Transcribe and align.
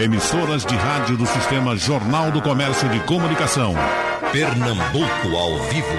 Emissoras 0.00 0.64
de 0.64 0.74
rádio 0.74 1.18
do 1.18 1.26
Sistema 1.26 1.76
Jornal 1.76 2.32
do 2.32 2.40
Comércio 2.40 2.88
de 2.88 3.00
Comunicação. 3.00 3.74
Pernambuco 4.32 5.36
ao 5.36 5.58
vivo. 5.64 5.92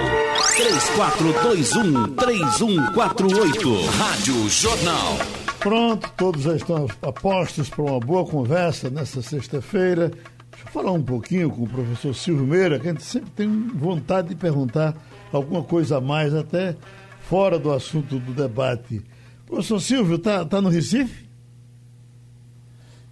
3421-3148. 2.16 3.86
Rádio 3.96 4.48
Jornal. 4.48 5.18
Pronto, 5.60 6.12
todos 6.16 6.42
já 6.42 6.56
estão 6.56 6.88
apostos 7.00 7.70
para 7.70 7.84
uma 7.84 8.00
boa 8.00 8.26
conversa 8.26 8.90
nesta 8.90 9.22
sexta-feira. 9.22 10.08
Deixa 10.50 10.66
eu 10.66 10.72
falar 10.72 10.90
um 10.90 11.02
pouquinho 11.02 11.48
com 11.48 11.62
o 11.62 11.68
professor 11.68 12.12
Silvio 12.12 12.44
Meira, 12.44 12.80
que 12.80 12.88
a 12.88 12.90
gente 12.92 13.04
sempre 13.04 13.30
tem 13.30 13.68
vontade 13.68 14.30
de 14.30 14.34
perguntar 14.34 14.96
alguma 15.32 15.62
coisa 15.62 15.98
a 15.98 16.00
mais, 16.00 16.34
até 16.34 16.74
fora 17.20 17.56
do 17.56 17.70
assunto 17.70 18.18
do 18.18 18.32
debate. 18.32 19.00
Professor 19.46 19.78
Silvio, 19.80 20.16
está 20.16 20.44
tá 20.44 20.60
no 20.60 20.70
Recife? 20.70 21.21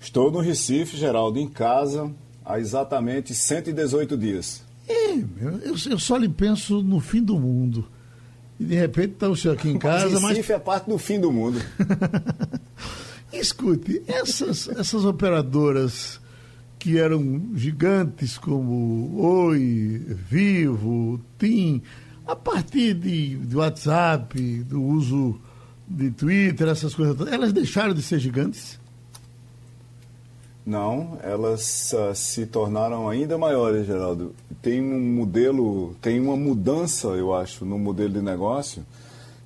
Estou 0.01 0.33
no 0.33 0.41
Recife, 0.41 0.97
Geraldo, 0.97 1.39
em 1.39 1.47
casa, 1.47 2.11
há 2.43 2.59
exatamente 2.59 3.35
118 3.35 4.17
dias. 4.17 4.65
É, 4.89 5.13
eu, 5.13 5.77
eu 5.91 5.99
só 5.99 6.17
lhe 6.17 6.29
penso 6.29 6.83
no 6.83 6.99
fim 7.01 7.23
do 7.23 7.39
mundo. 7.39 7.87
E 8.59 8.65
de 8.65 8.75
repente 8.75 9.13
está 9.13 9.29
o 9.29 9.37
senhor 9.37 9.55
aqui 9.55 9.69
em 9.69 9.79
casa, 9.79 10.19
mas... 10.19 10.31
Recife 10.31 10.53
mas... 10.53 10.61
é 10.61 10.65
parte 10.65 10.89
do 10.89 10.97
fim 10.97 11.21
do 11.21 11.31
mundo. 11.31 11.61
Escute, 13.31 14.03
essas, 14.09 14.69
essas 14.69 15.05
operadoras 15.05 16.19
que 16.79 16.99
eram 16.99 17.51
gigantes 17.55 18.39
como 18.39 19.21
Oi, 19.21 20.17
Vivo, 20.31 21.21
TIM, 21.39 21.83
a 22.27 22.35
partir 22.35 22.95
de, 22.95 23.37
de 23.37 23.57
WhatsApp, 23.57 24.65
do 24.65 24.83
uso 24.83 25.39
de 25.87 26.11
Twitter, 26.11 26.69
essas 26.69 26.95
coisas, 26.95 27.29
elas 27.29 27.53
deixaram 27.53 27.93
de 27.93 28.01
ser 28.01 28.19
gigantes? 28.19 28.80
Não, 30.71 31.19
elas 31.25 31.93
uh, 31.95 32.15
se 32.15 32.47
tornaram 32.47 33.09
ainda 33.09 33.37
maiores, 33.37 33.85
Geraldo. 33.85 34.33
Tem 34.63 34.81
um 34.81 35.01
modelo, 35.17 35.97
tem 36.01 36.21
uma 36.21 36.37
mudança, 36.37 37.09
eu 37.09 37.35
acho, 37.35 37.65
no 37.65 37.77
modelo 37.77 38.15
de 38.15 38.23
negócio, 38.23 38.87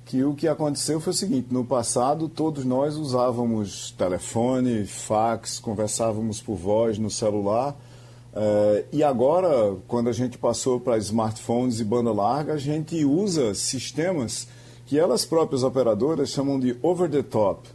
que 0.05 0.23
o 0.23 0.35
que 0.35 0.47
aconteceu 0.47 0.99
foi 0.99 1.09
o 1.09 1.15
seguinte, 1.15 1.47
no 1.49 1.65
passado 1.65 2.29
todos 2.29 2.63
nós 2.63 2.95
usávamos 2.95 3.89
telefone, 3.97 4.85
fax, 4.85 5.57
conversávamos 5.57 6.39
por 6.39 6.57
voz 6.57 6.99
no 6.99 7.09
celular, 7.09 7.71
uh, 7.71 8.85
e 8.93 9.03
agora, 9.03 9.75
quando 9.87 10.09
a 10.09 10.13
gente 10.13 10.37
passou 10.37 10.79
para 10.79 10.95
smartphones 10.99 11.79
e 11.79 11.83
banda 11.83 12.11
larga, 12.11 12.53
a 12.53 12.57
gente 12.57 13.03
usa 13.03 13.55
sistemas 13.55 14.47
que 14.85 14.99
elas 14.99 15.25
próprias 15.25 15.63
operadoras 15.63 16.29
chamam 16.29 16.59
de 16.59 16.77
over 16.83 17.09
the 17.09 17.23
top. 17.23 17.67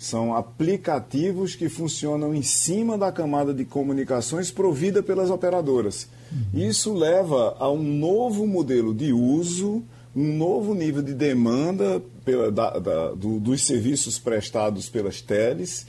São 0.00 0.34
aplicativos 0.34 1.54
que 1.54 1.68
funcionam 1.68 2.34
em 2.34 2.40
cima 2.40 2.96
da 2.96 3.12
camada 3.12 3.52
de 3.52 3.66
comunicações 3.66 4.50
provida 4.50 5.02
pelas 5.02 5.28
operadoras. 5.28 6.08
Uhum. 6.32 6.58
Isso 6.58 6.94
leva 6.94 7.54
a 7.58 7.70
um 7.70 7.82
novo 7.82 8.46
modelo 8.46 8.94
de 8.94 9.12
uso, 9.12 9.82
um 10.16 10.38
novo 10.38 10.72
nível 10.72 11.02
de 11.02 11.12
demanda 11.12 12.02
pela, 12.24 12.50
da, 12.50 12.78
da, 12.78 13.10
do, 13.10 13.38
dos 13.38 13.66
serviços 13.66 14.18
prestados 14.18 14.88
pelas 14.88 15.20
teles. 15.20 15.86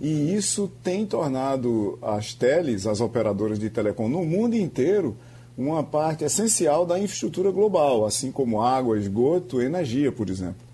E 0.00 0.34
isso 0.34 0.72
tem 0.82 1.04
tornado 1.04 1.98
as 2.00 2.32
teles, 2.32 2.86
as 2.86 3.02
operadoras 3.02 3.58
de 3.58 3.68
telecom 3.68 4.08
no 4.08 4.24
mundo 4.24 4.56
inteiro, 4.56 5.14
uma 5.54 5.84
parte 5.84 6.24
essencial 6.24 6.86
da 6.86 6.98
infraestrutura 6.98 7.50
global, 7.50 8.06
assim 8.06 8.32
como 8.32 8.62
água, 8.62 8.98
esgoto, 8.98 9.60
energia, 9.60 10.10
por 10.10 10.30
exemplo. 10.30 10.69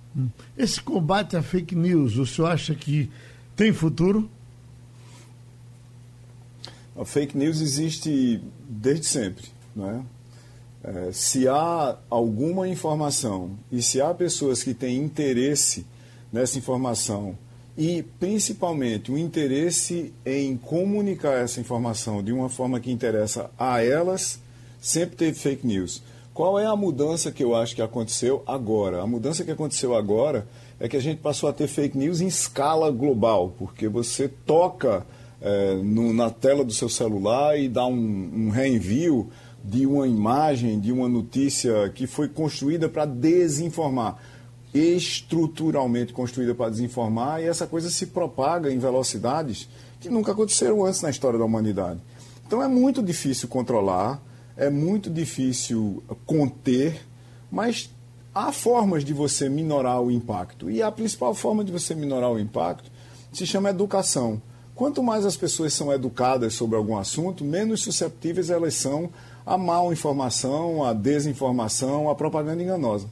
Esse 0.56 0.80
combate 0.80 1.36
à 1.36 1.42
fake 1.42 1.74
news, 1.74 2.16
o 2.16 2.26
senhor 2.26 2.48
acha 2.48 2.74
que 2.74 3.10
tem 3.54 3.72
futuro? 3.72 4.28
A 6.98 7.04
fake 7.04 7.36
news 7.36 7.60
existe 7.60 8.40
desde 8.68 9.06
sempre. 9.06 9.44
Né? 9.74 10.02
É, 10.82 11.10
se 11.12 11.46
há 11.46 11.96
alguma 12.08 12.68
informação 12.68 13.50
e 13.70 13.82
se 13.82 14.00
há 14.00 14.14
pessoas 14.14 14.62
que 14.62 14.72
têm 14.72 15.02
interesse 15.02 15.84
nessa 16.32 16.58
informação 16.58 17.36
e 17.76 18.02
principalmente 18.18 19.12
o 19.12 19.18
interesse 19.18 20.14
em 20.24 20.56
comunicar 20.56 21.34
essa 21.34 21.60
informação 21.60 22.22
de 22.22 22.32
uma 22.32 22.48
forma 22.48 22.80
que 22.80 22.90
interessa 22.90 23.50
a 23.58 23.82
elas, 23.82 24.40
sempre 24.80 25.16
teve 25.16 25.38
fake 25.38 25.66
news. 25.66 26.02
Qual 26.36 26.58
é 26.58 26.66
a 26.66 26.76
mudança 26.76 27.32
que 27.32 27.42
eu 27.42 27.56
acho 27.56 27.74
que 27.74 27.80
aconteceu 27.80 28.42
agora? 28.46 29.00
A 29.00 29.06
mudança 29.06 29.42
que 29.42 29.50
aconteceu 29.50 29.96
agora 29.96 30.46
é 30.78 30.86
que 30.86 30.94
a 30.94 31.00
gente 31.00 31.22
passou 31.22 31.48
a 31.48 31.52
ter 31.52 31.66
fake 31.66 31.96
news 31.96 32.20
em 32.20 32.26
escala 32.26 32.90
global, 32.90 33.54
porque 33.56 33.88
você 33.88 34.28
toca 34.28 35.06
é, 35.40 35.76
no, 35.76 36.12
na 36.12 36.28
tela 36.28 36.62
do 36.62 36.74
seu 36.74 36.90
celular 36.90 37.58
e 37.58 37.70
dá 37.70 37.86
um, 37.86 38.32
um 38.34 38.50
reenvio 38.50 39.30
de 39.64 39.86
uma 39.86 40.06
imagem, 40.06 40.78
de 40.78 40.92
uma 40.92 41.08
notícia 41.08 41.88
que 41.94 42.06
foi 42.06 42.28
construída 42.28 42.86
para 42.86 43.06
desinformar 43.06 44.18
estruturalmente 44.74 46.12
construída 46.12 46.54
para 46.54 46.68
desinformar, 46.68 47.40
e 47.40 47.46
essa 47.46 47.66
coisa 47.66 47.88
se 47.88 48.08
propaga 48.08 48.70
em 48.70 48.78
velocidades 48.78 49.70
que 49.98 50.10
nunca 50.10 50.32
aconteceram 50.32 50.84
antes 50.84 51.00
na 51.00 51.08
história 51.08 51.38
da 51.38 51.46
humanidade. 51.46 51.98
Então 52.46 52.62
é 52.62 52.68
muito 52.68 53.02
difícil 53.02 53.48
controlar, 53.48 54.20
é 54.56 54.70
muito 54.70 55.10
difícil 55.10 56.02
conter, 56.24 57.06
mas 57.50 57.90
há 58.34 58.50
formas 58.52 59.04
de 59.04 59.12
você 59.12 59.48
minorar 59.48 60.00
o 60.00 60.10
impacto. 60.10 60.70
E 60.70 60.82
a 60.82 60.90
principal 60.90 61.34
forma 61.34 61.64
de 61.64 61.70
você 61.70 61.94
minorar 61.94 62.30
o 62.30 62.38
impacto 62.38 62.90
se 63.32 63.46
chama 63.46 63.70
educação. 63.70 64.40
Quanto 64.74 65.02
mais 65.02 65.24
as 65.24 65.36
pessoas 65.36 65.72
são 65.72 65.92
educadas 65.92 66.54
sobre 66.54 66.76
algum 66.76 66.96
assunto, 66.96 67.44
menos 67.44 67.82
susceptíveis 67.82 68.50
elas 68.50 68.74
são 68.74 69.10
à 69.44 69.56
mal 69.56 69.92
informação, 69.92 70.84
à 70.84 70.92
desinformação, 70.92 72.10
à 72.10 72.14
propaganda 72.14 72.62
enganosa. 72.62 73.06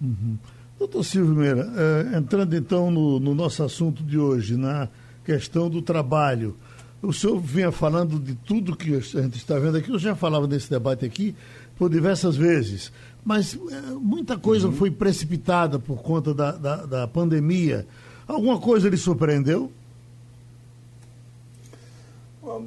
Uhum. 0.00 0.36
Doutor 0.78 1.04
Silvio 1.04 1.34
Meira, 1.34 1.72
eh, 1.74 2.18
entrando 2.18 2.54
então 2.54 2.90
no, 2.90 3.18
no 3.18 3.34
nosso 3.34 3.62
assunto 3.62 4.02
de 4.02 4.18
hoje, 4.18 4.58
na 4.58 4.90
questão 5.24 5.70
do 5.70 5.80
trabalho. 5.80 6.54
O 7.02 7.12
senhor 7.12 7.38
vinha 7.38 7.70
falando 7.70 8.18
de 8.18 8.34
tudo 8.34 8.76
que 8.76 8.94
a 8.94 9.00
gente 9.00 9.36
está 9.36 9.58
vendo 9.58 9.76
aqui, 9.76 9.90
eu 9.90 9.98
já 9.98 10.14
falava 10.14 10.46
nesse 10.46 10.68
debate 10.70 11.04
aqui 11.04 11.34
por 11.76 11.90
diversas 11.90 12.36
vezes, 12.36 12.90
mas 13.24 13.54
é, 13.54 13.80
muita 13.92 14.38
coisa 14.38 14.66
uhum. 14.66 14.72
foi 14.72 14.90
precipitada 14.90 15.78
por 15.78 16.02
conta 16.02 16.32
da, 16.32 16.52
da, 16.52 16.76
da 16.86 17.06
pandemia. 17.06 17.86
Alguma 18.26 18.58
coisa 18.58 18.88
lhe 18.88 18.96
surpreendeu? 18.96 19.70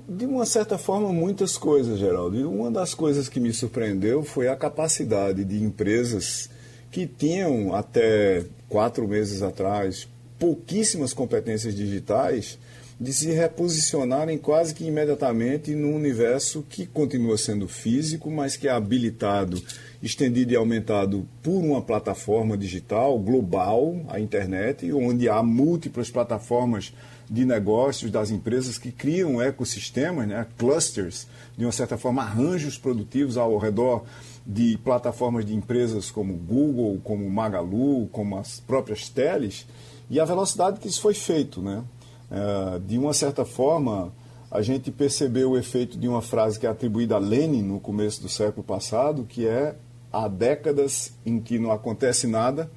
De 0.08 0.26
uma 0.26 0.46
certa 0.46 0.78
forma, 0.78 1.12
muitas 1.12 1.58
coisas, 1.58 1.98
Geraldo. 1.98 2.38
E 2.38 2.44
uma 2.44 2.70
das 2.70 2.94
coisas 2.94 3.28
que 3.30 3.40
me 3.40 3.54
surpreendeu 3.54 4.24
foi 4.24 4.48
a 4.48 4.56
capacidade 4.56 5.44
de 5.44 5.64
empresas 5.64 6.50
que 6.92 7.08
tinham 7.08 7.74
até 7.74 8.46
quatro 8.68 9.08
meses 9.08 9.42
atrás 9.42 10.08
pouquíssimas 10.38 11.14
competências 11.14 11.76
digitais 11.76 12.58
de 13.00 13.14
se 13.14 13.32
reposicionarem 13.32 14.38
quase 14.38 14.76
que 14.76 14.84
imediatamente 14.84 15.74
num 15.74 15.96
universo 15.96 16.66
que 16.68 16.86
continua 16.86 17.38
sendo 17.38 17.66
físico, 17.66 18.30
mas 18.30 18.58
que 18.58 18.68
é 18.68 18.72
habilitado, 18.72 19.62
estendido 20.04 20.52
e 20.52 20.56
aumentado 20.58 21.26
por 21.42 21.64
uma 21.64 21.82
plataforma 21.82 22.58
digital 22.58 23.18
global, 23.18 23.96
a 24.10 24.20
internet, 24.20 24.92
onde 24.92 25.30
há 25.30 25.42
múltiplas 25.42 26.12
plataformas 26.12 26.94
de 27.30 27.46
negócios 27.46 28.12
das 28.12 28.32
empresas 28.32 28.78
que 28.78 28.92
criam 28.92 29.42
ecossistemas, 29.42 30.28
né, 30.28 30.46
clusters, 30.58 31.26
de 31.58 31.64
uma 31.64 31.72
certa 31.72 31.98
forma, 31.98 32.24
arranjos 32.24 32.78
produtivos 32.78 33.38
ao 33.38 33.58
redor 33.58 34.04
de 34.46 34.78
plataformas 34.84 35.46
de 35.46 35.54
empresas 35.54 36.12
como 36.12 36.34
Google, 36.34 37.00
como 37.04 37.30
Magalu, 37.30 38.08
como 38.08 38.38
as 38.38 38.60
próprias 38.60 39.08
teles, 39.08 39.66
e 40.10 40.20
a 40.20 40.26
velocidade 40.26 40.80
que 40.80 40.88
isso 40.88 41.02
foi 41.02 41.14
feito, 41.14 41.62
né? 41.62 41.84
É, 42.32 42.80
de 42.80 42.98
uma 42.98 43.14
certa 43.14 43.44
forma, 43.44 44.12
a 44.52 44.62
gente 44.62 44.92
percebeu 44.92 45.52
o 45.52 45.58
efeito 45.58 45.98
de 45.98 46.08
uma 46.08 46.22
frase 46.22 46.60
que 46.60 46.66
é 46.66 46.70
atribuída 46.70 47.16
a 47.16 47.20
Lenin 47.20 47.64
no 47.64 47.80
começo 47.80 48.22
do 48.22 48.30
século 48.30 48.64
passado, 48.64 49.24
que 49.24 49.48
é 49.48 49.76
há 50.12 50.28
décadas 50.28 51.14
em 51.26 51.40
que 51.40 51.60
não 51.60 51.72
acontece 51.72 52.28
nada 52.28 52.70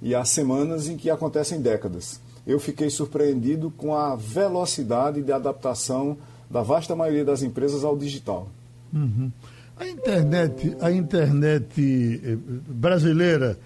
e 0.00 0.14
há 0.14 0.24
semanas 0.24 0.88
em 0.88 0.96
que 0.96 1.10
acontecem 1.10 1.60
décadas. 1.60 2.20
Eu 2.46 2.58
fiquei 2.60 2.88
surpreendido 2.88 3.70
com 3.70 3.94
a 3.94 4.14
velocidade 4.16 5.22
de 5.22 5.32
adaptação 5.32 6.16
da 6.48 6.62
vasta 6.62 6.94
maioria 6.94 7.24
das 7.24 7.42
empresas 7.42 7.84
ao 7.84 7.96
digital. 7.96 8.48
Uhum. 8.92 9.30
A 9.76 9.86
internet, 9.86 10.76
a 10.80 10.90
internet 10.90 12.20
eh, 12.24 12.36
brasileira 12.68 13.58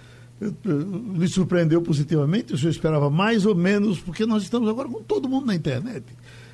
lhe 0.64 1.28
surpreendeu 1.28 1.82
positivamente? 1.82 2.52
O 2.52 2.58
senhor 2.58 2.70
esperava 2.70 3.10
mais 3.10 3.46
ou 3.46 3.54
menos? 3.54 4.00
Porque 4.00 4.26
nós 4.26 4.42
estamos 4.42 4.68
agora 4.68 4.88
com 4.88 5.02
todo 5.02 5.28
mundo 5.28 5.46
na 5.46 5.54
internet. 5.54 6.04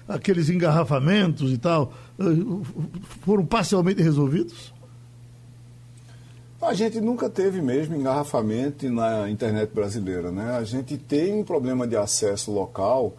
Aqueles 0.06 0.49
engarrafamentos 0.49 1.52
e 1.52 1.58
tal 1.58 1.93
eh, 2.19 2.25
foram 3.25 3.44
parcialmente 3.44 4.02
resolvidos? 4.02 4.73
A 6.61 6.75
gente 6.75 7.00
nunca 7.00 7.29
teve 7.31 7.62
mesmo 7.62 7.94
engarrafamento 7.94 8.90
na 8.90 9.31
internet 9.31 9.73
brasileira. 9.73 10.31
Né? 10.32 10.56
A 10.56 10.64
gente 10.64 10.96
tem 10.96 11.35
um 11.35 11.44
problema 11.44 11.87
de 11.87 11.96
acesso 11.96 12.50
local 12.50 13.14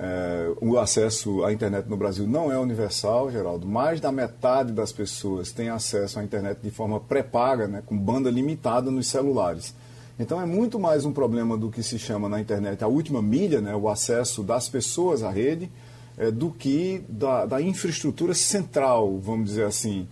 É, 0.00 0.52
o 0.60 0.78
acesso 0.78 1.44
à 1.44 1.52
internet 1.52 1.88
no 1.88 1.96
Brasil 1.96 2.24
não 2.24 2.52
é 2.52 2.58
universal, 2.58 3.32
Geraldo. 3.32 3.66
Mais 3.66 4.00
da 4.00 4.12
metade 4.12 4.72
das 4.72 4.92
pessoas 4.92 5.50
tem 5.50 5.70
acesso 5.70 6.20
à 6.20 6.22
internet 6.22 6.60
de 6.62 6.70
forma 6.70 7.00
pré-paga, 7.00 7.66
né, 7.66 7.82
com 7.84 7.98
banda 7.98 8.30
limitada 8.30 8.92
nos 8.92 9.08
celulares. 9.08 9.74
Então 10.18 10.40
é 10.40 10.44
muito 10.44 10.80
mais 10.80 11.04
um 11.04 11.12
problema 11.12 11.56
do 11.56 11.70
que 11.70 11.80
se 11.80 11.96
chama 11.96 12.28
na 12.28 12.40
internet 12.40 12.82
a 12.82 12.88
última 12.88 13.22
milha, 13.22 13.60
né, 13.60 13.76
o 13.76 13.88
acesso 13.88 14.42
das 14.42 14.68
pessoas 14.68 15.22
à 15.22 15.30
rede, 15.30 15.70
é, 16.16 16.28
do 16.28 16.50
que 16.50 17.04
da, 17.08 17.46
da 17.46 17.62
infraestrutura 17.62 18.34
central, 18.34 19.16
vamos 19.18 19.50
dizer 19.50 19.64
assim, 19.64 20.08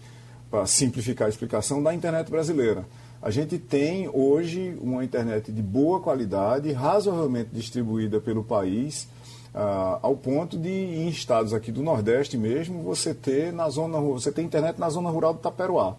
para 0.49 0.65
simplificar 0.65 1.27
a 1.27 1.29
explicação, 1.29 1.83
da 1.83 1.93
internet 1.93 2.31
brasileira. 2.31 2.87
A 3.21 3.33
gente 3.33 3.59
tem 3.59 4.09
hoje 4.13 4.79
uma 4.81 5.05
internet 5.05 5.51
de 5.51 5.61
boa 5.61 5.99
qualidade, 5.99 6.71
razoavelmente 6.71 7.51
distribuída 7.53 8.21
pelo 8.21 8.45
país, 8.45 9.09
ah, 9.53 9.99
ao 10.03 10.15
ponto 10.15 10.57
de, 10.57 10.71
em 10.71 11.09
estados 11.09 11.53
aqui 11.53 11.73
do 11.73 11.83
Nordeste 11.83 12.39
mesmo, 12.39 12.81
você 12.85 13.13
ter 13.13 13.53
na 13.53 13.69
zona 13.69 13.99
você 13.99 14.31
tem 14.31 14.45
internet 14.45 14.79
na 14.79 14.89
zona 14.89 15.11
rural 15.11 15.35
de 15.35 15.41
Taperoá. 15.41 15.97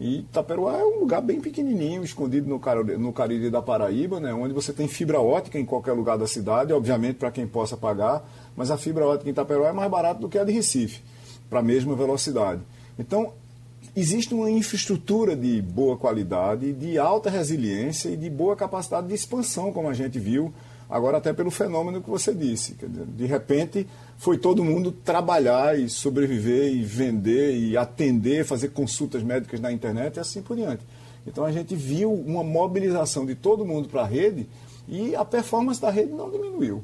E 0.00 0.22
Taperoá 0.32 0.78
é 0.78 0.82
um 0.82 1.00
lugar 1.00 1.20
bem 1.20 1.42
pequenininho, 1.42 2.02
escondido 2.02 2.48
no, 2.48 2.58
no 2.98 3.12
Cariri 3.12 3.50
da 3.50 3.60
Paraíba, 3.60 4.18
né, 4.18 4.32
onde 4.32 4.54
você 4.54 4.72
tem 4.72 4.88
fibra 4.88 5.20
ótica 5.20 5.58
em 5.58 5.64
qualquer 5.66 5.92
lugar 5.92 6.16
da 6.16 6.26
cidade, 6.26 6.72
obviamente 6.72 7.16
para 7.16 7.30
quem 7.30 7.46
possa 7.46 7.76
pagar, 7.76 8.26
mas 8.56 8.70
a 8.70 8.78
fibra 8.78 9.06
ótica 9.06 9.28
em 9.28 9.34
Taperoá 9.34 9.68
é 9.68 9.72
mais 9.72 9.90
barata 9.90 10.18
do 10.18 10.28
que 10.28 10.38
a 10.38 10.44
de 10.44 10.52
Recife, 10.52 11.02
para 11.50 11.60
a 11.60 11.62
mesma 11.62 11.94
velocidade. 11.94 12.62
Então, 12.98 13.34
existe 13.94 14.32
uma 14.32 14.50
infraestrutura 14.50 15.36
de 15.36 15.60
boa 15.60 15.98
qualidade, 15.98 16.72
de 16.72 16.96
alta 16.96 17.28
resiliência 17.28 18.08
e 18.08 18.16
de 18.16 18.30
boa 18.30 18.56
capacidade 18.56 19.06
de 19.06 19.14
expansão, 19.14 19.70
como 19.70 19.90
a 19.90 19.92
gente 19.92 20.18
viu 20.18 20.50
Agora, 20.90 21.18
até 21.18 21.32
pelo 21.32 21.50
fenômeno 21.50 22.02
que 22.02 22.10
você 22.10 22.34
disse. 22.34 22.76
De 23.16 23.24
repente, 23.24 23.86
foi 24.18 24.36
todo 24.36 24.64
mundo 24.64 24.90
trabalhar 24.90 25.78
e 25.78 25.88
sobreviver 25.88 26.74
e 26.74 26.82
vender 26.82 27.56
e 27.56 27.76
atender, 27.76 28.44
fazer 28.44 28.70
consultas 28.70 29.22
médicas 29.22 29.60
na 29.60 29.70
internet 29.70 30.16
e 30.16 30.20
assim 30.20 30.42
por 30.42 30.56
diante. 30.56 30.82
Então, 31.24 31.44
a 31.44 31.52
gente 31.52 31.76
viu 31.76 32.12
uma 32.12 32.42
mobilização 32.42 33.24
de 33.24 33.36
todo 33.36 33.64
mundo 33.64 33.88
para 33.88 34.02
a 34.02 34.06
rede 34.06 34.48
e 34.88 35.14
a 35.14 35.24
performance 35.24 35.80
da 35.80 35.90
rede 35.90 36.10
não 36.12 36.28
diminuiu. 36.28 36.82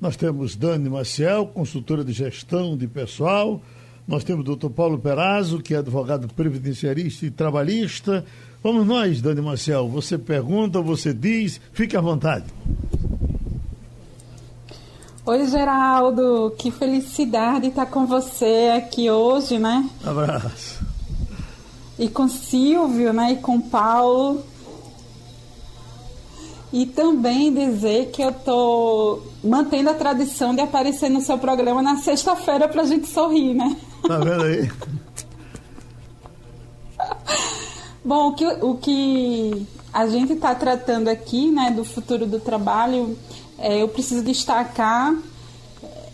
Nós 0.00 0.16
temos 0.16 0.56
Dani 0.56 0.88
Maciel, 0.88 1.46
consultora 1.48 2.04
de 2.04 2.12
gestão 2.12 2.76
de 2.76 2.86
pessoal. 2.86 3.60
Nós 4.06 4.24
temos 4.24 4.40
o 4.40 4.44
doutor 4.44 4.70
Paulo 4.70 4.98
Perazzo, 4.98 5.60
que 5.60 5.74
é 5.74 5.78
advogado 5.78 6.32
previdenciarista 6.32 7.26
e 7.26 7.30
trabalhista. 7.30 8.24
Vamos 8.62 8.86
nós, 8.86 9.20
Dani 9.20 9.42
Maciel. 9.42 9.86
Você 9.88 10.16
pergunta, 10.16 10.80
você 10.80 11.12
diz, 11.12 11.60
fique 11.72 11.96
à 11.96 12.00
vontade. 12.00 12.46
Oi, 15.28 15.46
Geraldo, 15.46 16.54
que 16.56 16.70
felicidade 16.70 17.66
estar 17.66 17.84
com 17.84 18.06
você 18.06 18.72
aqui 18.74 19.10
hoje, 19.10 19.58
né? 19.58 19.86
Abraço. 20.02 20.82
E 21.98 22.08
com 22.08 22.26
Silvio, 22.26 23.12
né? 23.12 23.32
E 23.32 23.36
com 23.36 23.60
Paulo. 23.60 24.42
E 26.72 26.86
também 26.86 27.52
dizer 27.52 28.06
que 28.06 28.22
eu 28.22 28.32
tô 28.32 29.20
mantendo 29.44 29.90
a 29.90 29.94
tradição 29.94 30.54
de 30.54 30.62
aparecer 30.62 31.10
no 31.10 31.20
seu 31.20 31.36
programa 31.36 31.82
na 31.82 31.98
sexta-feira 31.98 32.66
pra 32.66 32.84
gente 32.84 33.06
sorrir, 33.06 33.52
né? 33.52 33.76
Tá 34.06 34.16
vendo 34.20 34.44
aí? 34.44 34.70
Bom, 38.02 38.28
o 38.28 38.32
que, 38.34 38.46
o 38.46 38.74
que 38.76 39.66
a 39.92 40.06
gente 40.06 40.32
está 40.32 40.54
tratando 40.54 41.08
aqui, 41.08 41.50
né, 41.50 41.70
do 41.70 41.84
futuro 41.84 42.26
do 42.26 42.40
trabalho, 42.40 43.14
é, 43.58 43.82
eu 43.82 43.88
preciso 43.88 44.22
destacar 44.22 45.14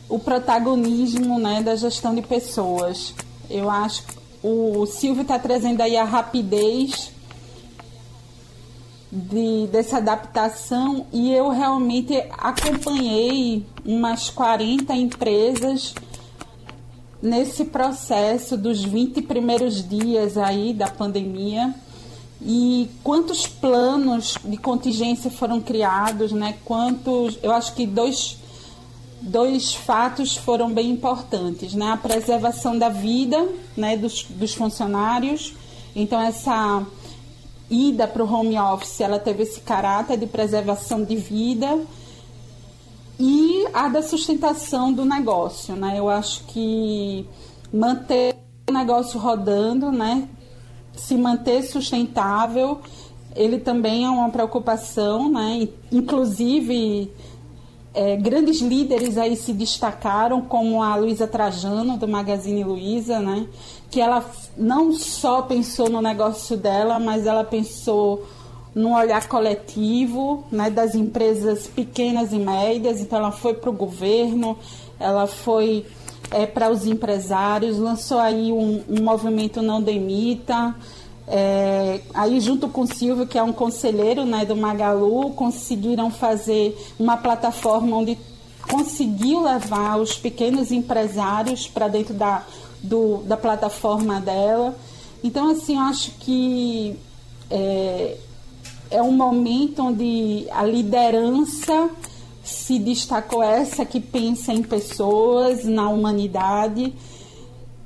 o 0.08 0.18
protagonismo 0.18 1.38
né, 1.38 1.62
da 1.62 1.76
gestão 1.76 2.14
de 2.14 2.22
pessoas. 2.22 3.14
Eu 3.50 3.70
acho 3.70 4.02
que 4.06 4.14
o 4.42 4.86
Silvio 4.86 5.22
está 5.22 5.38
trazendo 5.38 5.80
aí 5.80 5.96
a 5.96 6.04
rapidez 6.04 7.10
de, 9.10 9.66
dessa 9.68 9.98
adaptação 9.98 11.06
e 11.12 11.32
eu 11.32 11.48
realmente 11.50 12.14
acompanhei 12.38 13.64
umas 13.84 14.28
40 14.28 14.94
empresas 14.94 15.94
nesse 17.22 17.64
processo 17.64 18.56
dos 18.56 18.84
20 18.84 19.22
primeiros 19.22 19.88
dias 19.88 20.36
aí 20.36 20.74
da 20.74 20.88
pandemia 20.88 21.74
e 22.44 22.90
quantos 23.02 23.46
planos 23.46 24.36
de 24.44 24.58
contingência 24.58 25.30
foram 25.30 25.60
criados, 25.60 26.30
né? 26.30 26.56
Quantos, 26.64 27.38
eu 27.42 27.50
acho 27.50 27.74
que 27.74 27.86
dois 27.86 28.36
dois 29.22 29.72
fatos 29.72 30.36
foram 30.36 30.70
bem 30.70 30.90
importantes, 30.90 31.72
né? 31.72 31.92
A 31.92 31.96
preservação 31.96 32.78
da 32.78 32.90
vida, 32.90 33.48
né, 33.74 33.96
dos, 33.96 34.24
dos 34.24 34.52
funcionários. 34.52 35.54
Então 35.96 36.20
essa 36.20 36.84
ida 37.70 38.06
para 38.06 38.22
o 38.22 38.30
home 38.30 38.58
office, 38.58 39.00
ela 39.00 39.18
teve 39.18 39.44
esse 39.44 39.60
caráter 39.60 40.18
de 40.18 40.26
preservação 40.26 41.02
de 41.02 41.16
vida 41.16 41.80
e 43.18 43.66
a 43.72 43.88
da 43.88 44.02
sustentação 44.02 44.92
do 44.92 45.06
negócio, 45.06 45.74
né? 45.74 45.98
Eu 45.98 46.10
acho 46.10 46.44
que 46.44 47.26
manter 47.72 48.36
o 48.68 48.72
negócio 48.72 49.18
rodando, 49.18 49.90
né? 49.90 50.28
Se 50.96 51.16
manter 51.16 51.62
sustentável, 51.62 52.80
ele 53.34 53.58
também 53.58 54.04
é 54.04 54.08
uma 54.08 54.30
preocupação, 54.30 55.30
né? 55.30 55.68
Inclusive, 55.90 57.10
é, 57.92 58.16
grandes 58.16 58.60
líderes 58.60 59.18
aí 59.18 59.36
se 59.36 59.52
destacaram, 59.52 60.42
como 60.42 60.82
a 60.82 60.94
Luísa 60.96 61.26
Trajano, 61.26 61.96
do 61.96 62.06
Magazine 62.06 62.64
Luiza, 62.64 63.18
né? 63.18 63.46
Que 63.90 64.00
ela 64.00 64.24
não 64.56 64.92
só 64.92 65.42
pensou 65.42 65.88
no 65.88 66.00
negócio 66.00 66.56
dela, 66.56 66.98
mas 66.98 67.26
ela 67.26 67.44
pensou 67.44 68.24
no 68.74 68.96
olhar 68.96 69.28
coletivo, 69.28 70.44
né? 70.50 70.70
Das 70.70 70.94
empresas 70.94 71.66
pequenas 71.66 72.32
e 72.32 72.38
médias. 72.38 73.00
Então, 73.00 73.18
ela 73.18 73.32
foi 73.32 73.54
para 73.54 73.70
o 73.70 73.72
governo, 73.72 74.56
ela 74.98 75.26
foi 75.26 75.84
é, 76.34 76.46
para 76.46 76.68
os 76.68 76.84
empresários, 76.84 77.78
lançou 77.78 78.18
aí 78.18 78.50
um, 78.50 78.82
um 78.88 79.04
movimento 79.04 79.62
Não 79.62 79.80
Demita. 79.80 80.74
É, 81.28 82.00
aí 82.12 82.40
junto 82.40 82.68
com 82.68 82.80
o 82.80 82.86
Silvio, 82.86 83.24
que 83.24 83.38
é 83.38 83.42
um 83.42 83.52
conselheiro 83.52 84.26
né, 84.26 84.44
do 84.44 84.56
Magalu, 84.56 85.30
conseguiram 85.30 86.10
fazer 86.10 86.76
uma 86.98 87.16
plataforma 87.16 87.96
onde 87.96 88.18
conseguiu 88.68 89.42
levar 89.42 89.96
os 90.00 90.18
pequenos 90.18 90.72
empresários 90.72 91.68
para 91.68 91.86
dentro 91.86 92.12
da, 92.12 92.44
do, 92.82 93.18
da 93.18 93.36
plataforma 93.36 94.20
dela. 94.20 94.74
Então, 95.22 95.52
assim, 95.52 95.76
eu 95.76 95.82
acho 95.82 96.10
que 96.18 96.98
é, 97.48 98.16
é 98.90 99.00
um 99.00 99.12
momento 99.12 99.84
onde 99.84 100.46
a 100.50 100.64
liderança 100.64 101.88
se 102.44 102.78
destacou 102.78 103.42
essa 103.42 103.84
que 103.84 103.98
pensa 103.98 104.52
em 104.52 104.62
pessoas, 104.62 105.64
na 105.64 105.88
humanidade. 105.88 106.92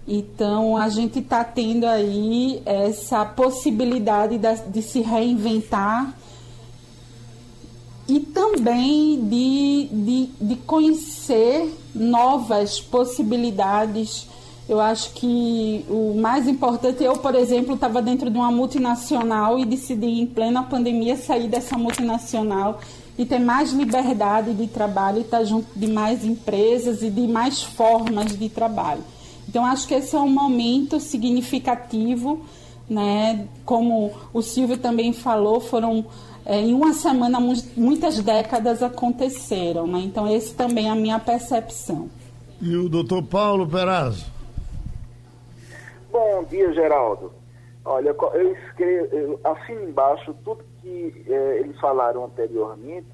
Então, 0.07 0.77
a 0.77 0.89
gente 0.89 1.21
está 1.21 1.45
tendo 1.45 1.85
aí 1.85 2.61
essa 2.65 3.25
possibilidade 3.25 4.39
de, 4.69 4.83
se 4.83 5.01
reinventar 5.01 6.15
e 8.09 8.21
também 8.21 9.21
de, 9.29 9.89
de, 9.93 10.31
de 10.41 10.57
conhecer 10.57 11.73
novas 11.95 12.81
possibilidades. 12.81 14.27
Eu 14.67 14.81
acho 14.81 15.13
que 15.13 15.85
o 15.89 16.15
mais 16.19 16.49
importante, 16.49 17.05
eu, 17.05 17.13
por 17.19 17.35
exemplo, 17.35 17.75
estava 17.75 18.01
dentro 18.01 18.31
de 18.31 18.37
uma 18.39 18.51
multinacional 18.51 19.59
e 19.59 19.65
decidi, 19.65 20.07
em 20.07 20.27
plena 20.27 20.63
pandemia, 20.63 21.17
sair 21.17 21.49
dessa 21.49 21.77
multinacional 21.77 22.81
e 23.19 23.27
ter 23.27 23.41
mais 23.41 23.73
liberdade 23.73 24.55
de 24.55 24.69
trabalho 24.69 25.19
e 25.19 25.23
estar 25.23 25.43
junto 25.43 25.67
de 25.77 25.89
mais 25.89 26.25
empresas 26.25 27.03
e 27.03 27.11
de 27.11 27.27
mais 27.27 27.61
formas 27.61 28.39
de 28.39 28.49
trabalho. 28.49 29.03
Então, 29.49 29.65
acho 29.65 29.89
que 29.89 29.95
esse 29.95 30.15
é 30.15 30.21
um 30.21 30.29
momento 30.29 31.01
significativo, 31.01 32.41
né? 32.89 33.49
Como 33.65 34.13
o 34.33 34.41
Silvio 34.41 34.79
também 34.79 35.13
falou, 35.13 35.59
foram 35.59 36.07
é, 36.47 36.61
em 36.61 36.73
uma 36.73 36.93
semana 36.93 37.41
muitas 37.77 38.21
décadas 38.21 38.83
aconteceram, 38.83 39.87
né? 39.87 39.99
Então, 40.01 40.29
esse 40.29 40.55
também 40.55 40.87
é 40.87 40.91
a 40.91 40.95
minha 40.95 41.19
percepção. 41.19 42.09
E 42.61 42.77
o 42.77 42.89
doutor 42.89 43.23
Paulo 43.23 43.67
Perazzo? 43.67 44.27
Bom 46.13 46.45
dia, 46.45 46.73
Geraldo. 46.73 47.33
Olha, 47.85 48.15
eu 48.35 48.53
escrevo, 48.53 49.15
eu 49.15 49.41
assino 49.45 49.89
embaixo 49.89 50.35
tudo 50.45 50.63
que 50.89 51.33
é, 51.33 51.59
eles 51.59 51.79
falaram 51.79 52.25
anteriormente 52.25 53.07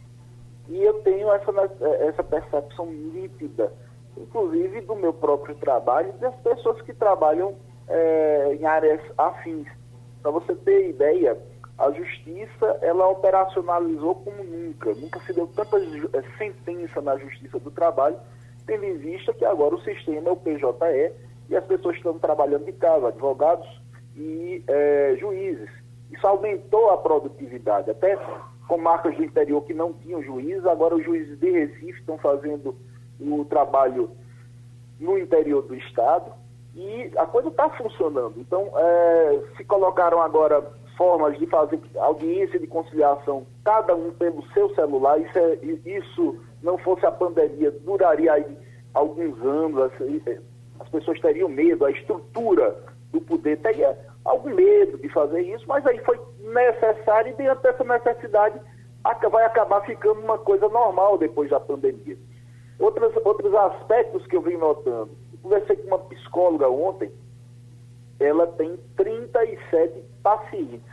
e 0.69 0.83
eu 0.83 0.95
tenho 1.02 1.31
essa, 1.33 1.50
eh, 1.81 2.07
essa 2.07 2.23
percepção 2.23 2.87
nítida, 2.87 3.73
inclusive 4.16 4.81
do 4.83 4.95
meu 4.95 5.12
próprio 5.12 5.54
trabalho 5.57 6.11
e 6.16 6.21
das 6.21 6.35
pessoas 6.37 6.81
que 6.83 6.95
trabalham 6.95 7.54
é, 7.88 8.54
em 8.54 8.64
áreas 8.64 9.00
afins. 9.19 9.69
Para 10.23 10.31
você 10.31 10.54
ter 10.54 10.88
ideia, 10.88 11.37
a 11.76 11.90
justiça 11.90 12.78
ela 12.81 13.09
operacionalizou 13.09 14.14
como 14.14 14.43
nunca. 14.43 14.95
Nunca 14.95 15.21
se 15.21 15.35
deu 15.35 15.47
tanta 15.49 15.76
eh, 15.78 16.23
sentença 16.38 17.02
na 17.02 17.19
justiça 17.19 17.59
do 17.59 17.71
trabalho, 17.71 18.16
tendo 18.66 18.85
em 18.85 18.97
vista 18.97 19.35
que 19.35 19.45
agora 19.45 19.75
o 19.75 19.83
sistema 19.83 20.28
é 20.28 20.33
o 20.33 20.37
PJE 20.37 21.12
e 21.50 21.57
as 21.57 21.64
pessoas 21.66 21.97
estão 21.97 22.19
trabalhando 22.19 22.64
de 22.64 22.73
casa, 22.73 23.09
advogados 23.09 23.69
e 24.16 24.64
juízes. 25.19 25.83
Isso 26.14 26.26
aumentou 26.26 26.90
a 26.90 26.97
produtividade. 26.97 27.90
Até 27.90 28.16
com 28.68 28.78
marcas 28.78 29.16
do 29.16 29.25
interior 29.25 29.62
que 29.62 29.75
não 29.75 29.92
tinham 29.92 30.23
juízes, 30.23 30.64
agora 30.64 30.94
os 30.94 31.04
juízes 31.04 31.38
de 31.38 31.50
Recife 31.50 31.99
estão 31.99 32.16
fazendo 32.18 32.75
o 33.21 33.44
trabalho 33.44 34.11
no 34.99 35.18
interior 35.18 35.62
do 35.62 35.75
estado 35.75 36.33
e 36.75 37.11
a 37.16 37.26
coisa 37.26 37.49
está 37.49 37.68
funcionando. 37.71 38.35
Então, 38.38 38.71
é, 38.76 39.42
se 39.56 39.64
colocaram 39.64 40.23
agora 40.23 40.62
formas 40.97 41.37
de 41.38 41.47
fazer 41.47 41.80
audiência 41.97 42.59
de 42.59 42.66
conciliação, 42.68 43.44
cada 43.64 43.94
um 43.97 44.12
pelo 44.12 44.47
seu 44.52 44.73
celular, 44.75 45.21
isso, 45.21 45.38
é, 45.38 45.54
isso 45.85 46.37
não 46.62 46.78
fosse 46.78 47.04
a 47.04 47.11
pandemia, 47.11 47.73
duraria 47.73 48.33
aí 48.33 48.56
alguns 48.92 49.40
anos, 49.42 49.83
assim, 49.83 50.23
é, 50.26 50.38
as 50.78 50.88
pessoas 50.88 51.21
teriam 51.21 51.49
medo, 51.49 51.85
a 51.85 51.90
estrutura 51.90 52.76
do 53.12 53.21
poder 53.21 53.59
teria 53.59 53.97
algum 54.25 54.54
medo 54.54 54.99
de 54.99 55.09
fazer 55.11 55.43
isso, 55.43 55.64
mas 55.66 55.87
aí 55.87 55.99
foi 56.00 56.19
necessário 56.40 57.33
e 57.33 57.37
diante 57.37 57.62
dessa 57.62 57.85
necessidade 57.85 58.61
vai 59.31 59.45
acabar 59.45 59.83
ficando 59.83 60.21
uma 60.21 60.38
coisa 60.38 60.69
normal 60.69 61.19
depois 61.19 61.50
da 61.50 61.61
pandemia. 61.61 62.16
Outros, 62.78 63.14
outros 63.25 63.54
aspectos 63.54 64.26
que 64.26 64.37
eu 64.37 64.43
vim 64.43 64.57
notando, 64.57 65.11
eu 65.33 65.38
conversei 65.43 65.76
com 65.76 65.88
uma 65.88 65.99
psicóloga 65.99 66.69
ontem, 66.69 67.12
ela 68.19 68.47
tem 68.47 68.76
37 68.97 70.02
pacientes. 70.23 70.93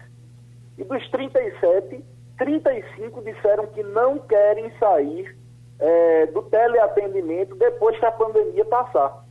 E 0.77 0.83
dos 0.83 1.09
37, 1.09 2.03
35 2.37 3.21
disseram 3.21 3.67
que 3.67 3.83
não 3.83 4.19
querem 4.19 4.71
sair 4.77 5.35
é, 5.79 6.25
do 6.27 6.43
teleatendimento 6.43 7.55
depois 7.55 7.97
que 7.97 8.05
a 8.05 8.11
pandemia 8.11 8.65
passar. 8.65 9.25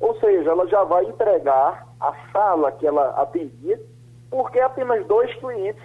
Ou 0.00 0.18
seja, 0.18 0.50
ela 0.50 0.66
já 0.66 0.82
vai 0.84 1.04
entregar 1.04 1.86
a 2.02 2.14
sala 2.32 2.72
que 2.72 2.86
ela 2.86 3.10
atendia, 3.10 3.80
porque 4.30 4.58
apenas 4.58 5.06
dois 5.06 5.32
clientes 5.36 5.82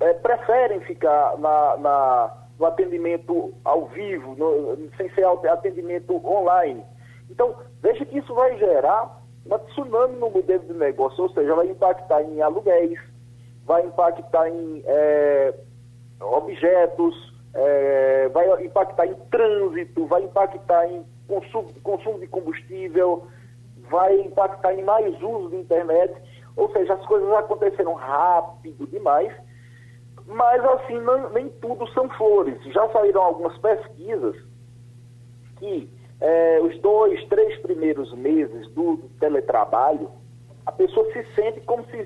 é, 0.00 0.12
preferem 0.14 0.80
ficar 0.80 1.36
na, 1.38 1.76
na, 1.76 2.34
no 2.58 2.66
atendimento 2.66 3.52
ao 3.64 3.86
vivo, 3.86 4.34
no, 4.36 4.90
sem 4.96 5.10
ser 5.10 5.24
atendimento 5.24 6.14
online. 6.26 6.82
Então, 7.30 7.54
veja 7.82 8.04
que 8.04 8.18
isso 8.18 8.34
vai 8.34 8.56
gerar 8.58 9.22
uma 9.44 9.58
tsunami 9.58 10.16
no 10.16 10.30
modelo 10.30 10.64
de 10.64 10.72
negócio, 10.72 11.22
ou 11.22 11.30
seja, 11.30 11.54
vai 11.54 11.68
impactar 11.68 12.22
em 12.22 12.40
aluguéis, 12.40 12.98
vai 13.64 13.84
impactar 13.84 14.48
em 14.48 14.82
é, 14.86 15.54
objetos, 16.20 17.34
é, 17.54 18.28
vai 18.28 18.64
impactar 18.64 19.06
em 19.06 19.14
trânsito, 19.30 20.06
vai 20.06 20.22
impactar 20.22 20.86
em 20.88 21.04
consumo, 21.28 21.72
consumo 21.82 22.18
de 22.20 22.26
combustível, 22.26 23.26
vai 23.90 24.20
impactar 24.20 24.74
em 24.74 24.82
mais 24.82 25.14
uso 25.22 25.50
de 25.50 25.56
internet, 25.56 26.14
ou 26.56 26.70
seja, 26.72 26.94
as 26.94 27.06
coisas 27.06 27.30
aconteceram 27.32 27.94
rápido 27.94 28.86
demais, 28.86 29.32
mas 30.26 30.64
assim, 30.64 30.98
não, 31.00 31.30
nem 31.30 31.48
tudo 31.48 31.86
são 31.92 32.08
flores. 32.10 32.62
Já 32.72 32.88
saíram 32.90 33.22
algumas 33.22 33.56
pesquisas 33.58 34.36
que 35.58 35.88
é, 36.20 36.60
os 36.60 36.78
dois, 36.80 37.22
três 37.28 37.58
primeiros 37.60 38.12
meses 38.14 38.68
do, 38.72 38.98
teletrabalho, 39.20 40.10
a 40.64 40.72
pessoa 40.72 41.10
se 41.12 41.24
sente 41.34 41.60
como 41.60 41.84
se, 41.86 42.04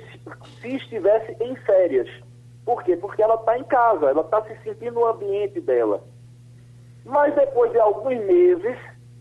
se 0.61 0.69
estivesse 0.77 1.37
em 1.41 1.55
férias. 1.57 2.09
Por 2.65 2.83
quê? 2.83 2.97
Porque 2.97 3.23
ela 3.23 3.37
está 3.37 3.59
em 3.59 3.65
casa, 3.65 4.07
ela 4.11 4.23
está 4.23 4.43
se 4.43 4.55
sentindo 4.63 5.01
no 5.01 5.07
ambiente 5.07 5.61
dela. 5.61 6.05
Mas 7.05 7.35
depois 7.35 7.73
de 7.73 7.81
alguns 7.81 8.19
meses, 8.25 8.79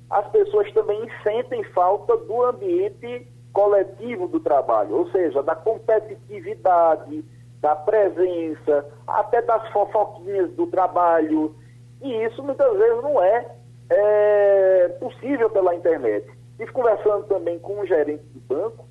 as 0.09 0.27
pessoas 0.29 0.71
também 0.73 1.07
sentem 1.23 1.63
falta 1.65 2.17
do 2.17 2.43
ambiente 2.43 3.27
coletivo 3.53 4.27
do 4.27 4.39
trabalho, 4.39 4.95
ou 4.95 5.11
seja, 5.11 5.43
da 5.43 5.55
competitividade, 5.55 7.23
da 7.61 7.75
presença, 7.75 8.85
até 9.07 9.41
das 9.41 9.67
fofoquinhas 9.69 10.51
do 10.53 10.67
trabalho. 10.67 11.55
E 12.01 12.23
isso 12.23 12.41
muitas 12.41 12.77
vezes 12.77 13.03
não 13.03 13.21
é, 13.21 13.45
é 13.89 14.87
possível 14.99 15.49
pela 15.49 15.75
internet. 15.75 16.27
Estive 16.51 16.71
conversando 16.71 17.25
também 17.27 17.59
com 17.59 17.79
um 17.79 17.85
gerente 17.85 18.23
de 18.23 18.39
banco, 18.39 18.85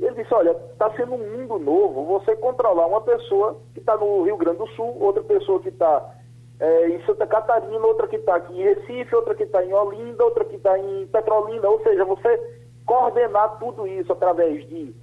ele 0.00 0.22
disse, 0.22 0.32
olha, 0.32 0.50
está 0.72 0.90
sendo 0.92 1.14
um 1.14 1.38
mundo 1.38 1.58
novo 1.58 2.04
você 2.04 2.36
controlar 2.36 2.86
uma 2.86 3.00
pessoa 3.00 3.58
que 3.74 3.80
está 3.80 3.96
no 3.96 4.22
Rio 4.22 4.36
Grande 4.36 4.58
do 4.58 4.66
Sul, 4.68 4.96
outra 5.00 5.22
pessoa 5.22 5.60
que 5.60 5.70
está 5.70 6.14
é, 6.60 6.88
em 6.88 7.04
Santa 7.04 7.26
Catarina, 7.26 7.86
outra 7.86 8.08
que 8.08 8.16
está 8.16 8.36
aqui 8.36 8.52
em 8.52 8.64
Recife, 8.64 9.14
outra 9.14 9.34
que 9.34 9.44
está 9.44 9.64
em 9.64 9.72
Olinda, 9.72 10.24
outra 10.24 10.44
que 10.44 10.56
está 10.56 10.78
em 10.78 11.06
Petrolina, 11.06 11.68
ou 11.68 11.82
seja, 11.82 12.04
você 12.04 12.58
coordenar 12.84 13.58
tudo 13.58 13.86
isso 13.86 14.12
através 14.12 14.66
de 14.68 14.94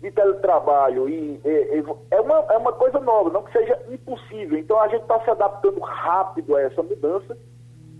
de 0.00 0.10
teletrabalho 0.10 1.08
e, 1.08 1.40
e, 1.44 1.84
é, 2.10 2.20
uma, 2.20 2.38
é 2.48 2.56
uma 2.56 2.72
coisa 2.72 2.98
nova, 3.00 3.30
não 3.30 3.42
que 3.42 3.52
seja 3.52 3.78
impossível. 3.90 4.58
Então 4.58 4.80
a 4.80 4.88
gente 4.88 5.02
está 5.02 5.20
se 5.20 5.30
adaptando 5.30 5.78
rápido 5.80 6.56
a 6.56 6.62
essa 6.62 6.82
mudança. 6.82 7.36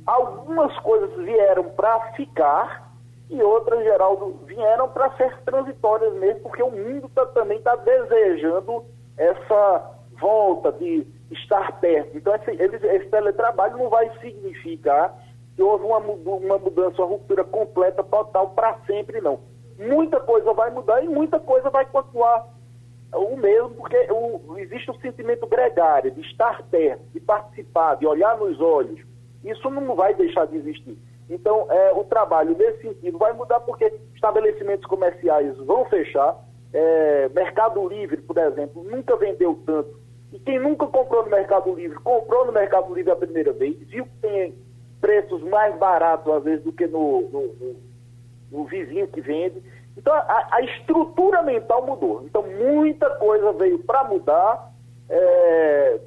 Algumas 0.07 0.77
coisas 0.79 1.15
vieram 1.19 1.65
para 1.65 2.13
ficar 2.13 2.91
e 3.29 3.41
outras, 3.43 3.85
Geraldo, 3.85 4.41
vieram 4.47 4.89
para 4.89 5.15
ser 5.17 5.39
transitórias 5.43 6.13
mesmo, 6.15 6.41
porque 6.41 6.63
o 6.63 6.71
mundo 6.71 7.09
tá, 7.15 7.27
também 7.27 7.59
está 7.59 7.77
desejando 7.77 8.85
essa 9.17 9.93
volta 10.19 10.73
de 10.73 11.07
estar 11.31 11.81
perto. 11.81 12.17
Então 12.17 12.35
esse, 12.35 12.87
esse 12.87 13.07
teletrabalho 13.07 13.79
não 13.79 13.89
vai 13.89 14.11
significar 14.21 15.17
que 15.57 15.63
houve 15.63 15.85
uma, 15.85 15.99
uma 15.99 16.59
mudança, 16.59 17.03
uma 17.03 17.09
ruptura 17.09 17.45
completa, 17.45 18.03
total, 18.03 18.51
para 18.51 18.79
sempre, 18.87 19.21
não 19.21 19.41
muita 19.81 20.21
coisa 20.21 20.53
vai 20.53 20.71
mudar 20.71 21.03
e 21.03 21.09
muita 21.09 21.41
coisa 21.41 21.71
vai 21.71 21.87
continuar 21.87 22.47
o 23.13 23.37
mesmo, 23.37 23.71
porque 23.71 23.97
o, 24.11 24.57
existe 24.59 24.91
o 24.91 25.01
sentimento 25.01 25.47
gregário 25.47 26.11
de 26.13 26.21
estar 26.21 26.63
perto, 26.65 27.03
de 27.13 27.19
participar, 27.19 27.97
de 27.97 28.07
olhar 28.07 28.37
nos 28.39 28.61
olhos. 28.61 29.01
Isso 29.43 29.69
não 29.71 29.97
vai 29.97 30.15
deixar 30.15 30.47
de 30.47 30.57
existir. 30.57 30.97
Então, 31.29 31.67
é, 31.71 31.93
o 31.93 32.05
trabalho 32.05 32.57
nesse 32.57 32.83
sentido 32.83 33.19
vai 33.19 33.33
mudar 33.33 33.61
porque 33.61 33.93
estabelecimentos 34.15 34.87
comerciais 34.87 35.57
vão 35.59 35.85
fechar. 35.87 36.37
É, 36.73 37.29
Mercado 37.31 37.89
Livre, 37.89 38.19
por 38.19 38.37
exemplo, 38.39 38.85
nunca 38.85 39.17
vendeu 39.17 39.59
tanto. 39.67 39.99
E 40.33 40.39
quem 40.39 40.59
nunca 40.59 40.87
comprou 40.87 41.25
no 41.25 41.31
Mercado 41.31 41.75
Livre, 41.75 41.99
comprou 41.99 42.47
no 42.47 42.53
Mercado 42.53 42.93
Livre 42.95 43.11
a 43.11 43.17
primeira 43.17 43.53
vez, 43.53 43.77
viu 43.89 44.05
que 44.05 44.19
tem 44.21 44.55
preços 45.01 45.43
mais 45.43 45.77
baratos, 45.77 46.33
às 46.33 46.45
vezes, 46.45 46.65
do 46.65 46.73
que 46.73 46.87
no, 46.87 47.23
no, 47.23 47.41
no 47.55 47.91
o 48.53 48.65
vizinho 48.65 49.07
que 49.09 49.21
vende. 49.21 49.63
Então 49.97 50.13
a, 50.13 50.49
a 50.53 50.63
estrutura 50.63 51.43
mental 51.43 51.87
mudou. 51.87 52.23
Então 52.25 52.43
muita 52.43 53.09
coisa 53.17 53.53
veio 53.53 53.79
para 53.81 54.05
mudar. 54.05 54.71
É, 55.09 56.01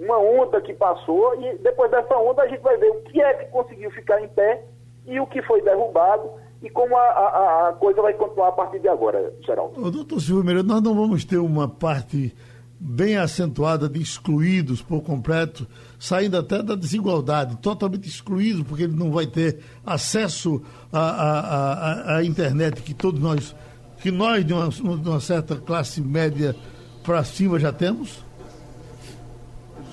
uma 0.00 0.18
onda 0.18 0.60
que 0.62 0.72
passou 0.72 1.34
e 1.42 1.58
depois 1.58 1.90
dessa 1.90 2.16
onda 2.16 2.42
a 2.42 2.48
gente 2.48 2.62
vai 2.62 2.76
ver 2.78 2.90
o 2.90 3.02
que 3.02 3.20
é 3.20 3.34
que 3.34 3.50
conseguiu 3.50 3.90
ficar 3.90 4.22
em 4.22 4.28
pé 4.28 4.64
e 5.06 5.20
o 5.20 5.26
que 5.26 5.42
foi 5.42 5.60
derrubado 5.60 6.30
e 6.62 6.70
como 6.70 6.96
a, 6.96 7.00
a, 7.00 7.68
a 7.68 7.72
coisa 7.74 8.00
vai 8.00 8.14
continuar 8.14 8.48
a 8.48 8.52
partir 8.52 8.78
de 8.80 8.88
agora, 8.88 9.32
Geraldo. 9.40 9.90
Doutor 9.90 10.20
Silvio 10.20 10.44
Meira, 10.44 10.62
nós 10.62 10.82
não 10.82 10.94
vamos 10.94 11.24
ter 11.24 11.38
uma 11.38 11.68
parte 11.68 12.34
bem 12.82 13.16
acentuada 13.16 13.86
de 13.86 14.00
excluídos 14.00 14.80
por 14.80 15.02
completo, 15.02 15.66
saindo 15.98 16.38
até 16.38 16.62
da 16.62 16.74
desigualdade, 16.74 17.58
totalmente 17.58 18.08
excluídos, 18.08 18.62
porque 18.66 18.84
ele 18.84 18.96
não 18.96 19.12
vai 19.12 19.26
ter 19.26 19.58
acesso 19.84 20.62
à, 20.90 21.00
à, 21.00 22.16
à, 22.16 22.24
internet 22.24 22.80
que 22.80 22.94
todos 22.94 23.20
nós, 23.20 23.54
que 24.00 24.10
nós 24.10 24.46
de 24.46 24.54
uma, 24.54 24.70
de 24.70 25.08
uma 25.08 25.20
certa 25.20 25.56
classe 25.56 26.00
média 26.00 26.56
para 27.04 27.22
cima 27.22 27.58
já 27.58 27.70
temos? 27.70 28.24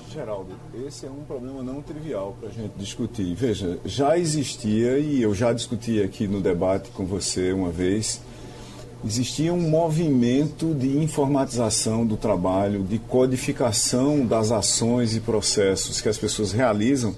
Geraldo, 0.09 0.53
esse 0.87 1.05
é 1.05 1.09
um 1.09 1.23
problema 1.25 1.61
não 1.61 1.81
trivial 1.81 2.37
para 2.39 2.47
a 2.47 2.51
gente 2.51 2.71
discutir. 2.77 3.35
Veja, 3.35 3.77
já 3.83 4.17
existia, 4.17 4.97
e 4.97 5.21
eu 5.21 5.35
já 5.35 5.51
discuti 5.51 6.01
aqui 6.01 6.25
no 6.25 6.41
debate 6.41 6.89
com 6.91 7.05
você 7.05 7.51
uma 7.51 7.69
vez, 7.69 8.21
existia 9.05 9.53
um 9.53 9.69
movimento 9.69 10.73
de 10.73 10.97
informatização 10.97 12.05
do 12.05 12.17
trabalho, 12.17 12.83
de 12.83 12.97
codificação 12.99 14.25
das 14.25 14.51
ações 14.51 15.15
e 15.15 15.19
processos 15.19 16.01
que 16.01 16.09
as 16.09 16.17
pessoas 16.17 16.51
realizam 16.51 17.15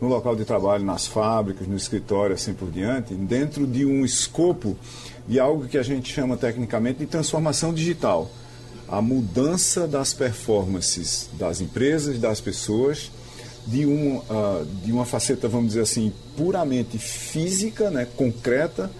no 0.00 0.08
local 0.08 0.36
de 0.36 0.44
trabalho, 0.44 0.84
nas 0.84 1.06
fábricas, 1.06 1.66
no 1.66 1.76
escritório, 1.76 2.34
assim 2.34 2.54
por 2.54 2.70
diante, 2.70 3.14
dentro 3.14 3.66
de 3.66 3.84
um 3.84 4.04
escopo 4.04 4.76
de 5.26 5.38
algo 5.38 5.66
que 5.66 5.76
a 5.76 5.82
gente 5.82 6.12
chama 6.12 6.36
tecnicamente 6.36 7.00
de 7.00 7.06
transformação 7.06 7.74
digital. 7.74 8.30
A 8.88 9.02
mudança 9.02 9.86
das 9.86 10.14
performances 10.14 11.28
das 11.34 11.60
empresas, 11.60 12.18
das 12.18 12.40
pessoas, 12.40 13.10
de, 13.66 13.84
um, 13.84 14.16
uh, 14.16 14.66
de 14.82 14.90
uma 14.90 15.04
faceta, 15.04 15.46
vamos 15.46 15.68
dizer 15.68 15.82
assim, 15.82 16.12
puramente 16.36 16.96
física, 16.96 17.90
né, 17.90 18.06
concreta, 18.16 18.90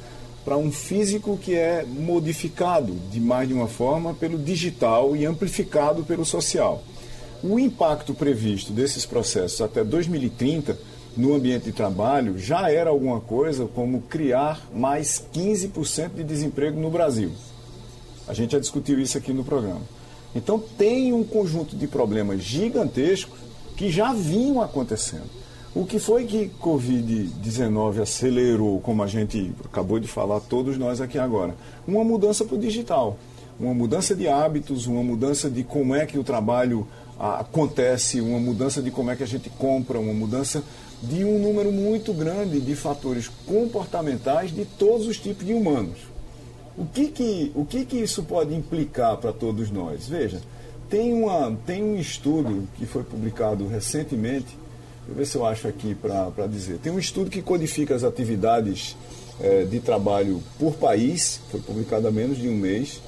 para 0.48 0.56
um 0.56 0.72
físico 0.72 1.36
que 1.36 1.54
é 1.54 1.84
modificado 1.84 2.94
de 3.10 3.20
mais 3.20 3.46
de 3.46 3.52
uma 3.52 3.68
forma 3.68 4.14
pelo 4.14 4.38
digital 4.38 5.14
e 5.14 5.26
amplificado 5.26 6.04
pelo 6.04 6.24
social. 6.24 6.82
O 7.44 7.58
impacto 7.58 8.14
previsto 8.14 8.72
desses 8.72 9.04
processos 9.04 9.60
até 9.60 9.84
2030 9.84 10.78
no 11.14 11.34
ambiente 11.34 11.64
de 11.64 11.72
trabalho 11.72 12.38
já 12.38 12.70
era 12.70 12.88
alguma 12.88 13.20
coisa 13.20 13.66
como 13.66 14.00
criar 14.00 14.66
mais 14.74 15.22
15% 15.34 16.14
de 16.14 16.24
desemprego 16.24 16.80
no 16.80 16.88
Brasil. 16.88 17.30
A 18.26 18.32
gente 18.32 18.52
já 18.52 18.58
discutiu 18.58 18.98
isso 18.98 19.18
aqui 19.18 19.34
no 19.34 19.44
programa. 19.44 19.82
Então 20.34 20.58
tem 20.58 21.12
um 21.12 21.24
conjunto 21.24 21.76
de 21.76 21.86
problemas 21.86 22.42
gigantescos 22.42 23.38
que 23.76 23.90
já 23.90 24.14
vinham 24.14 24.62
acontecendo. 24.62 25.28
O 25.74 25.84
que 25.84 25.98
foi 25.98 26.24
que 26.24 26.50
Covid-19 26.60 28.00
acelerou, 28.00 28.80
como 28.80 29.02
a 29.02 29.06
gente 29.06 29.52
acabou 29.64 30.00
de 30.00 30.08
falar, 30.08 30.40
todos 30.40 30.78
nós 30.78 31.00
aqui 31.00 31.18
agora? 31.18 31.54
Uma 31.86 32.02
mudança 32.02 32.44
para 32.44 32.56
o 32.56 32.58
digital, 32.58 33.18
uma 33.60 33.74
mudança 33.74 34.14
de 34.14 34.26
hábitos, 34.26 34.86
uma 34.86 35.02
mudança 35.02 35.50
de 35.50 35.62
como 35.62 35.94
é 35.94 36.06
que 36.06 36.18
o 36.18 36.24
trabalho 36.24 36.88
acontece, 37.18 38.20
uma 38.20 38.38
mudança 38.38 38.80
de 38.80 38.90
como 38.90 39.10
é 39.10 39.16
que 39.16 39.22
a 39.22 39.26
gente 39.26 39.50
compra, 39.50 39.98
uma 39.98 40.14
mudança 40.14 40.64
de 41.02 41.22
um 41.24 41.38
número 41.38 41.70
muito 41.70 42.14
grande 42.14 42.60
de 42.60 42.74
fatores 42.74 43.28
comportamentais 43.46 44.50
de 44.50 44.64
todos 44.64 45.06
os 45.06 45.18
tipos 45.18 45.44
de 45.44 45.52
humanos. 45.52 45.98
O 46.78 46.86
que, 46.86 47.08
que, 47.08 47.52
o 47.54 47.64
que, 47.64 47.84
que 47.84 47.96
isso 47.96 48.22
pode 48.22 48.54
implicar 48.54 49.16
para 49.16 49.32
todos 49.32 49.70
nós? 49.70 50.08
Veja, 50.08 50.40
tem, 50.88 51.12
uma, 51.12 51.54
tem 51.66 51.82
um 51.82 51.96
estudo 51.96 52.68
que 52.76 52.86
foi 52.86 53.02
publicado 53.02 53.66
recentemente, 53.66 54.56
deixa 55.08 55.10
eu 55.10 55.14
ver 55.14 55.26
se 55.26 55.36
eu 55.36 55.46
acho 55.46 55.68
aqui 55.68 55.94
para 55.94 56.46
dizer. 56.46 56.78
Tem 56.78 56.92
um 56.92 56.98
estudo 56.98 57.30
que 57.30 57.40
codifica 57.40 57.94
as 57.94 58.04
atividades 58.04 58.94
é, 59.40 59.64
de 59.64 59.80
trabalho 59.80 60.42
por 60.58 60.74
país, 60.74 61.40
foi 61.50 61.60
publicado 61.60 62.06
há 62.06 62.10
menos 62.10 62.36
de 62.38 62.48
um 62.48 62.56
mês, 62.56 63.00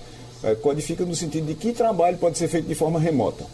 é, 0.42 0.54
codifica 0.54 1.04
no 1.04 1.14
sentido 1.14 1.46
de 1.46 1.54
que 1.54 1.72
trabalho 1.72 2.16
pode 2.16 2.38
ser 2.38 2.48
feito 2.48 2.66
de 2.66 2.74
forma 2.74 2.98
remota. 2.98 3.44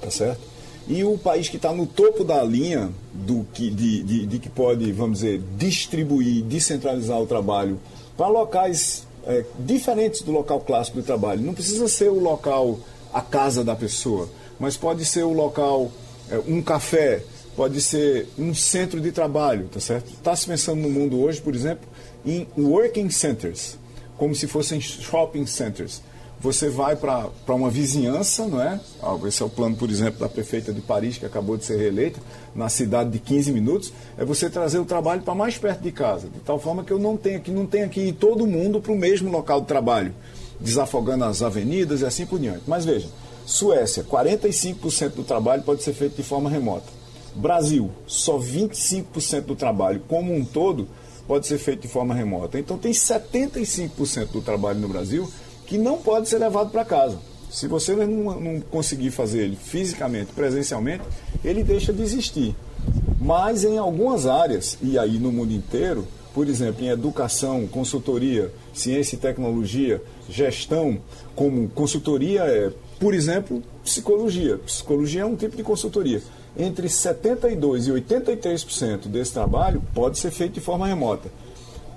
Tá 0.00 0.10
certo? 0.10 0.40
E 0.88 1.04
o 1.04 1.16
país 1.16 1.48
que 1.48 1.56
está 1.56 1.72
no 1.72 1.86
topo 1.86 2.24
da 2.24 2.42
linha 2.42 2.90
do 3.12 3.46
que, 3.52 3.70
de, 3.70 4.02
de, 4.02 4.26
de, 4.26 4.38
que 4.38 4.48
pode, 4.48 4.90
vamos 4.90 5.20
dizer, 5.20 5.40
distribuir, 5.56 6.42
descentralizar 6.42 7.20
o 7.20 7.26
trabalho 7.26 7.78
para 8.16 8.26
locais 8.26 9.06
é, 9.24 9.44
diferentes 9.60 10.22
do 10.22 10.32
local 10.32 10.60
clássico 10.60 11.00
de 11.00 11.06
trabalho. 11.06 11.40
Não 11.40 11.54
precisa 11.54 11.86
ser 11.86 12.08
o 12.08 12.18
local, 12.18 12.80
a 13.12 13.20
casa 13.20 13.62
da 13.62 13.76
pessoa, 13.76 14.28
mas 14.58 14.76
pode 14.76 15.04
ser 15.04 15.22
o 15.22 15.32
local, 15.32 15.90
é, 16.28 16.38
um 16.48 16.60
café, 16.60 17.22
pode 17.56 17.80
ser 17.80 18.28
um 18.38 18.54
centro 18.54 19.00
de 19.00 19.12
trabalho, 19.12 19.68
tá 19.68 19.80
certo? 19.80 20.10
Está 20.10 20.34
se 20.34 20.46
pensando 20.46 20.80
no 20.80 20.90
mundo 20.90 21.20
hoje, 21.20 21.40
por 21.40 21.54
exemplo, 21.54 21.88
em 22.24 22.46
working 22.56 23.10
centers, 23.10 23.78
como 24.16 24.34
se 24.34 24.46
fossem 24.46 24.80
shopping 24.80 25.46
centers 25.46 26.02
você 26.42 26.68
vai 26.68 26.96
para 26.96 27.30
uma 27.50 27.70
vizinhança, 27.70 28.48
não 28.48 28.60
é? 28.60 28.80
Ah, 29.00 29.16
esse 29.28 29.40
é 29.40 29.46
o 29.46 29.48
plano, 29.48 29.76
por 29.76 29.88
exemplo, 29.88 30.18
da 30.18 30.28
prefeita 30.28 30.72
de 30.72 30.80
Paris, 30.80 31.16
que 31.16 31.24
acabou 31.24 31.56
de 31.56 31.64
ser 31.64 31.78
reeleita, 31.78 32.18
na 32.52 32.68
cidade 32.68 33.10
de 33.10 33.20
15 33.20 33.52
minutos, 33.52 33.92
é 34.18 34.24
você 34.24 34.50
trazer 34.50 34.80
o 34.80 34.84
trabalho 34.84 35.22
para 35.22 35.36
mais 35.36 35.56
perto 35.56 35.80
de 35.80 35.92
casa, 35.92 36.28
de 36.28 36.40
tal 36.40 36.58
forma 36.58 36.82
que 36.82 36.92
eu 36.92 36.98
não 36.98 37.16
tenha 37.16 37.38
que 37.38 37.52
não 37.52 37.64
tenha 37.64 37.88
que 37.88 38.00
ir 38.00 38.12
todo 38.14 38.44
mundo 38.44 38.80
para 38.80 38.90
o 38.90 38.96
mesmo 38.96 39.30
local 39.30 39.60
de 39.60 39.68
trabalho, 39.68 40.12
desafogando 40.60 41.24
as 41.24 41.42
avenidas 41.42 42.00
e 42.00 42.06
assim 42.06 42.26
por 42.26 42.40
diante. 42.40 42.64
Mas 42.66 42.84
veja, 42.84 43.06
Suécia, 43.46 44.02
45% 44.02 45.10
do 45.10 45.22
trabalho 45.22 45.62
pode 45.62 45.84
ser 45.84 45.92
feito 45.92 46.16
de 46.16 46.24
forma 46.24 46.50
remota. 46.50 47.01
Brasil, 47.34 47.90
só 48.06 48.38
25% 48.38 49.42
do 49.42 49.56
trabalho 49.56 50.02
como 50.08 50.34
um 50.34 50.44
todo 50.44 50.88
pode 51.26 51.46
ser 51.46 51.58
feito 51.58 51.82
de 51.82 51.88
forma 51.88 52.14
remota. 52.14 52.58
Então 52.58 52.76
tem 52.76 52.92
75% 52.92 54.32
do 54.32 54.40
trabalho 54.40 54.80
no 54.80 54.88
Brasil 54.88 55.30
que 55.66 55.78
não 55.78 55.98
pode 55.98 56.28
ser 56.28 56.38
levado 56.38 56.70
para 56.70 56.84
casa. 56.84 57.18
Se 57.50 57.66
você 57.68 57.94
não, 57.94 58.40
não, 58.40 58.60
conseguir 58.60 59.10
fazer 59.10 59.42
ele 59.42 59.56
fisicamente, 59.56 60.32
presencialmente, 60.32 61.04
ele 61.44 61.62
deixa 61.62 61.92
de 61.92 62.02
existir. 62.02 62.54
Mas 63.20 63.62
em 63.62 63.78
algumas 63.78 64.26
áreas, 64.26 64.76
e 64.82 64.98
aí 64.98 65.18
no 65.18 65.30
mundo 65.30 65.52
inteiro, 65.52 66.06
por 66.34 66.48
exemplo, 66.48 66.82
em 66.82 66.88
educação, 66.88 67.66
consultoria, 67.66 68.50
ciência 68.72 69.16
e 69.16 69.18
tecnologia, 69.18 70.02
gestão, 70.28 70.98
como 71.36 71.68
consultoria 71.68 72.42
é, 72.42 72.72
por 72.98 73.14
exemplo, 73.14 73.62
psicologia. 73.84 74.58
Psicologia 74.58 75.22
é 75.22 75.26
um 75.26 75.36
tipo 75.36 75.56
de 75.56 75.62
consultoria. 75.62 76.22
Entre 76.56 76.86
72% 76.86 77.86
e 77.86 78.02
83% 78.02 79.08
desse 79.08 79.32
trabalho 79.32 79.82
pode 79.94 80.18
ser 80.18 80.30
feito 80.30 80.54
de 80.54 80.60
forma 80.60 80.86
remota. 80.86 81.30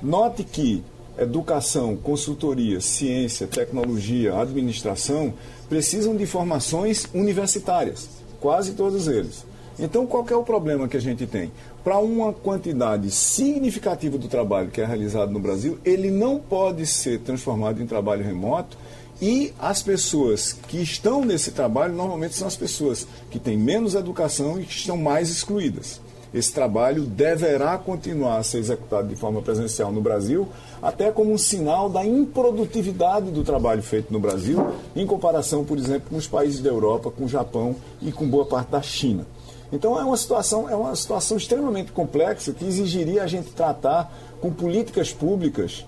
Note 0.01 0.43
que 0.43 0.83
educação, 1.17 1.95
consultoria, 1.95 2.79
ciência, 2.81 3.47
tecnologia, 3.47 4.39
administração, 4.39 5.33
precisam 5.69 6.15
de 6.15 6.25
formações 6.25 7.07
universitárias, 7.13 8.09
quase 8.39 8.73
todos 8.73 9.07
eles. 9.07 9.45
Então, 9.77 10.07
qual 10.07 10.25
é 10.29 10.35
o 10.35 10.43
problema 10.43 10.87
que 10.87 10.95
a 10.95 11.01
gente 11.01 11.25
tem? 11.27 11.51
Para 11.83 11.97
uma 11.97 12.31
quantidade 12.31 13.11
significativa 13.11 14.17
do 14.17 14.27
trabalho 14.27 14.71
que 14.71 14.79
é 14.79 14.85
realizado 14.85 15.31
no 15.31 15.39
Brasil, 15.39 15.77
ele 15.83 16.09
não 16.09 16.39
pode 16.39 16.85
ser 16.85 17.19
transformado 17.19 17.81
em 17.81 17.85
trabalho 17.85 18.23
remoto 18.23 18.77
e 19.21 19.53
as 19.59 19.81
pessoas 19.81 20.53
que 20.53 20.77
estão 20.77 21.23
nesse 21.23 21.51
trabalho 21.51 21.93
normalmente 21.93 22.35
são 22.35 22.47
as 22.47 22.57
pessoas 22.57 23.07
que 23.31 23.39
têm 23.39 23.57
menos 23.57 23.95
educação 23.95 24.59
e 24.59 24.65
que 24.65 24.73
estão 24.73 24.97
mais 24.97 25.29
excluídas. 25.29 26.01
Esse 26.33 26.51
trabalho 26.51 27.03
deverá 27.03 27.77
continuar 27.77 28.39
a 28.39 28.43
ser 28.43 28.57
executado 28.57 29.07
de 29.07 29.15
forma 29.15 29.41
presencial 29.41 29.89
no 29.89 30.01
Brasil, 30.01 30.49
até 30.81 31.09
como 31.09 31.31
um 31.31 31.37
sinal 31.37 31.89
da 31.89 32.05
improdutividade 32.05 33.31
do 33.31 33.41
trabalho 33.41 33.81
feito 33.81 34.11
no 34.11 34.19
Brasil, 34.19 34.67
em 34.93 35.07
comparação, 35.07 35.63
por 35.63 35.77
exemplo, 35.77 36.09
com 36.09 36.17
os 36.17 36.27
países 36.27 36.59
da 36.59 36.69
Europa, 36.69 37.09
com 37.09 37.23
o 37.23 37.29
Japão 37.29 37.73
e 38.01 38.11
com 38.11 38.27
boa 38.27 38.45
parte 38.45 38.69
da 38.69 38.81
China. 38.81 39.25
Então 39.71 39.97
é 39.97 40.03
uma 40.03 40.17
situação, 40.17 40.69
é 40.69 40.75
uma 40.75 40.93
situação 40.93 41.37
extremamente 41.37 41.93
complexa 41.93 42.51
que 42.51 42.65
exigiria 42.65 43.23
a 43.23 43.27
gente 43.27 43.51
tratar 43.51 44.13
com 44.41 44.51
políticas 44.51 45.13
públicas 45.13 45.85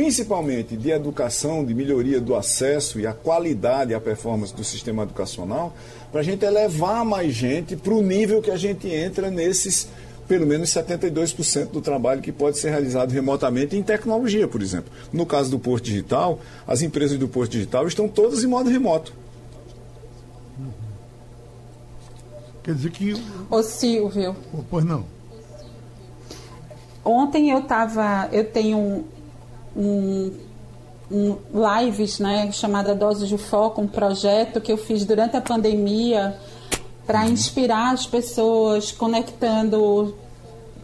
principalmente 0.00 0.78
de 0.78 0.90
educação, 0.90 1.62
de 1.62 1.74
melhoria 1.74 2.22
do 2.22 2.34
acesso 2.34 2.98
e 2.98 3.06
a 3.06 3.12
qualidade 3.12 3.92
e 3.92 3.94
a 3.94 4.00
performance 4.00 4.54
do 4.54 4.64
sistema 4.64 5.02
educacional, 5.02 5.76
para 6.10 6.22
a 6.22 6.24
gente 6.24 6.42
elevar 6.42 7.04
mais 7.04 7.34
gente 7.34 7.76
para 7.76 7.92
o 7.92 8.00
nível 8.00 8.40
que 8.40 8.50
a 8.50 8.56
gente 8.56 8.88
entra 8.88 9.30
nesses 9.30 9.88
pelo 10.26 10.46
menos 10.46 10.70
72% 10.70 11.66
do 11.66 11.82
trabalho 11.82 12.22
que 12.22 12.32
pode 12.32 12.56
ser 12.56 12.70
realizado 12.70 13.10
remotamente 13.10 13.76
em 13.76 13.82
tecnologia, 13.82 14.48
por 14.48 14.62
exemplo. 14.62 14.90
No 15.12 15.26
caso 15.26 15.50
do 15.50 15.58
Porto 15.58 15.84
Digital, 15.84 16.40
as 16.66 16.80
empresas 16.80 17.18
do 17.18 17.28
Porto 17.28 17.52
Digital 17.52 17.86
estão 17.86 18.08
todas 18.08 18.42
em 18.42 18.46
modo 18.46 18.70
remoto. 18.70 19.12
Quer 22.62 22.74
dizer 22.74 22.90
que. 22.90 23.22
Ô 23.50 23.62
Silvio. 23.62 24.34
Pois 24.70 24.82
não. 24.82 25.04
Ontem 27.04 27.50
eu 27.50 27.58
estava. 27.58 28.30
Eu 28.32 28.44
tenho 28.50 29.04
um, 29.76 30.32
um, 31.10 31.36
lives, 31.52 32.18
né, 32.18 32.50
chamada 32.52 32.94
Doses 32.94 33.28
de 33.28 33.38
Foco, 33.38 33.80
um 33.80 33.88
projeto 33.88 34.60
que 34.60 34.70
eu 34.70 34.76
fiz 34.76 35.04
durante 35.04 35.36
a 35.36 35.40
pandemia 35.40 36.36
para 37.06 37.26
inspirar 37.26 37.92
as 37.92 38.06
pessoas, 38.06 38.92
conectando 38.92 40.14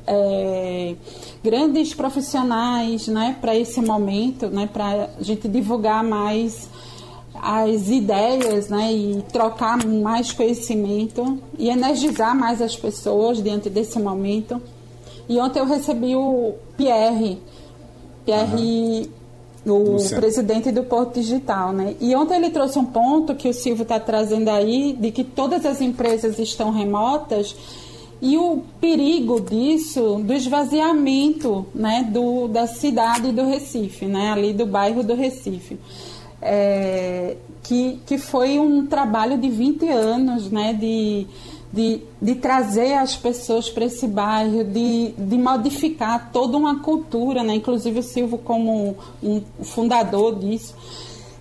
é, 0.06 0.94
grandes 1.42 1.94
profissionais, 1.94 3.08
né, 3.08 3.36
para 3.40 3.54
esse 3.54 3.80
momento, 3.80 4.48
né, 4.48 4.68
para 4.72 5.08
a 5.18 5.22
gente 5.22 5.48
divulgar 5.48 6.02
mais 6.02 6.68
as 7.34 7.88
ideias, 7.88 8.68
né, 8.68 8.92
e 8.92 9.22
trocar 9.32 9.84
mais 9.84 10.32
conhecimento 10.32 11.38
e 11.58 11.68
energizar 11.68 12.34
mais 12.34 12.62
as 12.62 12.76
pessoas 12.76 13.42
diante 13.42 13.68
desse 13.68 13.98
momento. 13.98 14.60
E 15.28 15.38
ontem 15.38 15.58
eu 15.58 15.66
recebi 15.66 16.14
o 16.14 16.54
Pierre, 16.76 17.40
Pierre, 18.26 19.08
uhum. 19.64 19.96
o 19.96 20.10
presidente 20.10 20.70
do 20.70 20.82
Porto 20.82 21.20
Digital, 21.20 21.72
né? 21.72 21.94
E 22.00 22.14
ontem 22.14 22.36
ele 22.36 22.50
trouxe 22.50 22.78
um 22.78 22.84
ponto 22.84 23.34
que 23.34 23.48
o 23.48 23.54
Silvio 23.54 23.84
está 23.84 23.98
trazendo 23.98 24.48
aí, 24.48 24.92
de 24.92 25.10
que 25.10 25.24
todas 25.24 25.64
as 25.64 25.80
empresas 25.80 26.38
estão 26.38 26.70
remotas 26.70 27.56
e 28.20 28.36
o 28.36 28.62
perigo 28.80 29.40
disso, 29.40 30.20
do 30.24 30.32
esvaziamento 30.32 31.66
né, 31.74 32.08
do, 32.10 32.48
da 32.48 32.66
cidade 32.66 33.30
do 33.30 33.46
Recife, 33.46 34.06
né, 34.06 34.32
ali 34.32 34.52
do 34.52 34.66
bairro 34.66 35.02
do 35.02 35.14
Recife. 35.14 35.78
É, 36.40 37.36
que, 37.62 38.00
que 38.06 38.18
foi 38.18 38.58
um 38.58 38.86
trabalho 38.86 39.38
de 39.38 39.48
20 39.48 39.88
anos 39.88 40.50
né, 40.50 40.72
de 40.72 41.26
de, 41.72 42.00
de 42.20 42.34
trazer 42.36 42.94
as 42.94 43.16
pessoas 43.16 43.68
para 43.68 43.84
esse 43.84 44.06
bairro, 44.06 44.64
de, 44.64 45.12
de 45.16 45.38
modificar 45.38 46.30
toda 46.32 46.56
uma 46.56 46.80
cultura, 46.80 47.42
né? 47.42 47.54
inclusive 47.54 48.00
o 48.00 48.02
Silvio 48.02 48.38
como 48.38 48.96
um 49.22 49.42
fundador 49.62 50.38
disso. 50.38 50.74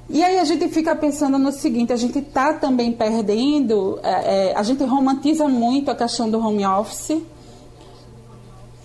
E 0.10 0.24
aí 0.24 0.38
a 0.38 0.44
gente 0.44 0.68
fica 0.70 0.96
pensando 0.96 1.40
no 1.40 1.52
seguinte, 1.52 1.92
a 1.92 1.96
gente 1.96 2.20
está 2.20 2.54
também 2.54 2.92
perdendo, 2.92 4.00
é, 4.04 4.50
é, 4.50 4.56
a 4.56 4.62
gente 4.62 4.84
romantiza 4.84 5.48
muito 5.48 5.90
a 5.90 5.96
questão 5.96 6.30
do 6.30 6.40
home 6.40 6.66
office, 6.66 7.22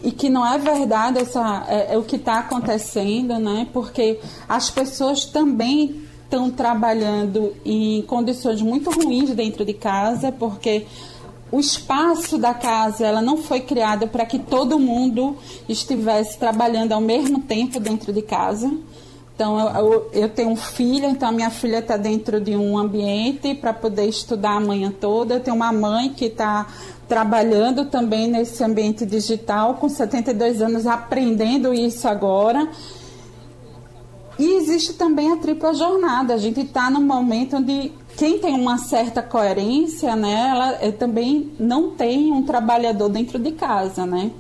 e 0.03 0.11
que 0.11 0.31
não 0.31 0.47
é 0.47 0.57
verdade 0.57 1.19
essa, 1.19 1.67
é, 1.69 1.95
é 1.95 1.99
o 1.99 2.03
que 2.03 2.17
está 2.17 2.39
acontecendo, 2.39 3.39
né? 3.39 3.69
Porque 3.71 4.19
as 4.49 4.71
pessoas 4.71 5.27
também 5.27 6.03
estão 6.25 6.51
trabalhando 6.51 7.55
em 7.65 8.01
condições 8.03 8.63
muito 8.63 8.89
ruins 8.91 9.31
dentro 9.31 9.65
de 9.65 9.75
casa, 9.75 10.33
porque 10.33 10.87
o 11.53 11.59
espaço 11.59 12.39
da 12.39 12.55
casa 12.55 13.05
ela 13.05 13.21
não 13.21 13.37
foi 13.37 13.61
criada 13.61 14.07
para 14.07 14.25
que 14.25 14.39
todo 14.39 14.79
mundo 14.79 15.37
estivesse 15.69 16.39
trabalhando 16.39 16.93
ao 16.93 17.01
mesmo 17.01 17.41
tempo 17.41 17.81
dentro 17.81 18.13
de 18.13 18.23
casa. 18.23 18.71
Então, 19.35 19.59
eu, 19.75 20.11
eu, 20.13 20.29
tenho 20.29 20.51
um 20.51 20.57
filho, 20.57 21.07
então 21.07 21.31
a 21.31 21.33
minha 21.33 21.49
filha 21.49 21.79
está 21.79 21.97
dentro 21.97 22.39
de 22.41 22.55
um 22.55 22.77
ambiente 22.77 23.55
para 23.55 23.73
poder 23.73 24.05
estudar 24.05 24.57
a 24.57 24.61
manhã 24.61 24.93
toda. 24.93 25.35
Eu 25.35 25.41
tenho 25.41 25.57
uma 25.57 25.73
mãe 25.73 26.11
que 26.11 26.27
está 26.27 26.67
trabalhando 27.09 27.87
também 27.87 28.29
nesse 28.29 28.63
ambiente 28.63 29.07
digital, 29.07 29.77
com 29.77 29.89
72 29.89 30.61
anos, 30.61 30.87
aprendendo 30.87 31.73
isso 31.73 32.07
agora. 32.07 32.69
E 34.39 34.59
existe 34.59 34.93
também 34.93 35.33
a 35.33 35.37
tripla 35.39 35.73
jornada. 35.73 36.35
A 36.35 36.39
gente 36.39 36.61
está 36.61 36.91
num 36.91 37.03
momento 37.03 37.57
onde 37.57 37.93
quem 38.17 38.39
tem 38.39 38.55
uma 38.55 38.79
certa 38.79 39.23
coerência, 39.23 40.15
né, 40.17 40.49
ela 40.51 40.73
é, 40.81 40.93
também 40.93 41.53
não 41.59 41.91
tem 41.91 42.33
um 42.33 42.43
trabalhador 42.43 43.09
dentro 43.09 43.39
de 43.39 43.53
casa, 43.53 44.05
né? 44.05 44.31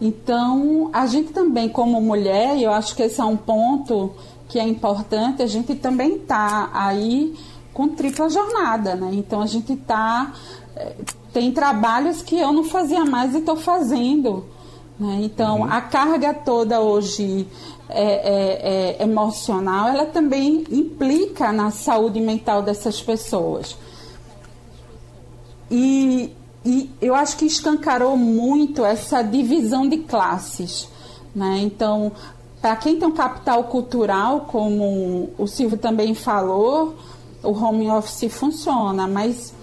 Então, 0.00 0.88
a 0.92 1.06
gente 1.06 1.32
também, 1.32 1.68
como 1.68 2.00
mulher, 2.00 2.58
eu 2.58 2.72
acho 2.72 2.96
que 2.96 3.02
esse 3.02 3.20
é 3.20 3.24
um 3.24 3.36
ponto 3.36 4.12
que 4.48 4.58
é 4.58 4.66
importante, 4.66 5.42
a 5.42 5.46
gente 5.46 5.74
também 5.74 6.16
está 6.16 6.70
aí 6.72 7.36
com 7.74 7.88
tripla 7.88 8.30
jornada, 8.30 8.94
né? 8.94 9.10
Então, 9.12 9.42
a 9.42 9.46
gente 9.46 9.74
está. 9.74 10.32
É, 10.74 10.94
tem 11.32 11.52
trabalhos 11.52 12.22
que 12.22 12.38
eu 12.38 12.52
não 12.52 12.64
fazia 12.64 13.04
mais 13.04 13.34
e 13.34 13.38
estou 13.38 13.56
fazendo. 13.56 14.46
Né? 14.98 15.20
Então, 15.22 15.60
uhum. 15.60 15.64
a 15.64 15.80
carga 15.80 16.34
toda 16.34 16.80
hoje 16.80 17.46
é, 17.92 18.02
é, 18.02 18.96
é, 19.00 19.02
emocional, 19.02 19.88
ela 19.88 20.06
também 20.06 20.64
implica 20.70 21.52
na 21.52 21.70
saúde 21.70 22.20
mental 22.20 22.62
dessas 22.62 23.00
pessoas. 23.00 23.76
E 25.70 26.34
e 26.64 26.90
eu 27.00 27.14
acho 27.14 27.36
que 27.36 27.46
escancarou 27.46 28.16
muito 28.16 28.84
essa 28.84 29.22
divisão 29.22 29.88
de 29.88 29.98
classes. 29.98 30.88
Né? 31.34 31.60
Então, 31.62 32.12
para 32.60 32.76
quem 32.76 32.98
tem 32.98 33.08
um 33.08 33.12
capital 33.12 33.64
cultural, 33.64 34.42
como 34.42 35.30
o 35.38 35.46
Silvio 35.46 35.78
também 35.78 36.14
falou, 36.14 36.96
o 37.42 37.52
home 37.52 37.88
office 37.90 38.30
funciona, 38.32 39.06
mas 39.06 39.54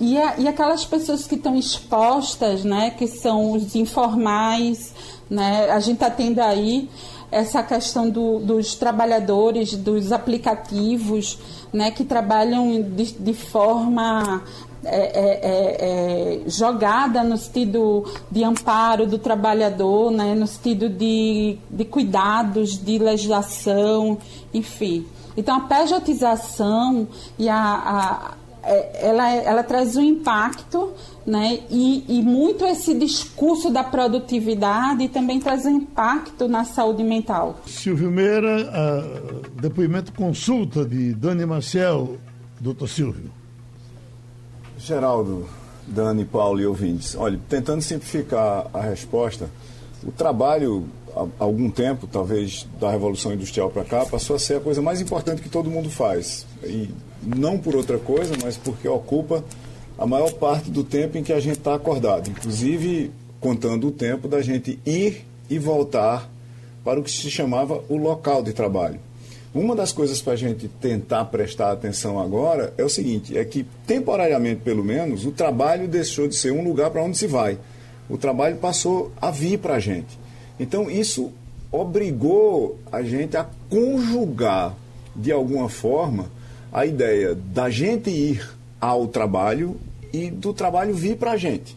e, 0.00 0.18
a, 0.18 0.36
e 0.38 0.48
aquelas 0.48 0.84
pessoas 0.84 1.28
que 1.28 1.36
estão 1.36 1.54
expostas, 1.54 2.64
né, 2.64 2.90
que 2.90 3.06
são 3.06 3.52
os 3.52 3.76
informais, 3.76 4.92
né, 5.32 5.70
a 5.70 5.80
gente 5.80 5.94
está 5.94 6.10
tendo 6.10 6.40
aí 6.40 6.90
essa 7.30 7.62
questão 7.62 8.10
do, 8.10 8.38
dos 8.38 8.74
trabalhadores, 8.74 9.74
dos 9.74 10.12
aplicativos, 10.12 11.38
né, 11.72 11.90
que 11.90 12.04
trabalham 12.04 12.82
de, 12.82 13.12
de 13.12 13.32
forma 13.32 14.42
é, 14.84 14.96
é, 14.96 15.40
é, 15.42 16.44
é, 16.44 16.50
jogada 16.50 17.24
no 17.24 17.38
sentido 17.38 18.04
de 18.30 18.44
amparo 18.44 19.06
do 19.06 19.16
trabalhador, 19.16 20.10
né, 20.10 20.34
no 20.34 20.46
sentido 20.46 20.90
de, 20.90 21.56
de 21.70 21.84
cuidados, 21.86 22.76
de 22.76 22.98
legislação, 22.98 24.18
enfim. 24.52 25.06
Então, 25.34 25.56
a 25.56 25.60
pejotização 25.60 27.08
e 27.38 27.48
a, 27.48 27.56
a 27.56 28.41
ela, 28.64 29.30
ela 29.30 29.62
traz 29.62 29.96
um 29.96 30.02
impacto 30.02 30.92
né? 31.26 31.60
E, 31.70 32.04
e, 32.08 32.22
muito 32.22 32.64
esse 32.64 32.94
discurso 32.94 33.70
da 33.70 33.84
produtividade 33.84 35.08
também 35.08 35.38
traz 35.38 35.64
um 35.64 35.70
impacto 35.70 36.48
na 36.48 36.64
saúde 36.64 37.02
mental. 37.02 37.60
Silvio 37.66 38.10
Meira, 38.10 38.68
depoimento 39.60 40.12
consulta 40.12 40.84
de 40.84 41.14
Dani 41.14 41.46
Marcel, 41.46 42.16
doutor 42.60 42.88
Silvio. 42.88 43.30
Geraldo, 44.78 45.48
Dani, 45.86 46.24
Paulo 46.24 46.60
e 46.60 46.66
ouvintes, 46.66 47.14
olha, 47.16 47.38
tentando 47.48 47.82
simplificar 47.82 48.66
a 48.74 48.80
resposta, 48.80 49.48
o 50.04 50.10
trabalho, 50.10 50.88
há 51.14 51.44
algum 51.44 51.70
tempo, 51.70 52.08
talvez 52.08 52.66
da 52.80 52.90
Revolução 52.90 53.32
Industrial 53.32 53.70
para 53.70 53.84
cá, 53.84 54.04
passou 54.04 54.34
a 54.34 54.38
ser 54.40 54.56
a 54.56 54.60
coisa 54.60 54.82
mais 54.82 55.00
importante 55.00 55.40
que 55.40 55.48
todo 55.48 55.70
mundo 55.70 55.88
faz. 55.88 56.44
E 56.64 56.90
não 57.22 57.58
por 57.58 57.76
outra 57.76 57.98
coisa, 57.98 58.34
mas 58.42 58.56
porque 58.56 58.88
ocupa 58.88 59.44
a 59.98 60.06
maior 60.06 60.32
parte 60.32 60.70
do 60.70 60.82
tempo 60.82 61.16
em 61.16 61.22
que 61.22 61.32
a 61.32 61.40
gente 61.40 61.58
está 61.58 61.74
acordado, 61.74 62.28
inclusive 62.28 63.10
contando 63.40 63.88
o 63.88 63.92
tempo 63.92 64.28
da 64.28 64.40
gente 64.40 64.78
ir 64.84 65.24
e 65.48 65.58
voltar 65.58 66.30
para 66.84 66.98
o 66.98 67.02
que 67.02 67.10
se 67.10 67.30
chamava 67.30 67.82
o 67.88 67.96
local 67.96 68.42
de 68.42 68.52
trabalho. 68.52 68.98
Uma 69.54 69.76
das 69.76 69.92
coisas 69.92 70.20
para 70.22 70.32
a 70.32 70.36
gente 70.36 70.66
tentar 70.66 71.26
prestar 71.26 71.72
atenção 71.72 72.18
agora 72.18 72.72
é 72.78 72.84
o 72.84 72.88
seguinte: 72.88 73.36
é 73.36 73.44
que, 73.44 73.66
temporariamente 73.86 74.62
pelo 74.62 74.82
menos, 74.82 75.26
o 75.26 75.30
trabalho 75.30 75.86
deixou 75.86 76.26
de 76.26 76.34
ser 76.34 76.52
um 76.52 76.64
lugar 76.64 76.90
para 76.90 77.02
onde 77.02 77.18
se 77.18 77.26
vai. 77.26 77.58
O 78.08 78.16
trabalho 78.16 78.56
passou 78.56 79.12
a 79.20 79.30
vir 79.30 79.58
para 79.58 79.74
a 79.74 79.78
gente. 79.78 80.18
Então, 80.58 80.90
isso 80.90 81.30
obrigou 81.70 82.78
a 82.90 83.02
gente 83.02 83.36
a 83.36 83.46
conjugar, 83.68 84.74
de 85.14 85.30
alguma 85.30 85.68
forma, 85.68 86.30
a 86.72 86.86
ideia 86.86 87.34
da 87.34 87.68
gente 87.68 88.10
ir 88.10 88.48
ao 88.80 89.06
trabalho 89.06 89.76
e 90.12 90.30
do 90.30 90.54
trabalho 90.54 90.94
vir 90.94 91.16
para 91.16 91.32
a 91.32 91.36
gente. 91.36 91.76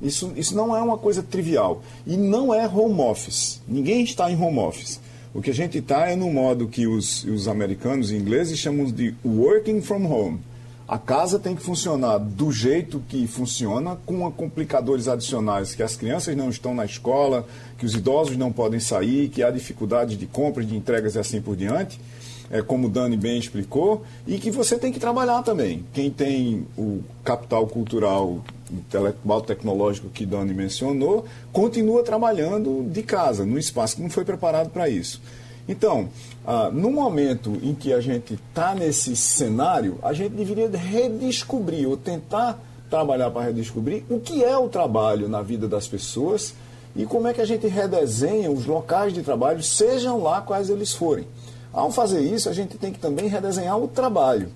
Isso, 0.00 0.32
isso 0.36 0.54
não 0.54 0.74
é 0.74 0.80
uma 0.80 0.96
coisa 0.96 1.22
trivial. 1.22 1.82
E 2.06 2.16
não 2.16 2.54
é 2.54 2.66
home 2.66 3.00
office. 3.00 3.60
Ninguém 3.68 4.02
está 4.02 4.30
em 4.30 4.40
home 4.40 4.58
office. 4.58 5.00
O 5.34 5.42
que 5.42 5.50
a 5.50 5.54
gente 5.54 5.78
está 5.78 6.08
é 6.08 6.16
no 6.16 6.32
modo 6.32 6.66
que 6.66 6.86
os, 6.86 7.24
os 7.24 7.46
americanos 7.46 8.10
e 8.10 8.16
ingleses 8.16 8.58
chamam 8.58 8.86
de 8.86 9.14
working 9.24 9.80
from 9.82 10.06
home. 10.06 10.40
A 10.88 10.98
casa 10.98 11.38
tem 11.38 11.54
que 11.54 11.62
funcionar 11.62 12.18
do 12.18 12.50
jeito 12.50 13.00
que 13.08 13.24
funciona, 13.28 13.96
com 14.04 14.28
complicadores 14.32 15.06
adicionais, 15.06 15.72
que 15.72 15.84
as 15.84 15.94
crianças 15.94 16.36
não 16.36 16.50
estão 16.50 16.74
na 16.74 16.84
escola, 16.84 17.46
que 17.78 17.86
os 17.86 17.94
idosos 17.94 18.36
não 18.36 18.50
podem 18.50 18.80
sair, 18.80 19.28
que 19.28 19.40
há 19.40 19.52
dificuldades 19.52 20.18
de 20.18 20.26
compras, 20.26 20.66
de 20.66 20.74
entregas 20.74 21.14
e 21.14 21.20
assim 21.20 21.40
por 21.40 21.54
diante, 21.54 22.00
é, 22.50 22.60
como 22.62 22.88
o 22.88 22.90
Dani 22.90 23.16
bem 23.16 23.38
explicou, 23.38 24.02
e 24.26 24.38
que 24.38 24.50
você 24.50 24.76
tem 24.78 24.92
que 24.92 24.98
trabalhar 24.98 25.42
também. 25.42 25.84
Quem 25.92 26.10
tem 26.10 26.66
o 26.76 27.00
capital 27.24 27.66
cultural 27.66 28.40
intelectual 28.72 29.40
tecnológico 29.40 30.08
que 30.08 30.24
Dani 30.24 30.54
mencionou, 30.54 31.24
continua 31.52 32.02
trabalhando 32.02 32.88
de 32.90 33.02
casa, 33.02 33.44
no 33.44 33.58
espaço 33.58 33.96
que 33.96 34.02
não 34.02 34.10
foi 34.10 34.24
preparado 34.24 34.70
para 34.70 34.88
isso. 34.88 35.20
Então, 35.68 36.08
ah, 36.46 36.70
no 36.72 36.90
momento 36.90 37.56
em 37.62 37.74
que 37.74 37.92
a 37.92 38.00
gente 38.00 38.34
está 38.34 38.74
nesse 38.74 39.14
cenário, 39.14 39.98
a 40.02 40.12
gente 40.12 40.32
deveria 40.32 40.68
redescobrir 40.68 41.88
ou 41.88 41.96
tentar 41.96 42.58
trabalhar 42.88 43.30
para 43.30 43.46
redescobrir 43.46 44.02
o 44.10 44.18
que 44.18 44.42
é 44.42 44.56
o 44.56 44.68
trabalho 44.68 45.28
na 45.28 45.42
vida 45.42 45.68
das 45.68 45.86
pessoas 45.86 46.54
e 46.96 47.06
como 47.06 47.28
é 47.28 47.32
que 47.32 47.40
a 47.40 47.44
gente 47.44 47.68
redesenha 47.68 48.50
os 48.50 48.66
locais 48.66 49.12
de 49.12 49.22
trabalho, 49.22 49.62
sejam 49.62 50.20
lá 50.20 50.40
quais 50.40 50.68
eles 50.70 50.92
forem. 50.92 51.24
Ao 51.72 51.90
fazer 51.92 52.20
isso, 52.20 52.48
a 52.48 52.52
gente 52.52 52.76
tem 52.76 52.92
que 52.92 52.98
também 52.98 53.28
redesenhar 53.28 53.78
o 53.78 53.86
trabalho. 53.86 54.48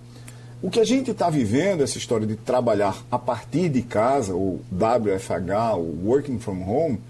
O 0.63 0.71
que 0.71 0.81
a 0.81 0.85
gente 0.85 1.11
está 1.11 1.29
vivendo, 1.29 1.83
essa 1.83 1.99
história 1.99 2.27
de 2.27 2.37
trabalhar 2.37 3.05
a 3.11 3.19
partir 3.19 3.69
de 3.69 3.83
casa, 3.83 4.35
ou 4.35 4.61
WFH, 4.73 5.77
ou 5.77 5.95
Working 6.07 6.39
from 6.39 6.63
Home, 6.63 7.01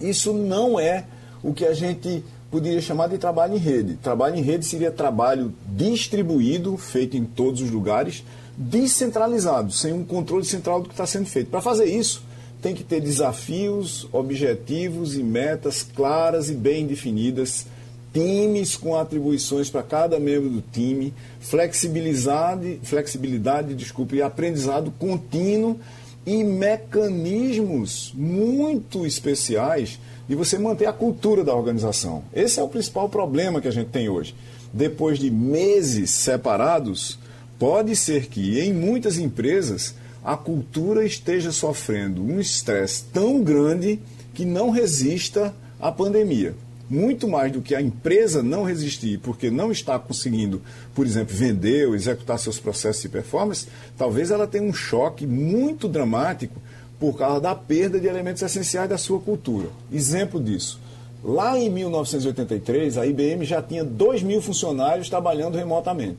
isso 0.00 0.32
não 0.32 0.78
é 0.78 1.04
o 1.42 1.54
que 1.54 1.64
a 1.64 1.72
gente 1.72 2.24
poderia 2.50 2.80
chamar 2.80 3.08
de 3.08 3.18
trabalho 3.18 3.54
em 3.54 3.58
rede. 3.58 3.94
Trabalho 3.94 4.36
em 4.36 4.42
rede 4.42 4.64
seria 4.64 4.90
trabalho 4.90 5.54
distribuído, 5.68 6.76
feito 6.76 7.16
em 7.16 7.24
todos 7.24 7.60
os 7.60 7.70
lugares, 7.70 8.24
descentralizado, 8.56 9.70
sem 9.72 9.92
um 9.92 10.04
controle 10.04 10.44
central 10.44 10.80
do 10.82 10.88
que 10.88 10.94
está 10.94 11.06
sendo 11.06 11.26
feito. 11.26 11.50
Para 11.50 11.60
fazer 11.60 11.84
isso, 11.84 12.22
tem 12.60 12.74
que 12.74 12.82
ter 12.82 13.00
desafios, 13.00 14.08
objetivos 14.12 15.16
e 15.16 15.22
metas 15.22 15.82
claras 15.82 16.50
e 16.50 16.54
bem 16.54 16.86
definidas 16.86 17.66
times 18.12 18.76
com 18.76 18.96
atribuições 18.96 19.70
para 19.70 19.82
cada 19.82 20.18
membro 20.18 20.48
do 20.48 20.62
time, 20.72 21.12
flexibilidade, 21.40 22.80
flexibilidade, 22.82 23.74
desculpe, 23.74 24.16
e 24.16 24.22
aprendizado 24.22 24.92
contínuo 24.98 25.78
e 26.26 26.42
mecanismos 26.44 28.12
muito 28.14 29.06
especiais 29.06 29.98
de 30.28 30.34
você 30.34 30.58
manter 30.58 30.86
a 30.86 30.92
cultura 30.92 31.42
da 31.42 31.54
organização. 31.54 32.22
Esse 32.34 32.60
é 32.60 32.62
o 32.62 32.68
principal 32.68 33.08
problema 33.08 33.60
que 33.60 33.68
a 33.68 33.72
gente 33.72 33.88
tem 33.88 34.08
hoje. 34.08 34.34
Depois 34.72 35.18
de 35.18 35.30
meses 35.30 36.10
separados, 36.10 37.18
pode 37.58 37.96
ser 37.96 38.26
que 38.26 38.60
em 38.60 38.72
muitas 38.72 39.16
empresas 39.16 39.94
a 40.22 40.36
cultura 40.36 41.04
esteja 41.04 41.50
sofrendo 41.50 42.22
um 42.22 42.38
estresse 42.38 43.04
tão 43.04 43.42
grande 43.42 43.98
que 44.34 44.44
não 44.44 44.70
resista 44.70 45.54
à 45.80 45.90
pandemia 45.90 46.54
muito 46.88 47.28
mais 47.28 47.52
do 47.52 47.60
que 47.60 47.74
a 47.74 47.82
empresa 47.82 48.42
não 48.42 48.64
resistir 48.64 49.18
porque 49.18 49.50
não 49.50 49.70
está 49.70 49.98
conseguindo, 49.98 50.62
por 50.94 51.06
exemplo, 51.06 51.36
vender 51.36 51.86
ou 51.86 51.94
executar 51.94 52.38
seus 52.38 52.58
processos 52.58 53.02
de 53.02 53.08
performance, 53.08 53.68
talvez 53.96 54.30
ela 54.30 54.46
tenha 54.46 54.64
um 54.64 54.72
choque 54.72 55.26
muito 55.26 55.88
dramático 55.88 56.60
por 56.98 57.16
causa 57.16 57.40
da 57.40 57.54
perda 57.54 58.00
de 58.00 58.06
elementos 58.06 58.42
essenciais 58.42 58.88
da 58.88 58.98
sua 58.98 59.20
cultura. 59.20 59.68
Exemplo 59.92 60.42
disso. 60.42 60.80
Lá 61.22 61.58
em 61.58 61.68
1983, 61.68 62.96
a 62.96 63.06
IBM 63.06 63.44
já 63.44 63.60
tinha 63.60 63.84
2 63.84 64.22
mil 64.22 64.40
funcionários 64.40 65.08
trabalhando 65.08 65.56
remotamente. 65.56 66.18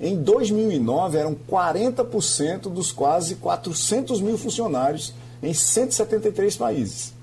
Em 0.00 0.16
2009, 0.20 1.18
eram 1.18 1.36
40% 1.48 2.62
dos 2.62 2.90
quase 2.90 3.36
400 3.36 4.20
mil 4.20 4.36
funcionários 4.36 5.14
em 5.42 5.54
173 5.54 6.56
países. 6.56 7.13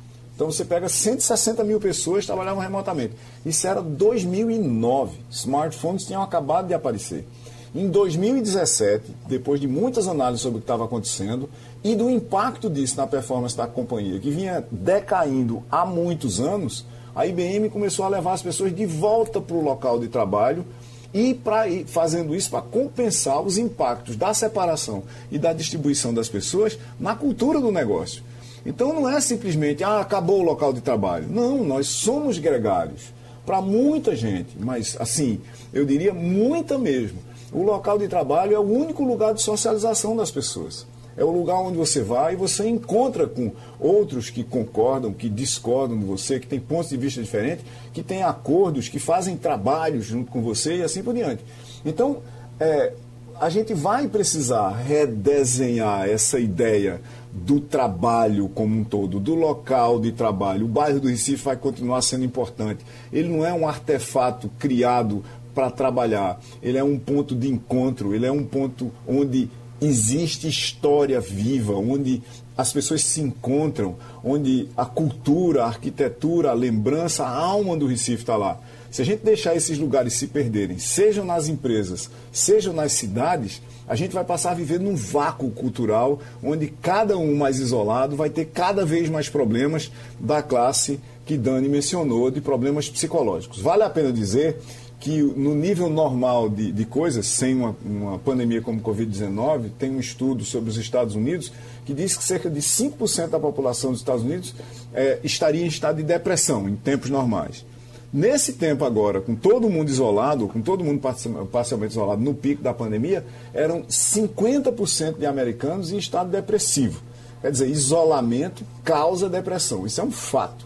Então 0.42 0.52
você 0.52 0.66
pega 0.66 0.90
160 0.90 1.64
mil 1.64 1.80
pessoas 1.80 2.22
que 2.22 2.26
trabalhavam 2.26 2.64
remotamente. 2.64 3.14
Isso 3.46 3.68
era 3.68 3.80
2009. 3.80 5.20
Smartphones 5.30 6.04
tinham 6.04 6.24
acabado 6.24 6.66
de 6.66 6.74
aparecer. 6.74 7.28
Em 7.76 7.88
2017, 7.88 9.04
depois 9.28 9.62
de 9.62 9.68
muitas 9.68 10.08
análises 10.08 10.42
sobre 10.42 10.58
o 10.58 10.60
que 10.60 10.64
estava 10.64 10.86
acontecendo 10.86 11.48
e 11.84 11.94
do 11.94 12.10
impacto 12.10 12.72
disso 12.72 12.98
na 12.98 13.06
performance 13.06 13.56
da 13.56 13.68
companhia, 13.68 14.20
que 14.20 14.32
vinha 14.32 14.66
decaindo 14.72 15.62
há 15.70 15.86
muitos 15.86 16.40
anos, 16.40 16.88
a 17.16 17.28
IBM 17.28 17.70
começou 17.70 18.04
a 18.04 18.10
levar 18.10 18.34
as 18.34 18.42
pessoas 18.42 18.76
de 18.76 18.88
volta 18.88 19.40
para 19.40 19.56
o 19.56 19.64
local 19.64 20.00
de 20.00 20.08
trabalho 20.08 20.66
e 21.14 21.36
para 21.36 21.66
fazendo 21.86 22.34
isso 22.34 22.50
para 22.50 22.64
compensar 22.64 23.44
os 23.44 23.60
impactos 23.60 24.16
da 24.16 24.34
separação 24.34 25.04
e 25.32 25.38
da 25.38 25.54
distribuição 25.54 26.12
das 26.12 26.28
pessoas 26.28 26.80
na 27.00 27.14
cultura 27.14 27.62
do 27.62 27.72
negócio. 27.72 28.24
Então 28.66 28.94
não 28.94 29.10
é 29.10 29.20
simplesmente, 29.20 29.84
ah, 29.84 30.00
acabou 30.00 30.40
o 30.42 30.44
local 30.44 30.72
de 30.72 30.82
trabalho. 30.82 31.28
Não, 31.30 31.64
nós 31.64 31.88
somos 31.88 32.38
gregários 32.38 33.14
para 33.46 33.62
muita 33.62 34.16
gente, 34.16 34.56
mas 34.60 34.96
assim, 35.00 35.42
eu 35.74 35.86
diria 35.86 36.14
muita 36.14 36.78
mesmo 36.78 37.20
o 37.52 37.64
local 37.64 37.98
de 38.00 38.08
trabalho 38.08 38.56
é 38.56 38.60
o 38.60 38.62
único 38.62 39.04
lugar 39.04 39.34
de 39.34 39.42
socialização 39.42 40.16
das 40.16 40.32
pessoas. 40.32 40.88
É 41.18 41.24
o 41.24 41.30
lugar 41.30 41.58
onde 41.58 41.78
você 41.78 42.02
vai 42.02 42.34
e 42.34 42.38
você 42.38 42.68
encontra 42.68 43.28
com 43.28 43.52
outros 43.78 44.30
que 44.30 44.44
concordam, 44.44 45.12
que 45.12 45.28
discordam 45.28 46.00
de 46.00 46.06
você, 46.06 46.40
que 46.40 46.48
têm 46.48 46.60
pontos 46.60 46.90
de 46.90 46.96
vista 46.96 47.22
diferentes, 47.22 47.66
que 47.92 48.02
têm 48.02 48.24
acordos, 48.24 48.88
que 48.88 48.98
fazem 48.98 49.36
trabalhos 49.36 50.06
junto 50.06 50.32
com 50.32 50.42
você 50.42 50.78
e 50.78 50.84
assim 50.84 51.04
por 51.04 51.14
diante. 51.14 51.44
Então, 51.86 52.20
é, 52.58 52.94
a 53.40 53.50
gente 53.50 53.74
vai 53.74 54.08
precisar 54.08 54.70
redesenhar 54.70 56.08
essa 56.08 56.40
ideia 56.40 57.02
do 57.34 57.60
trabalho 57.60 58.50
como 58.50 58.78
um 58.78 58.84
todo, 58.84 59.20
do 59.20 59.34
local 59.36 60.00
de 60.00 60.12
trabalho. 60.12 60.66
O 60.66 60.70
bairro 60.70 61.00
do 61.00 61.08
Recife 61.08 61.44
vai 61.44 61.56
continuar 61.56 62.02
sendo 62.02 62.26
importante. 62.26 62.86
Ele 63.12 63.30
não 63.30 63.46
é 63.46 63.54
um 63.54 63.68
artefato 63.68 64.50
criado 64.60 65.24
para 65.56 65.70
trabalhar. 65.70 66.40
Ele 66.62 66.78
é 66.78 66.84
um 66.84 67.00
ponto 67.00 67.36
de 67.36 67.48
encontro, 67.48 68.14
ele 68.14 68.26
é 68.26 68.32
um 68.32 68.44
ponto 68.44 68.92
onde 69.08 69.50
existe 69.80 70.48
história 70.48 71.20
viva, 71.20 71.74
onde 71.74 72.22
as 72.58 72.72
pessoas 72.72 73.04
se 73.04 73.22
encontram, 73.22 73.96
onde 74.24 74.68
a 74.78 74.86
cultura, 74.86 75.64
a 75.64 75.68
arquitetura, 75.68 76.52
a 76.52 76.54
lembrança, 76.54 77.24
a 77.24 77.36
alma 77.36 77.76
do 77.76 77.88
Recife 77.88 78.22
está 78.22 78.36
lá. 78.36 78.60
Se 78.92 79.02
a 79.02 79.06
gente 79.06 79.24
deixar 79.24 79.56
esses 79.56 79.78
lugares 79.78 80.14
se 80.14 80.28
perderem, 80.28 80.78
sejam 80.78 81.24
nas 81.24 81.48
empresas, 81.48 82.10
sejam 82.30 82.74
nas 82.74 82.92
cidades, 82.92 83.62
a 83.88 83.96
gente 83.96 84.14
vai 84.14 84.26
passar 84.26 84.52
a 84.52 84.54
viver 84.54 84.82
num 84.82 84.96
vácuo 84.96 85.50
cultural, 85.50 86.20
onde 86.44 86.68
cada 86.68 87.18
um 87.18 87.34
mais 87.38 87.58
isolado 87.60 88.18
vai 88.18 88.30
ter 88.30 88.48
cada 88.48 88.86
vez 88.86 89.08
mais 89.08 89.30
problemas 89.30 89.90
da 90.20 90.44
classe 90.44 91.00
que 91.26 91.38
Dani 91.38 91.70
mencionou, 91.70 92.30
de 92.30 92.42
problemas 92.42 92.90
psicológicos. 92.90 93.62
Vale 93.62 93.84
a 93.84 93.90
pena 93.90 94.12
dizer 94.12 94.58
que 95.00 95.22
no 95.22 95.56
nível 95.56 95.90
normal 95.90 96.50
de, 96.50 96.72
de 96.72 96.86
coisas, 96.86 97.26
sem 97.26 97.56
uma, 97.56 97.76
uma 97.84 98.20
pandemia 98.20 98.62
como 98.62 98.82
Covid-19, 98.82 99.72
tem 99.80 99.90
um 99.90 100.00
estudo 100.00 100.44
sobre 100.44 100.70
os 100.70 100.78
Estados 100.78 101.16
Unidos 101.16 101.52
que 101.86 101.94
diz 101.94 102.16
que 102.16 102.24
cerca 102.24 102.50
de 102.50 102.60
5% 102.60 103.30
da 103.30 103.40
população 103.40 103.92
dos 103.92 104.02
Estados 104.02 104.24
Unidos 104.24 104.54
é, 104.94 105.20
estaria 105.24 105.64
em 105.64 105.68
estado 105.68 105.98
de 105.98 106.04
depressão 106.04 106.68
em 106.68 106.76
tempos 106.76 107.10
normais. 107.10 107.66
Nesse 108.14 108.54
tempo 108.54 108.84
agora, 108.84 109.22
com 109.22 109.36
todo 109.36 109.70
mundo 109.70 109.90
isolado, 109.90 110.48
com 110.48 110.62
todo 110.62 110.84
mundo 110.84 111.02
parcialmente 111.50 111.94
isolado 111.94 112.22
no 112.22 112.34
pico 112.34 112.62
da 112.62 112.74
pandemia, 112.74 113.26
eram 113.54 113.84
50% 113.84 115.18
de 115.18 115.26
americanos 115.26 115.94
em 115.94 115.98
estado 115.98 116.30
depressivo. 116.30 117.02
Quer 117.42 117.52
dizer, 117.52 117.70
isolamento 117.70 118.66
causa 118.84 119.30
depressão. 119.30 119.86
Isso 119.86 120.02
é 120.02 120.04
um 120.04 120.12
fato. 120.12 120.66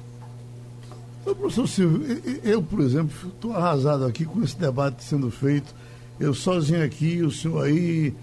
Professor 1.23 1.67
Silvio, 1.67 2.21
eu, 2.43 2.61
por 2.61 2.81
exemplo, 2.81 3.15
estou 3.27 3.53
arrasado 3.53 4.05
aqui 4.05 4.25
com 4.25 4.43
esse 4.43 4.57
debate 4.57 5.03
sendo 5.03 5.31
feito. 5.31 5.73
Eu 6.19 6.33
sozinho 6.33 6.83
aqui, 6.83 7.21
o 7.21 7.31
senhor 7.31 7.63
aí, 7.63 8.13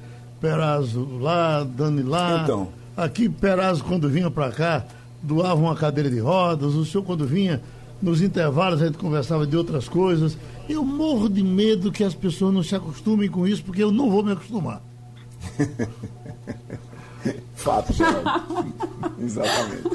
Perazzo 0.41 1.19
lá, 1.19 1.65
Dani 1.65 2.03
lá. 2.03 2.43
Então. 2.43 2.69
Aqui, 2.97 3.29
Perazzo, 3.29 3.85
quando 3.85 4.09
vinha 4.09 4.31
para 4.31 4.51
cá, 4.53 4.85
doava 5.23 5.61
uma 5.61 5.75
cadeira 5.75 6.11
de 6.11 6.19
rodas. 6.19 6.75
O 6.75 6.85
senhor, 6.85 7.05
quando 7.05 7.27
vinha, 7.27 7.61
nos 8.03 8.21
intervalos, 8.21 8.83
a 8.83 8.87
gente 8.87 8.99
conversava 8.99 9.47
de 9.47 9.57
outras 9.57 9.89
coisas. 9.89 10.37
Eu 10.69 10.85
morro 10.85 11.29
de 11.29 11.43
medo 11.43 11.93
que 11.93 12.03
as 12.03 12.15
pessoas 12.15 12.53
não 12.53 12.63
se 12.63 12.75
acostumem 12.75 13.29
com 13.29 13.47
isso, 13.47 13.63
porque 13.63 13.83
eu 13.83 13.93
não 13.93 14.11
vou 14.11 14.23
me 14.23 14.33
acostumar. 14.33 14.83
Fato, 17.55 17.93
Geraldo. 17.93 18.75
Exatamente. 19.23 19.91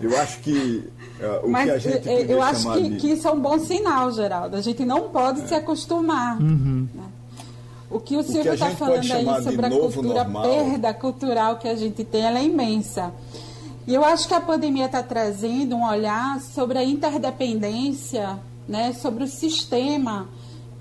Eu 0.00 0.18
acho 0.18 0.40
que 0.40 0.90
uh, 1.20 1.46
o 1.46 1.50
Mas, 1.50 1.64
que 1.64 1.70
a 1.70 1.78
gente 1.78 2.08
eu, 2.08 2.14
eu 2.14 2.42
acho 2.42 2.72
que, 2.72 2.88
de... 2.88 2.96
que, 2.96 3.12
isso 3.12 3.28
é 3.28 3.30
um 3.30 3.40
bom 3.40 3.58
sinal, 3.58 4.10
Geraldo. 4.12 4.56
A 4.56 4.60
gente 4.60 4.84
não 4.84 5.10
pode 5.10 5.42
é. 5.42 5.46
se 5.46 5.54
acostumar. 5.54 6.40
Uhum. 6.40 6.88
Né? 6.92 7.04
O 7.90 8.00
que 8.00 8.16
o 8.16 8.22
Silvio 8.22 8.54
está 8.54 8.70
falando 8.70 9.12
aí 9.12 9.42
sobre 9.42 9.66
a 9.66 9.70
cultura, 9.70 10.24
normal. 10.24 10.42
perda 10.42 10.94
cultural 10.94 11.58
que 11.58 11.68
a 11.68 11.76
gente 11.76 12.02
tem, 12.04 12.22
ela 12.22 12.38
é 12.38 12.44
imensa. 12.44 13.12
E 13.86 13.94
eu 13.94 14.04
acho 14.04 14.28
que 14.28 14.34
a 14.34 14.40
pandemia 14.40 14.86
está 14.86 15.02
trazendo 15.02 15.74
um 15.74 15.84
olhar 15.84 16.40
sobre 16.40 16.78
a 16.78 16.84
interdependência, 16.84 18.38
né, 18.68 18.92
sobre 18.92 19.24
o 19.24 19.26
sistema, 19.26 20.28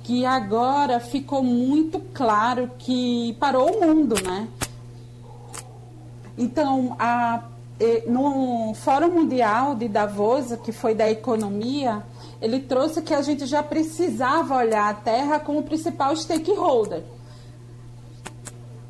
que 0.04 0.26
agora 0.26 1.00
ficou 1.00 1.44
muito 1.44 2.00
claro 2.14 2.70
que 2.78 3.36
parou 3.40 3.72
o 3.72 3.86
mundo, 3.86 4.16
né? 4.24 4.48
Então, 6.38 6.96
a 7.00 7.44
no 8.08 8.74
Fórum 8.76 9.10
Mundial 9.10 9.76
de 9.76 9.88
Davos, 9.88 10.56
que 10.64 10.72
foi 10.72 10.94
da 10.94 11.10
economia, 11.10 12.04
ele 12.42 12.60
trouxe 12.60 13.02
que 13.02 13.14
a 13.14 13.22
gente 13.22 13.46
já 13.46 13.64
precisava 13.64 14.56
olhar 14.56 14.90
a 14.90 14.94
Terra 14.94 15.40
como 15.40 15.64
principal 15.64 16.16
stakeholder. 16.16 17.04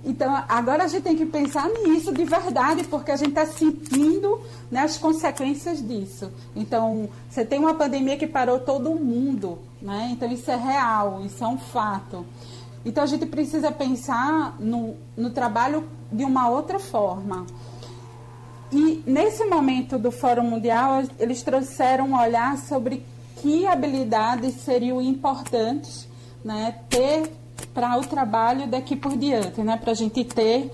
Então, 0.03 0.43
agora 0.49 0.83
a 0.83 0.87
gente 0.87 1.03
tem 1.03 1.15
que 1.15 1.25
pensar 1.25 1.69
nisso 1.69 2.11
de 2.11 2.23
verdade, 2.23 2.83
porque 2.85 3.11
a 3.11 3.15
gente 3.15 3.29
está 3.29 3.45
sentindo 3.45 4.41
né, 4.71 4.81
as 4.81 4.97
consequências 4.97 5.85
disso. 5.85 6.31
Então, 6.55 7.07
você 7.29 7.45
tem 7.45 7.59
uma 7.59 7.75
pandemia 7.75 8.17
que 8.17 8.25
parou 8.25 8.59
todo 8.59 8.89
mundo, 8.95 9.59
né? 9.81 10.09
então 10.11 10.31
isso 10.31 10.49
é 10.49 10.55
real, 10.55 11.21
isso 11.23 11.43
é 11.43 11.47
um 11.47 11.57
fato. 11.57 12.25
Então, 12.83 13.03
a 13.03 13.07
gente 13.07 13.27
precisa 13.27 13.71
pensar 13.71 14.55
no, 14.59 14.95
no 15.15 15.29
trabalho 15.29 15.87
de 16.11 16.25
uma 16.25 16.49
outra 16.49 16.79
forma. 16.79 17.45
E 18.71 19.03
nesse 19.05 19.45
momento 19.45 19.99
do 19.99 20.11
Fórum 20.11 20.43
Mundial, 20.43 21.03
eles 21.19 21.43
trouxeram 21.43 22.07
um 22.07 22.19
olhar 22.19 22.57
sobre 22.57 23.05
que 23.37 23.67
habilidades 23.67 24.55
seriam 24.61 25.01
importantes 25.01 26.07
né, 26.43 26.75
ter 26.89 27.31
para 27.67 27.97
o 27.97 28.01
trabalho 28.01 28.67
daqui 28.67 28.95
por 28.95 29.17
diante, 29.17 29.61
né, 29.61 29.77
para 29.77 29.91
a 29.91 29.95
gente 29.95 30.23
ter, 30.23 30.71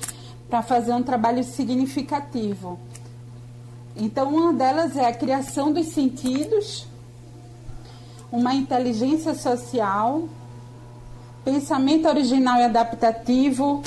para 0.49 0.61
fazer 0.61 0.93
um 0.93 1.03
trabalho 1.03 1.43
significativo. 1.43 2.79
Então, 3.95 4.29
uma 4.29 4.53
delas 4.53 4.95
é 4.95 5.07
a 5.07 5.13
criação 5.13 5.71
dos 5.71 5.87
sentidos, 5.87 6.85
uma 8.31 8.53
inteligência 8.53 9.33
social, 9.33 10.23
pensamento 11.43 12.07
original 12.07 12.59
e 12.59 12.63
adaptativo, 12.63 13.81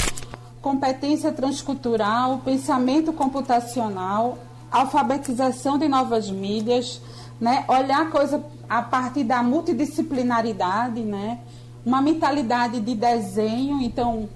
competência 0.61 1.33
transcultural, 1.33 2.39
pensamento 2.39 3.13
computacional, 3.13 4.39
alfabetização 4.71 5.79
de 5.79 5.89
novas 5.89 6.31
mídias, 6.31 7.01
né? 7.41 7.65
olhar 7.69 8.03
a 8.03 8.07
coisa 8.07 8.45
a 8.69 8.83
partir 8.83 9.25
da 9.25 9.43
multidisciplinaridade, 9.43 11.01
né? 11.01 11.41
Uma 11.85 12.01
mentalidade 12.01 12.81
de 12.81 12.95
desenho. 12.95 13.81
Então, 13.81 14.29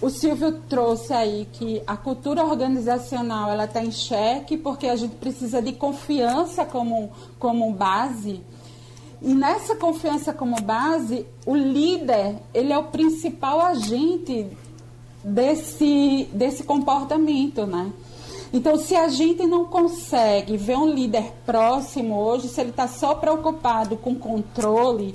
o 0.00 0.10
Silvio 0.10 0.60
trouxe 0.68 1.12
aí 1.12 1.48
que 1.52 1.82
a 1.86 1.96
cultura 1.96 2.44
organizacional 2.44 3.50
ela 3.50 3.64
está 3.64 3.82
em 3.82 3.90
xeque 3.90 4.56
porque 4.56 4.86
a 4.86 4.96
gente 4.96 5.14
precisa 5.16 5.62
de 5.62 5.72
confiança 5.72 6.64
como, 6.64 7.10
como 7.38 7.72
base. 7.72 8.42
E 9.22 9.34
nessa 9.34 9.76
confiança 9.76 10.32
como 10.32 10.60
base, 10.60 11.26
o 11.46 11.54
líder 11.54 12.36
ele 12.52 12.72
é 12.72 12.78
o 12.78 12.84
principal 12.84 13.60
agente 13.60 14.46
desse, 15.22 16.28
desse 16.32 16.64
comportamento, 16.64 17.64
né? 17.64 17.90
Então, 18.52 18.76
se 18.76 18.94
a 18.94 19.08
gente 19.08 19.46
não 19.46 19.64
consegue 19.64 20.56
ver 20.56 20.76
um 20.76 20.88
líder 20.88 21.32
próximo 21.44 22.20
hoje, 22.20 22.46
se 22.46 22.60
ele 22.60 22.70
está 22.70 22.86
só 22.86 23.14
preocupado 23.14 23.96
com 23.96 24.14
controle, 24.14 25.12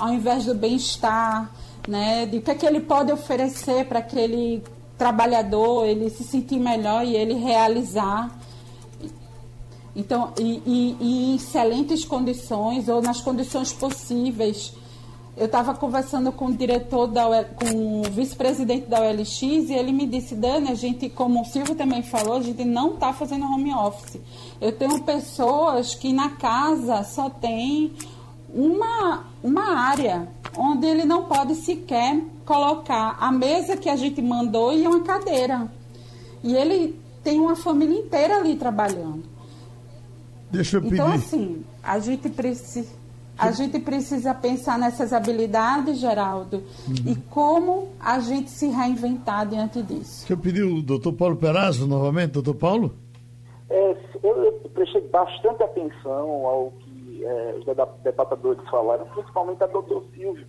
ao 0.00 0.14
invés 0.14 0.46
do 0.46 0.54
bem-estar, 0.54 1.52
né, 1.86 2.26
de 2.26 2.38
o 2.38 2.42
que, 2.42 2.50
é 2.50 2.54
que 2.54 2.66
ele 2.66 2.80
pode 2.80 3.12
oferecer 3.12 3.84
para 3.86 3.98
aquele 3.98 4.62
trabalhador 5.00 5.86
ele 5.86 6.10
se 6.10 6.22
sentir 6.22 6.58
melhor 6.58 7.04
e 7.04 7.16
ele 7.16 7.34
realizar. 7.34 8.30
Então 9.96 10.32
e, 10.38 10.62
e, 10.66 10.96
e 11.00 11.32
em 11.32 11.36
excelentes 11.36 12.04
condições 12.04 12.88
ou 12.88 13.00
nas 13.00 13.20
condições 13.20 13.72
possíveis. 13.72 14.74
Eu 15.36 15.46
estava 15.46 15.72
conversando 15.74 16.30
com 16.32 16.46
o 16.46 16.52
diretor 16.52 17.06
da 17.06 17.44
com 17.44 18.00
o 18.00 18.02
vice-presidente 18.10 18.88
da 18.88 19.00
OLX 19.00 19.40
e 19.40 19.72
ele 19.72 19.90
me 19.90 20.06
disse, 20.06 20.34
Dani, 20.34 20.70
a 20.70 20.74
gente, 20.74 21.08
como 21.08 21.40
o 21.40 21.44
Silvio 21.46 21.74
também 21.74 22.02
falou, 22.02 22.36
a 22.36 22.42
gente 22.42 22.62
não 22.62 22.94
está 22.94 23.12
fazendo 23.14 23.46
home 23.46 23.72
office. 23.72 24.20
Eu 24.60 24.72
tenho 24.72 25.02
pessoas 25.02 25.94
que 25.94 26.12
na 26.12 26.30
casa 26.30 27.02
só 27.04 27.30
tem 27.30 27.92
uma, 28.52 29.24
uma 29.42 29.78
área 29.78 30.28
onde 30.56 30.86
ele 30.86 31.04
não 31.04 31.24
pode 31.24 31.54
sequer 31.54 32.22
colocar 32.44 33.16
a 33.20 33.30
mesa 33.30 33.76
que 33.76 33.88
a 33.88 33.96
gente 33.96 34.20
mandou 34.20 34.72
e 34.72 34.86
uma 34.86 35.00
cadeira. 35.02 35.70
E 36.42 36.54
ele 36.54 36.98
tem 37.22 37.38
uma 37.38 37.56
família 37.56 37.98
inteira 37.98 38.36
ali 38.36 38.56
trabalhando. 38.56 39.22
Deixa 40.50 40.76
eu 40.76 40.80
então, 40.80 40.90
pedir. 40.90 41.02
Então, 41.02 41.12
assim, 41.12 41.64
a 41.82 41.98
gente 41.98 42.28
precisa 42.28 43.00
a 43.40 43.52
gente 43.52 43.78
precisa 43.78 44.34
pensar 44.34 44.78
nessas 44.78 45.14
habilidades, 45.14 45.98
Geraldo, 45.98 46.62
uhum. 46.86 47.10
e 47.10 47.16
como 47.30 47.88
a 47.98 48.20
gente 48.20 48.50
se 48.50 48.68
reinventar 48.68 49.48
diante 49.48 49.82
disso. 49.82 50.20
Deixa 50.20 50.34
eu 50.34 50.36
pedir 50.36 50.62
o 50.62 50.82
doutor 50.82 51.14
Paulo 51.14 51.36
Perazzo 51.36 51.86
novamente, 51.86 52.32
doutor 52.32 52.54
Paulo? 52.54 52.92
É, 53.70 53.96
eu 54.22 54.70
prestei 54.74 55.00
bastante 55.08 55.62
atenção 55.62 56.28
ao 56.44 56.72
que 56.80 56.89
é, 57.24 57.54
os 57.54 57.64
debatadores 58.02 58.68
falaram, 58.68 59.06
principalmente 59.06 59.62
a 59.62 59.66
doutor 59.66 60.04
Silvio. 60.14 60.46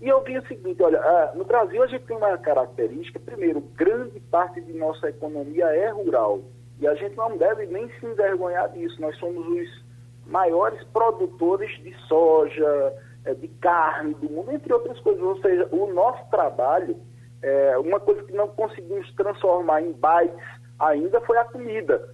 E 0.00 0.08
eu 0.08 0.22
vi 0.22 0.38
o 0.38 0.46
seguinte, 0.46 0.80
olha, 0.82 1.00
ah, 1.00 1.32
no 1.34 1.44
Brasil 1.44 1.82
a 1.82 1.86
gente 1.88 2.04
tem 2.04 2.16
uma 2.16 2.38
característica, 2.38 3.18
primeiro, 3.18 3.60
grande 3.60 4.20
parte 4.20 4.60
de 4.60 4.72
nossa 4.72 5.08
economia 5.08 5.66
é 5.66 5.90
rural. 5.90 6.40
E 6.78 6.86
a 6.86 6.94
gente 6.94 7.16
não 7.16 7.36
deve 7.36 7.66
nem 7.66 7.88
se 7.98 8.06
envergonhar 8.06 8.68
disso. 8.70 9.00
Nós 9.00 9.16
somos 9.18 9.44
os 9.46 9.84
maiores 10.26 10.82
produtores 10.92 11.70
de 11.82 11.92
soja, 12.06 12.94
é, 13.24 13.34
de 13.34 13.48
carne 13.48 14.14
do 14.14 14.30
mundo, 14.30 14.52
entre 14.52 14.72
outras 14.72 15.00
coisas. 15.00 15.22
Ou 15.22 15.40
seja, 15.40 15.68
o 15.72 15.92
nosso 15.92 16.30
trabalho, 16.30 16.96
é, 17.42 17.76
uma 17.78 17.98
coisa 17.98 18.22
que 18.22 18.32
não 18.32 18.46
conseguimos 18.48 19.12
transformar 19.14 19.82
em 19.82 19.92
bytes 19.92 20.38
ainda 20.78 21.20
foi 21.22 21.38
a 21.38 21.44
comida. 21.44 22.08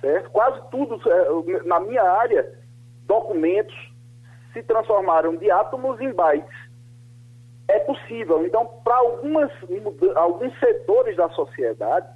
Certo? 0.00 0.30
Quase 0.30 0.62
tudo, 0.70 0.98
na 1.64 1.80
minha 1.80 2.02
área, 2.02 2.56
documentos 3.08 3.74
se 4.52 4.62
transformaram 4.62 5.34
de 5.36 5.50
átomos 5.50 6.00
em 6.00 6.12
bytes. 6.12 6.68
É 7.66 7.80
possível. 7.80 8.46
Então, 8.46 8.66
para 8.84 8.96
alguns 10.16 10.58
setores 10.60 11.16
da 11.16 11.28
sociedade, 11.30 12.06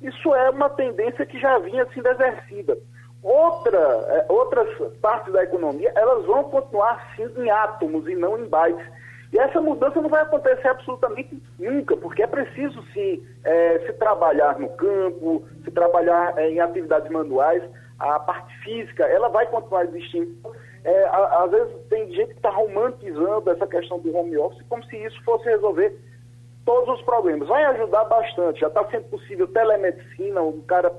isso 0.00 0.34
é 0.34 0.50
uma 0.50 0.70
tendência 0.70 1.26
que 1.26 1.38
já 1.38 1.58
vinha 1.58 1.86
sendo 1.92 2.08
exercida. 2.08 2.78
Outra, 3.22 3.78
é, 3.78 4.26
outras 4.28 4.68
partes 5.00 5.32
da 5.32 5.42
economia, 5.42 5.92
elas 5.96 6.24
vão 6.24 6.44
continuar 6.44 7.14
sim 7.16 7.28
em 7.36 7.50
átomos 7.50 8.06
e 8.06 8.14
não 8.14 8.38
em 8.38 8.48
bytes. 8.48 8.86
E 9.32 9.38
essa 9.38 9.60
mudança 9.60 10.00
não 10.00 10.08
vai 10.08 10.22
acontecer 10.22 10.68
absolutamente 10.68 11.42
nunca, 11.58 11.96
porque 11.96 12.22
é 12.22 12.26
preciso 12.26 12.82
sim 12.92 13.26
é, 13.44 13.80
se 13.80 13.92
trabalhar 13.94 14.58
no 14.58 14.68
campo, 14.70 15.44
se 15.64 15.70
trabalhar 15.70 16.38
é, 16.38 16.50
em 16.50 16.60
atividades 16.60 17.10
manuais. 17.10 17.62
A 17.98 18.20
parte 18.20 18.56
física, 18.62 19.04
ela 19.04 19.28
vai 19.28 19.46
continuar 19.46 19.84
existindo. 19.84 20.36
É, 20.84 21.04
às 21.08 21.50
vezes 21.50 21.74
tem 21.88 22.12
gente 22.12 22.28
que 22.28 22.36
está 22.36 22.50
romantizando 22.50 23.50
essa 23.50 23.66
questão 23.66 23.98
do 23.98 24.14
home 24.14 24.36
office 24.38 24.64
como 24.68 24.84
se 24.84 24.96
isso 24.96 25.20
fosse 25.24 25.44
resolver 25.46 25.98
todos 26.64 26.98
os 26.98 27.02
problemas. 27.04 27.48
Vai 27.48 27.64
ajudar 27.64 28.04
bastante. 28.04 28.60
Já 28.60 28.68
está 28.68 28.84
sendo 28.90 29.04
possível 29.04 29.48
telemedicina, 29.48 30.42
o 30.42 30.62
cara 30.62 30.92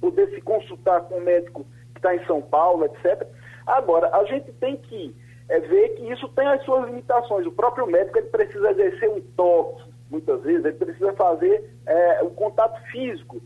poder 0.00 0.28
se 0.30 0.40
consultar 0.40 1.00
com 1.02 1.16
o 1.16 1.20
médico 1.20 1.66
que 1.92 1.98
está 1.98 2.14
em 2.14 2.24
São 2.26 2.40
Paulo, 2.40 2.84
etc. 2.84 3.26
Agora, 3.66 4.14
a 4.14 4.24
gente 4.24 4.52
tem 4.52 4.76
que 4.76 5.14
é, 5.48 5.60
ver 5.60 5.90
que 5.90 6.12
isso 6.12 6.28
tem 6.28 6.46
as 6.46 6.62
suas 6.64 6.86
limitações. 6.86 7.46
O 7.46 7.52
próprio 7.52 7.86
médico 7.86 8.18
ele 8.18 8.28
precisa 8.28 8.70
exercer 8.70 9.08
um 9.10 9.20
toque, 9.36 9.82
muitas 10.10 10.42
vezes, 10.42 10.64
ele 10.64 10.76
precisa 10.76 11.12
fazer 11.14 11.70
é, 11.86 12.22
um 12.22 12.30
contato 12.30 12.80
físico. 12.90 13.40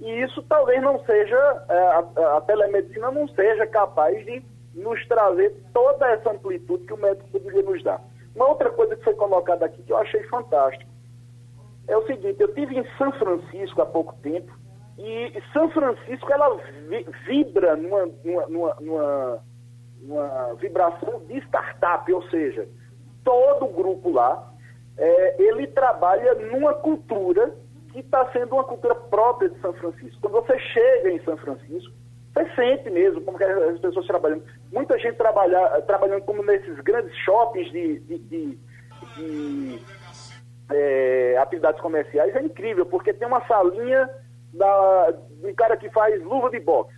E 0.00 0.22
isso 0.22 0.42
talvez 0.42 0.82
não 0.82 1.02
seja, 1.04 1.64
é, 1.68 1.78
a, 1.78 2.36
a 2.36 2.40
telemedicina 2.42 3.10
não 3.10 3.28
seja 3.28 3.66
capaz 3.66 4.24
de 4.24 4.42
nos 4.74 5.06
trazer 5.06 5.54
toda 5.72 6.06
essa 6.08 6.30
amplitude 6.30 6.86
que 6.86 6.92
o 6.92 6.98
médico 6.98 7.30
poderia 7.30 7.62
nos 7.62 7.82
dar. 7.82 8.02
Uma 8.34 8.48
outra 8.48 8.70
coisa 8.70 8.96
que 8.96 9.04
foi 9.04 9.14
colocada 9.14 9.66
aqui 9.66 9.82
que 9.82 9.92
eu 9.92 9.98
achei 9.98 10.22
fantástico 10.24 10.90
é 11.86 11.96
o 11.96 12.06
seguinte, 12.06 12.40
eu 12.40 12.52
tive 12.54 12.76
em 12.78 12.84
São 12.96 13.12
Francisco 13.12 13.80
há 13.80 13.86
pouco 13.86 14.14
tempo 14.22 14.52
e 14.98 15.42
São 15.52 15.70
Francisco, 15.70 16.32
ela 16.32 16.56
vibra 17.26 17.76
numa, 17.76 18.06
numa, 18.24 18.74
numa, 18.76 19.42
numa 20.00 20.54
vibração 20.54 21.20
de 21.26 21.38
startup, 21.38 22.12
ou 22.12 22.22
seja, 22.30 22.68
todo 23.24 23.66
o 23.66 23.72
grupo 23.72 24.10
lá, 24.10 24.52
é, 24.96 25.42
ele 25.42 25.66
trabalha 25.68 26.34
numa 26.34 26.74
cultura 26.74 27.52
que 27.94 28.00
está 28.00 28.28
sendo 28.32 28.56
uma 28.56 28.64
cultura 28.64 28.92
própria 28.96 29.48
de 29.48 29.60
São 29.60 29.72
Francisco. 29.74 30.20
Quando 30.20 30.44
você 30.44 30.58
chega 30.58 31.12
em 31.12 31.20
São 31.20 31.36
Francisco, 31.36 31.94
você 32.34 32.44
sente 32.56 32.90
mesmo 32.90 33.20
como 33.20 33.38
as 33.38 33.78
pessoas 33.78 34.04
trabalhando. 34.08 34.42
Muita 34.72 34.98
gente 34.98 35.14
trabalha, 35.16 35.80
trabalhando 35.82 36.22
como 36.22 36.42
nesses 36.42 36.76
grandes 36.80 37.16
shoppings 37.18 37.70
de, 37.70 38.00
de, 38.00 38.18
de, 38.18 38.58
de 39.14 39.82
é, 40.72 41.38
atividades 41.38 41.80
comerciais. 41.80 42.34
É 42.34 42.42
incrível, 42.42 42.84
porque 42.84 43.14
tem 43.14 43.28
uma 43.28 43.46
salinha 43.46 44.10
da, 44.52 45.14
um 45.44 45.54
cara 45.54 45.76
que 45.76 45.88
faz 45.90 46.20
luva 46.24 46.50
de 46.50 46.58
boxe, 46.58 46.92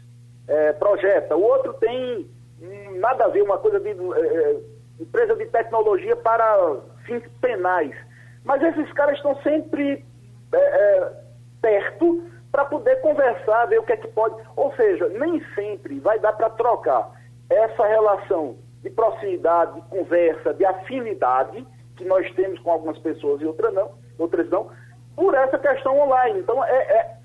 é, 0.48 0.72
projeta. 0.72 1.36
O 1.36 1.42
outro 1.42 1.74
tem 1.74 2.26
hum, 2.62 2.98
nada 2.98 3.26
a 3.26 3.28
ver, 3.28 3.42
uma 3.42 3.58
coisa 3.58 3.78
de 3.78 3.90
é, 3.90 3.92
é, 3.92 4.56
empresa 4.98 5.36
de 5.36 5.44
tecnologia 5.44 6.16
para 6.16 6.80
fins 7.04 7.22
penais. 7.42 7.94
Mas 8.42 8.62
esses 8.62 8.90
caras 8.94 9.16
estão 9.16 9.34
sempre 9.42 10.05
é, 10.52 10.58
é, 10.58 11.12
perto 11.60 12.22
para 12.50 12.64
poder 12.64 13.00
conversar, 13.00 13.66
ver 13.66 13.80
o 13.80 13.82
que 13.82 13.92
é 13.92 13.96
que 13.96 14.08
pode. 14.08 14.36
Ou 14.56 14.74
seja, 14.74 15.08
nem 15.08 15.42
sempre 15.54 15.98
vai 16.00 16.18
dar 16.18 16.32
para 16.32 16.50
trocar 16.50 17.10
essa 17.50 17.86
relação 17.86 18.56
de 18.82 18.90
proximidade, 18.90 19.74
de 19.74 19.88
conversa, 19.88 20.54
de 20.54 20.64
afinidade 20.64 21.66
que 21.96 22.04
nós 22.04 22.30
temos 22.34 22.58
com 22.60 22.70
algumas 22.70 22.98
pessoas 22.98 23.40
e 23.40 23.46
outras 23.46 23.72
não, 23.72 23.90
outras 24.18 24.48
não, 24.50 24.70
por 25.14 25.34
essa 25.34 25.58
questão 25.58 25.98
online. 25.98 26.40
Então, 26.40 26.62
é, 26.64 26.76
é 26.76 27.16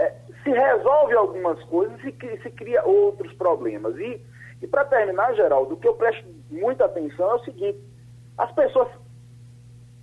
é, 0.00 0.14
se 0.42 0.50
resolve 0.50 1.14
algumas 1.14 1.62
coisas 1.64 1.98
e 2.02 2.12
se 2.42 2.50
cria 2.50 2.82
outros 2.84 3.32
problemas. 3.34 3.94
E, 3.98 4.20
e 4.62 4.66
para 4.66 4.84
terminar, 4.86 5.34
Geraldo, 5.34 5.74
o 5.74 5.76
que 5.76 5.86
eu 5.86 5.94
presto 5.94 6.26
muita 6.50 6.86
atenção 6.86 7.32
é 7.32 7.34
o 7.34 7.44
seguinte: 7.44 7.78
as 8.38 8.50
pessoas 8.52 8.88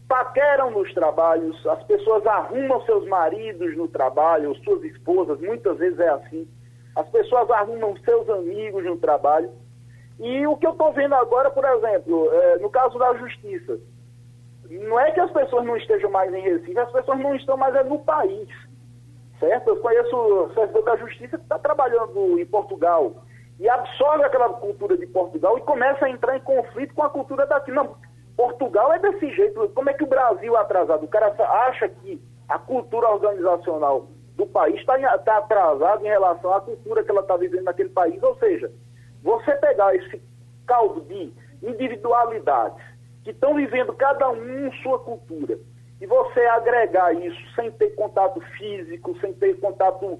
paqueram 0.07 0.71
nos 0.71 0.93
trabalhos, 0.93 1.65
as 1.67 1.83
pessoas 1.83 2.25
arrumam 2.25 2.81
seus 2.83 3.05
maridos 3.07 3.75
no 3.75 3.87
trabalho, 3.87 4.55
suas 4.63 4.83
esposas, 4.83 5.39
muitas 5.41 5.77
vezes 5.77 5.99
é 5.99 6.09
assim. 6.09 6.47
As 6.95 7.07
pessoas 7.09 7.49
arrumam 7.51 7.95
seus 7.97 8.29
amigos 8.29 8.83
no 8.85 8.97
trabalho. 8.97 9.51
E 10.19 10.47
o 10.47 10.57
que 10.57 10.65
eu 10.65 10.71
estou 10.71 10.93
vendo 10.93 11.13
agora, 11.13 11.51
por 11.51 11.63
exemplo, 11.63 12.29
é, 12.33 12.57
no 12.57 12.69
caso 12.69 12.97
da 12.97 13.13
justiça, 13.15 13.79
não 14.69 14.99
é 14.99 15.11
que 15.11 15.19
as 15.19 15.31
pessoas 15.31 15.65
não 15.65 15.77
estejam 15.77 16.09
mais 16.09 16.33
em 16.33 16.41
Recife, 16.41 16.77
as 16.77 16.91
pessoas 16.91 17.19
não 17.19 17.35
estão 17.35 17.55
mais 17.55 17.75
é 17.75 17.83
no 17.83 17.99
país 17.99 18.49
certo? 19.39 19.69
Eu 19.69 19.77
conheço 19.77 20.15
o 20.15 20.53
servidor 20.53 20.83
da 20.83 20.95
justiça 20.97 21.37
que 21.37 21.43
está 21.43 21.59
trabalhando 21.59 22.39
em 22.39 22.45
Portugal 22.45 23.13
e 23.59 23.67
absorve 23.69 24.23
aquela 24.23 24.49
cultura 24.49 24.97
de 24.97 25.07
Portugal 25.07 25.57
e 25.57 25.61
começa 25.61 26.05
a 26.05 26.09
entrar 26.09 26.37
em 26.37 26.41
conflito 26.41 26.93
com 26.93 27.03
a 27.03 27.09
cultura 27.09 27.45
daqui. 27.45 27.71
Não, 27.71 27.95
Portugal 28.37 28.93
é 28.93 28.99
desse 28.99 29.31
jeito. 29.31 29.67
Como 29.69 29.89
é 29.89 29.93
que 29.93 30.03
o 30.03 30.07
Brasil 30.07 30.55
é 30.55 30.59
atrasado? 30.61 31.03
O 31.03 31.07
cara 31.07 31.35
acha 31.67 31.89
que 31.89 32.21
a 32.47 32.59
cultura 32.59 33.09
organizacional 33.09 34.07
do 34.35 34.45
país 34.45 34.79
está 34.79 34.95
tá 35.17 35.39
atrasada 35.39 36.03
em 36.03 36.07
relação 36.07 36.53
à 36.53 36.61
cultura 36.61 37.03
que 37.03 37.09
ela 37.09 37.21
está 37.21 37.35
vivendo 37.35 37.63
naquele 37.63 37.89
país. 37.89 38.21
Ou 38.21 38.37
seja, 38.37 38.71
você 39.23 39.55
pegar 39.55 39.95
esse 39.95 40.21
caldo 40.67 41.01
de 41.01 41.33
individualidades 41.63 42.85
que 43.23 43.31
estão 43.31 43.55
vivendo 43.55 43.91
cada 43.93 44.29
um 44.29 44.71
sua 44.83 44.99
cultura 44.99 45.57
e 45.99 46.05
você 46.05 46.41
agregar 46.41 47.13
isso 47.13 47.41
sem 47.55 47.71
ter 47.71 47.95
contato 47.95 48.39
físico, 48.57 49.19
sem 49.19 49.33
ter 49.33 49.59
contato 49.59 50.19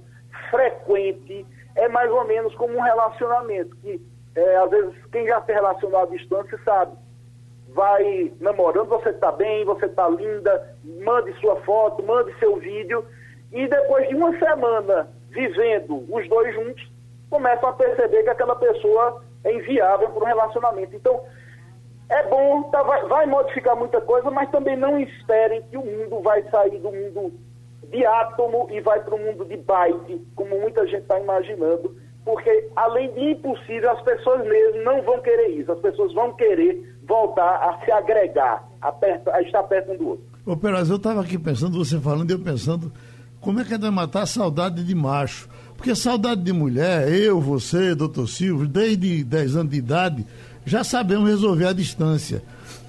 frequente, 0.49 1.45
é 1.75 1.87
mais 1.87 2.11
ou 2.11 2.25
menos 2.25 2.55
como 2.55 2.75
um 2.75 2.81
relacionamento, 2.81 3.75
que 3.77 4.01
é, 4.35 4.55
às 4.57 4.69
vezes 4.71 5.05
quem 5.11 5.27
já 5.27 5.39
se 5.43 5.53
relacionou 5.53 6.01
à 6.01 6.05
distância 6.07 6.59
sabe. 6.65 6.97
Vai 7.69 8.31
namorando, 8.39 8.87
você 8.87 9.09
está 9.09 9.31
bem, 9.31 9.65
você 9.65 9.85
está 9.85 10.07
linda, 10.09 10.75
mande 11.03 11.33
sua 11.39 11.57
foto, 11.61 12.03
mande 12.03 12.37
seu 12.39 12.55
vídeo, 12.57 13.05
e 13.51 13.67
depois 13.67 14.07
de 14.07 14.15
uma 14.15 14.37
semana 14.39 15.09
vivendo 15.29 16.05
os 16.09 16.27
dois 16.27 16.53
juntos, 16.55 16.91
começam 17.29 17.69
a 17.69 17.73
perceber 17.73 18.23
que 18.23 18.29
aquela 18.29 18.55
pessoa 18.55 19.21
é 19.43 19.53
inviável 19.53 20.09
para 20.09 20.23
um 20.23 20.27
relacionamento. 20.27 20.95
Então, 20.95 21.21
é 22.09 22.23
bom, 22.23 22.63
tá, 22.63 22.81
vai, 22.83 23.05
vai, 23.05 23.25
modificar 23.25 23.75
muita 23.75 23.99
coisa, 24.01 24.31
mas 24.31 24.49
também 24.49 24.77
não 24.77 24.99
esperem 24.99 25.61
que 25.63 25.77
o 25.77 25.85
mundo 25.85 26.21
vai 26.21 26.41
sair 26.49 26.79
do 26.79 26.91
mundo 26.91 27.33
de 27.89 28.05
átomo 28.05 28.67
e 28.71 28.79
vai 28.81 29.01
para 29.01 29.15
o 29.15 29.19
mundo 29.19 29.45
de 29.45 29.57
byte, 29.57 30.25
como 30.35 30.59
muita 30.59 30.85
gente 30.87 31.01
está 31.01 31.19
imaginando, 31.19 31.95
porque 32.27 32.67
além 32.75 33.09
de 33.13 33.31
impossível, 33.31 33.89
as 33.89 34.01
pessoas 34.01 34.45
mesmo 34.45 34.83
não 34.83 35.01
vão 35.01 35.21
querer 35.21 35.47
isso, 35.57 35.71
as 35.71 35.79
pessoas 35.79 36.13
vão 36.13 36.33
querer 36.33 36.97
voltar 37.07 37.55
a 37.55 37.85
se 37.85 37.89
agregar, 37.89 38.67
a, 38.81 38.91
perto, 38.91 39.29
a 39.29 39.41
estar 39.41 39.63
perto 39.63 39.93
um 39.93 39.97
do 39.97 40.07
outro. 40.09 40.25
Ô 40.45 40.57
Peraz, 40.57 40.89
eu 40.89 40.97
estava 40.97 41.21
aqui 41.21 41.37
pensando, 41.37 41.77
você 41.77 41.97
falando, 42.01 42.29
eu 42.29 42.37
pensando, 42.37 42.91
como 43.39 43.61
é 43.61 43.63
que 43.63 43.73
é 43.73 43.77
de 43.77 43.89
matar 43.89 44.23
a 44.23 44.25
saudade 44.25 44.83
de 44.83 44.93
macho? 44.93 45.47
Porque 45.77 45.95
saudade 45.95 46.41
de 46.41 46.51
mulher, 46.51 47.07
eu, 47.07 47.39
você, 47.39 47.95
doutor 47.95 48.27
Silvio, 48.27 48.67
desde 48.67 49.23
10 49.23 49.55
anos 49.55 49.71
de 49.71 49.77
idade, 49.77 50.25
já 50.65 50.83
sabemos 50.83 51.29
resolver 51.29 51.67
a 51.67 51.73
distância. 51.73 52.43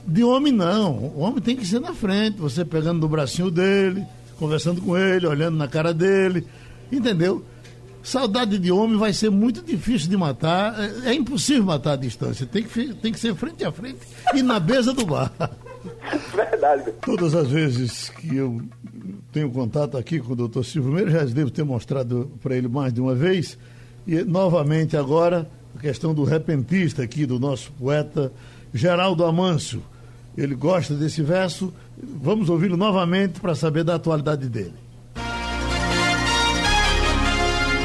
De 0.05 0.25
homem, 0.25 0.53
não. 0.53 0.97
O 1.15 1.21
homem 1.21 1.41
tem 1.41 1.55
que 1.55 1.65
ser 1.65 1.79
na 1.79 1.95
frente, 1.95 2.41
você 2.41 2.65
pegando 2.65 2.99
no 2.99 3.09
bracinho 3.09 3.53
dele, 3.53 4.05
conversando 4.37 4.81
com 4.81 4.99
ele, 4.99 5.29
olhando 5.29 5.57
na 5.57 5.69
cara 5.69 5.95
dele, 5.95 6.45
entendeu? 6.91 7.45
Saudade 8.09 8.59
de 8.59 8.73
homem 8.73 8.97
vai 8.97 9.13
ser 9.13 9.29
muito 9.29 9.63
difícil 9.63 10.09
de 10.09 10.17
matar, 10.17 10.75
é, 10.81 11.11
é 11.11 11.15
impossível 11.15 11.63
matar 11.63 11.93
a 11.93 11.97
distância, 11.97 12.47
tem 12.47 12.63
que, 12.63 12.95
tem 12.95 13.13
que 13.13 13.21
ser 13.21 13.35
frente 13.35 13.63
a 13.67 13.71
frente 13.71 13.99
e 14.35 14.43
na 14.43 14.59
mesa 14.59 14.95
do 14.95 15.05
bar. 15.05 15.31
Verdade. 16.35 16.91
Todas 17.03 17.35
as 17.35 17.49
vezes 17.49 18.09
que 18.09 18.35
eu 18.35 18.63
tenho 19.31 19.51
contato 19.51 19.99
aqui 19.99 20.19
com 20.21 20.33
o 20.33 20.37
doutor 20.37 20.65
Silvio 20.65 20.91
Meira, 20.91 21.11
já 21.11 21.25
devo 21.27 21.51
ter 21.51 21.65
mostrado 21.65 22.33
para 22.43 22.57
ele 22.57 22.67
mais 22.67 22.95
de 22.95 23.01
uma 23.03 23.15
vez, 23.15 23.59
e 24.07 24.25
novamente 24.25 24.97
agora 24.97 25.47
a 25.77 25.79
questão 25.79 26.15
do 26.15 26.25
repentista 26.25 27.03
aqui, 27.03 27.27
do 27.27 27.39
nosso 27.39 27.71
poeta 27.73 28.33
Geraldo 28.73 29.23
Amâncio. 29.23 29.83
Ele 30.35 30.55
gosta 30.55 30.95
desse 30.95 31.21
verso, 31.21 31.75
vamos 32.03 32.49
ouvi-lo 32.49 32.79
novamente 32.79 33.39
para 33.39 33.55
saber 33.55 33.85
da 33.85 33.97
atualidade 33.97 34.49
dele. 34.49 34.88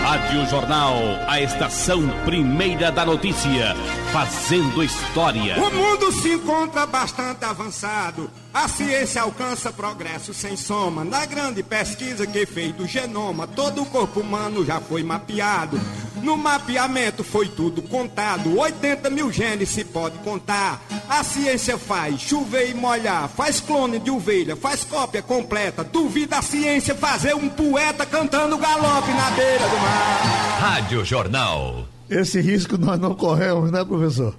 Rádio 0.03 0.45
Jornal, 0.47 0.95
a 1.29 1.39
estação 1.39 2.01
primeira 2.25 2.91
da 2.91 3.05
notícia, 3.05 3.73
fazendo 4.11 4.83
história. 4.83 5.55
O 5.57 5.73
mundo 5.73 6.11
se 6.11 6.33
encontra 6.33 6.85
bastante 6.85 7.45
avançado. 7.45 8.29
A 8.53 8.67
ciência 8.67 9.23
alcança 9.23 9.73
progresso 9.73 10.31
sem 10.31 10.55
soma. 10.55 11.03
Na 11.03 11.25
grande 11.25 11.63
pesquisa 11.63 12.27
que 12.27 12.45
fez 12.45 12.71
do 12.75 12.85
genoma, 12.85 13.47
todo 13.47 13.81
o 13.81 13.85
corpo 13.85 14.19
humano 14.19 14.63
já 14.63 14.79
foi 14.79 15.01
mapeado. 15.01 15.81
No 16.21 16.37
mapeamento 16.37 17.23
foi 17.23 17.47
tudo 17.47 17.81
contado. 17.81 18.55
80 18.55 19.09
mil 19.09 19.31
genes 19.31 19.69
se 19.69 19.83
pode 19.83 20.19
contar. 20.19 20.79
A 21.09 21.23
ciência 21.23 21.79
faz 21.79 22.21
chover 22.21 22.69
e 22.69 22.75
molhar. 22.75 23.27
Faz 23.27 23.59
clone 23.59 23.97
de 23.97 24.11
ovelha, 24.11 24.55
faz 24.55 24.83
cópia 24.83 25.23
completa. 25.23 25.83
Duvida 25.83 26.37
a 26.37 26.41
ciência 26.43 26.93
fazer 26.93 27.33
um 27.35 27.49
poeta 27.49 28.05
cantando 28.05 28.55
galope 28.59 29.11
na 29.13 29.31
beira 29.31 29.67
do 29.67 29.77
mar. 29.77 30.59
Rádio 30.59 31.03
Jornal. 31.03 31.87
Esse 32.07 32.39
risco 32.39 32.77
nós 32.77 32.99
não 32.99 33.15
corremos, 33.15 33.71
né, 33.71 33.83
professor? 33.83 34.35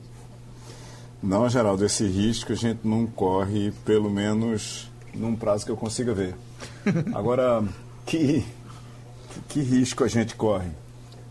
Não, 1.25 1.49
Geraldo, 1.49 1.87
esse 1.87 2.07
risco 2.07 2.53
a 2.53 2.55
gente 2.55 2.81
não 2.85 3.07
corre, 3.07 3.72
pelo 3.83 4.11
menos 4.11 4.91
num 5.14 5.35
prazo 5.35 5.64
que 5.64 5.72
eu 5.72 5.77
consiga 5.77 6.12
ver. 6.12 6.35
Agora, 7.14 7.64
que, 8.05 8.45
que 9.49 9.62
risco 9.62 10.05
a 10.05 10.09
gente 10.09 10.35
corre? 10.35 10.68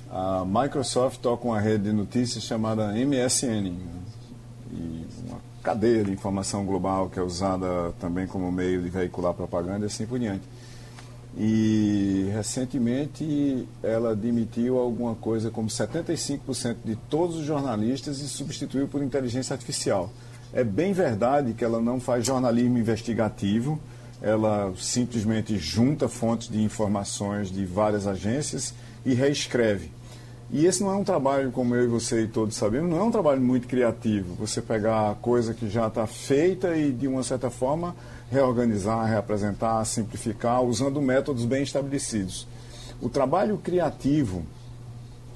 A 0.09 0.43
Microsoft 0.45 1.19
toca 1.19 1.45
uma 1.45 1.59
rede 1.59 1.83
de 1.83 1.93
notícias 1.93 2.43
chamada 2.43 2.91
MSN, 2.93 3.77
e 4.71 5.05
uma 5.27 5.37
cadeia 5.61 6.03
de 6.03 6.11
informação 6.11 6.65
global 6.65 7.07
que 7.07 7.19
é 7.19 7.21
usada 7.21 7.93
também 7.99 8.25
como 8.25 8.51
meio 8.51 8.81
de 8.81 8.89
veicular 8.89 9.35
propaganda 9.35 9.85
e 9.85 9.87
assim 9.87 10.07
por 10.07 10.17
diante. 10.17 10.43
E 11.37 12.29
recentemente 12.31 13.67
ela 13.81 14.11
admitiu 14.11 14.77
alguma 14.77 15.15
coisa 15.15 15.49
como 15.49 15.67
75% 15.67 16.77
de 16.85 16.95
todos 16.95 17.37
os 17.37 17.45
jornalistas 17.45 18.19
e 18.19 18.27
substituiu 18.27 18.87
por 18.87 19.01
inteligência 19.01 19.53
artificial. 19.53 20.11
É 20.53 20.63
bem 20.63 20.93
verdade 20.93 21.53
que 21.53 21.65
ela 21.65 21.81
não 21.81 21.99
faz 21.99 22.23
jornalismo 22.25 22.77
investigativo, 22.77 23.79
ela 24.21 24.71
simplesmente 24.77 25.57
junta 25.57 26.07
fontes 26.07 26.47
de 26.47 26.61
informações 26.61 27.51
de 27.51 27.65
várias 27.65 28.05
agências 28.05 28.73
e 29.03 29.15
reescreve. 29.15 29.91
E 30.51 30.67
esse 30.67 30.83
não 30.83 30.91
é 30.91 30.95
um 30.95 31.03
trabalho, 31.03 31.51
como 31.51 31.73
eu 31.73 31.85
e 31.85 31.87
você 31.87 32.21
e 32.21 32.27
todos 32.27 32.55
sabemos, 32.55 32.87
não 32.87 32.99
é 32.99 33.03
um 33.03 33.09
trabalho 33.09 33.41
muito 33.41 33.67
criativo. 33.67 34.35
Você 34.35 34.61
pegar 34.61 35.09
a 35.09 35.15
coisa 35.15 35.51
que 35.51 35.67
já 35.67 35.87
está 35.87 36.05
feita 36.05 36.77
e, 36.77 36.91
de 36.91 37.07
uma 37.07 37.23
certa 37.23 37.49
forma, 37.49 37.95
reorganizar, 38.33 39.05
reapresentar, 39.05 39.85
simplificar, 39.85 40.63
usando 40.63 40.99
métodos 40.99 41.45
bem 41.45 41.61
estabelecidos. 41.61 42.47
O 42.99 43.07
trabalho 43.07 43.57
criativo, 43.59 44.43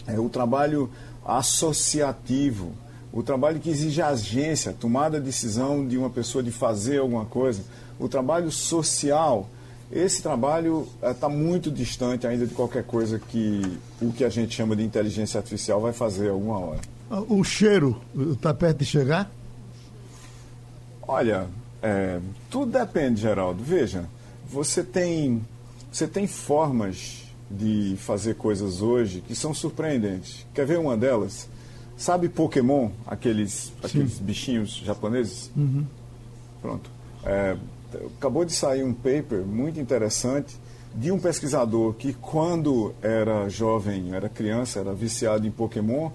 é 0.08 0.20
o 0.20 0.28
trabalho 0.28 0.90
associativo, 1.24 2.74
o 3.14 3.22
trabalho 3.22 3.60
que 3.60 3.70
exige 3.70 4.02
agência, 4.02 4.74
tomada 4.74 5.20
de 5.20 5.26
decisão 5.28 5.88
de 5.88 5.98
uma 5.98 6.10
pessoa 6.10 6.44
de 6.44 6.52
fazer 6.52 6.98
alguma 6.98 7.26
coisa, 7.26 7.62
o 8.00 8.10
trabalho 8.10 8.52
social, 8.52 9.48
esse 9.92 10.22
trabalho 10.22 10.88
está 11.02 11.30
muito 11.30 11.70
distante 11.72 12.26
ainda 12.26 12.48
de 12.48 12.54
qualquer 12.54 12.84
coisa 12.84 13.20
que 13.20 13.62
o 14.02 14.12
que 14.12 14.24
a 14.24 14.30
gente 14.30 14.56
chama 14.56 14.76
de 14.76 14.84
inteligência 14.84 15.38
artificial 15.38 15.80
vai 15.80 15.94
fazer 15.94 16.30
alguma 16.30 16.60
hora. 16.60 16.82
O 17.30 17.44
cheiro 17.44 18.02
está 18.34 18.54
perto 18.54 18.80
de 18.80 18.86
chegar? 18.86 19.32
Olha, 21.08 21.48
é, 21.82 22.20
tudo 22.50 22.72
depende, 22.72 23.22
Geraldo. 23.22 23.64
Veja, 23.64 24.06
você 24.50 24.84
tem, 24.84 25.46
você 25.92 26.08
tem 26.08 26.28
formas 26.28 27.24
de 27.50 27.96
fazer 27.98 28.36
coisas 28.36 28.82
hoje 28.82 29.22
que 29.26 29.36
são 29.36 29.54
surpreendentes. 29.54 30.46
Quer 30.54 30.66
ver 30.66 30.80
uma 30.80 30.98
delas? 30.98 31.48
Sabe 31.98 32.30
Pokémon, 32.30 32.92
aqueles, 33.06 33.72
aqueles 33.84 34.20
bichinhos 34.20 34.82
japoneses? 34.84 35.50
Uhum. 35.56 35.86
Pronto. 36.62 36.90
É, 37.24 37.58
acabou 38.18 38.46
de 38.46 38.54
sair 38.54 38.84
um 38.84 38.94
paper 38.94 39.44
muito 39.46 39.80
interessante 39.80 40.56
de 40.94 41.12
um 41.12 41.20
pesquisador 41.20 41.94
que, 41.94 42.14
quando 42.14 42.94
era 43.02 43.48
jovem, 43.50 44.14
era 44.14 44.30
criança, 44.30 44.80
era 44.80 44.94
viciado 44.94 45.48
em 45.48 45.52
Pokémon 45.52 46.12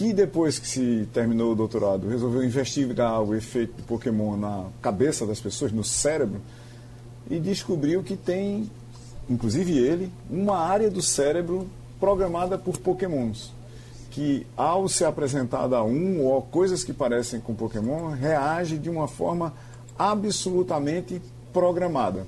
que 0.00 0.14
depois 0.14 0.58
que 0.58 0.66
se 0.66 1.06
terminou 1.12 1.52
o 1.52 1.54
doutorado 1.54 2.08
resolveu 2.08 2.42
investigar 2.42 3.20
o 3.20 3.34
efeito 3.34 3.74
do 3.74 3.82
Pokémon 3.82 4.34
na 4.34 4.64
cabeça 4.80 5.26
das 5.26 5.38
pessoas, 5.38 5.72
no 5.72 5.84
cérebro, 5.84 6.40
e 7.28 7.38
descobriu 7.38 8.02
que 8.02 8.16
tem, 8.16 8.70
inclusive 9.28 9.76
ele, 9.76 10.10
uma 10.30 10.56
área 10.56 10.90
do 10.90 11.02
cérebro 11.02 11.68
programada 12.00 12.56
por 12.56 12.78
Pokémons, 12.78 13.52
que 14.10 14.46
ao 14.56 14.88
ser 14.88 15.04
apresentada 15.04 15.76
a 15.76 15.84
um 15.84 16.24
ou 16.24 16.40
coisas 16.40 16.82
que 16.82 16.94
parecem 16.94 17.38
com 17.38 17.54
Pokémon, 17.54 18.08
reage 18.08 18.78
de 18.78 18.88
uma 18.88 19.06
forma 19.06 19.52
absolutamente 19.98 21.20
programada. 21.52 22.26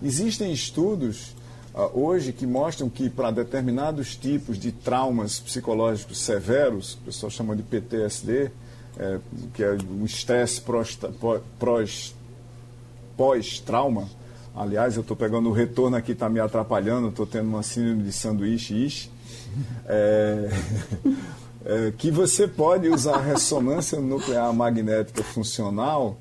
Existem 0.00 0.52
estudos 0.52 1.34
hoje 1.74 2.32
que 2.32 2.46
mostram 2.46 2.88
que 2.88 3.08
para 3.08 3.30
determinados 3.30 4.16
tipos 4.16 4.58
de 4.58 4.72
traumas 4.72 5.38
psicológicos 5.38 6.18
severos, 6.18 6.94
o 6.94 6.98
pessoal 6.98 7.30
chama 7.30 7.54
de 7.54 7.62
PTSD, 7.62 8.50
é, 8.98 9.18
que 9.54 9.62
é 9.62 9.76
um 9.90 10.04
estresse 10.04 10.62
pós-trauma. 13.16 14.08
Aliás, 14.54 14.96
eu 14.96 15.02
estou 15.02 15.16
pegando 15.16 15.48
o 15.48 15.52
retorno 15.52 15.96
aqui, 15.96 16.12
está 16.12 16.28
me 16.28 16.40
atrapalhando, 16.40 17.08
estou 17.08 17.24
tendo 17.24 17.48
uma 17.48 17.62
síndrome 17.62 18.02
de 18.02 18.12
sanduíche 18.12 18.74
ish. 18.74 19.10
É, 19.86 20.50
é, 21.64 21.92
que 21.96 22.10
você 22.10 22.48
pode 22.48 22.88
usar 22.88 23.18
ressonância 23.18 24.00
nuclear 24.00 24.52
magnética 24.52 25.22
funcional 25.22 26.18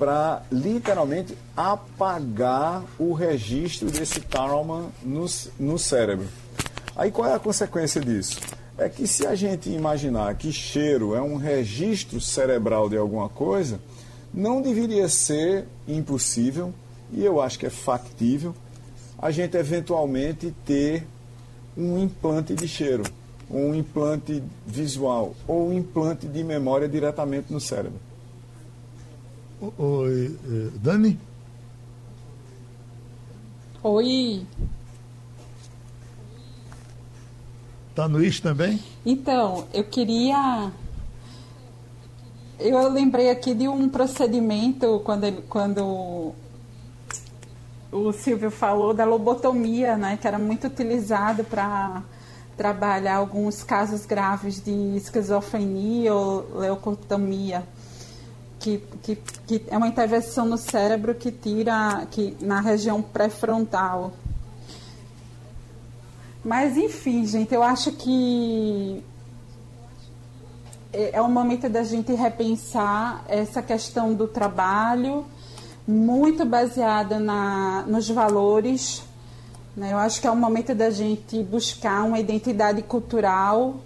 para 0.00 0.42
literalmente 0.50 1.36
apagar 1.54 2.82
o 2.98 3.12
registro 3.12 3.90
desse 3.90 4.18
trauma 4.18 4.90
no, 5.02 5.26
no 5.58 5.78
cérebro. 5.78 6.26
Aí 6.96 7.10
qual 7.10 7.28
é 7.28 7.34
a 7.34 7.38
consequência 7.38 8.00
disso? 8.00 8.40
É 8.78 8.88
que 8.88 9.06
se 9.06 9.26
a 9.26 9.34
gente 9.34 9.68
imaginar 9.68 10.34
que 10.36 10.50
cheiro 10.50 11.14
é 11.14 11.20
um 11.20 11.36
registro 11.36 12.18
cerebral 12.18 12.88
de 12.88 12.96
alguma 12.96 13.28
coisa, 13.28 13.78
não 14.32 14.62
deveria 14.62 15.06
ser 15.06 15.66
impossível, 15.86 16.72
e 17.12 17.22
eu 17.22 17.38
acho 17.38 17.58
que 17.58 17.66
é 17.66 17.70
factível, 17.70 18.54
a 19.18 19.30
gente 19.30 19.54
eventualmente 19.54 20.54
ter 20.64 21.06
um 21.76 21.98
implante 21.98 22.54
de 22.54 22.66
cheiro, 22.66 23.02
um 23.50 23.74
implante 23.74 24.42
visual 24.66 25.34
ou 25.46 25.68
um 25.68 25.74
implante 25.74 26.26
de 26.26 26.42
memória 26.42 26.88
diretamente 26.88 27.52
no 27.52 27.60
cérebro. 27.60 28.09
Oi, 29.60 30.38
eh, 30.48 30.70
Dani? 30.76 31.20
Oi. 33.82 34.46
Tá 37.94 38.08
no 38.08 38.24
Is 38.24 38.40
também? 38.40 38.82
Então, 39.04 39.66
eu 39.74 39.84
queria. 39.84 40.72
Eu 42.58 42.90
lembrei 42.90 43.28
aqui 43.28 43.52
de 43.52 43.68
um 43.68 43.86
procedimento 43.90 45.02
quando, 45.04 45.24
ele, 45.24 45.42
quando 45.42 46.32
o 47.92 48.12
Silvio 48.12 48.50
falou 48.50 48.94
da 48.94 49.04
lobotomia, 49.04 49.94
né, 49.94 50.16
que 50.16 50.26
era 50.26 50.38
muito 50.38 50.68
utilizado 50.68 51.44
para 51.44 52.02
trabalhar 52.56 53.16
alguns 53.16 53.62
casos 53.62 54.06
graves 54.06 54.62
de 54.62 54.96
esquizofrenia 54.96 56.14
ou 56.14 56.46
leucotomia, 56.58 57.62
que, 58.60 58.78
que, 59.02 59.16
que 59.46 59.62
é 59.68 59.76
uma 59.76 59.88
intervenção 59.88 60.44
no 60.44 60.58
cérebro 60.58 61.14
que 61.14 61.32
tira 61.32 62.06
que, 62.10 62.36
na 62.40 62.60
região 62.60 63.02
pré-frontal. 63.02 64.12
Mas, 66.44 66.76
enfim, 66.76 67.26
gente, 67.26 67.54
eu 67.54 67.62
acho 67.62 67.92
que 67.92 69.02
é, 70.92 71.16
é 71.16 71.20
o 71.20 71.28
momento 71.28 71.68
da 71.68 71.82
gente 71.82 72.12
repensar 72.12 73.24
essa 73.28 73.62
questão 73.62 74.12
do 74.12 74.28
trabalho, 74.28 75.24
muito 75.86 76.44
baseada 76.44 77.18
na, 77.18 77.84
nos 77.86 78.08
valores. 78.08 79.02
Né? 79.76 79.92
Eu 79.92 79.98
acho 79.98 80.20
que 80.20 80.26
é 80.26 80.30
o 80.30 80.36
momento 80.36 80.74
da 80.74 80.90
gente 80.90 81.42
buscar 81.42 82.04
uma 82.04 82.18
identidade 82.18 82.82
cultural, 82.82 83.76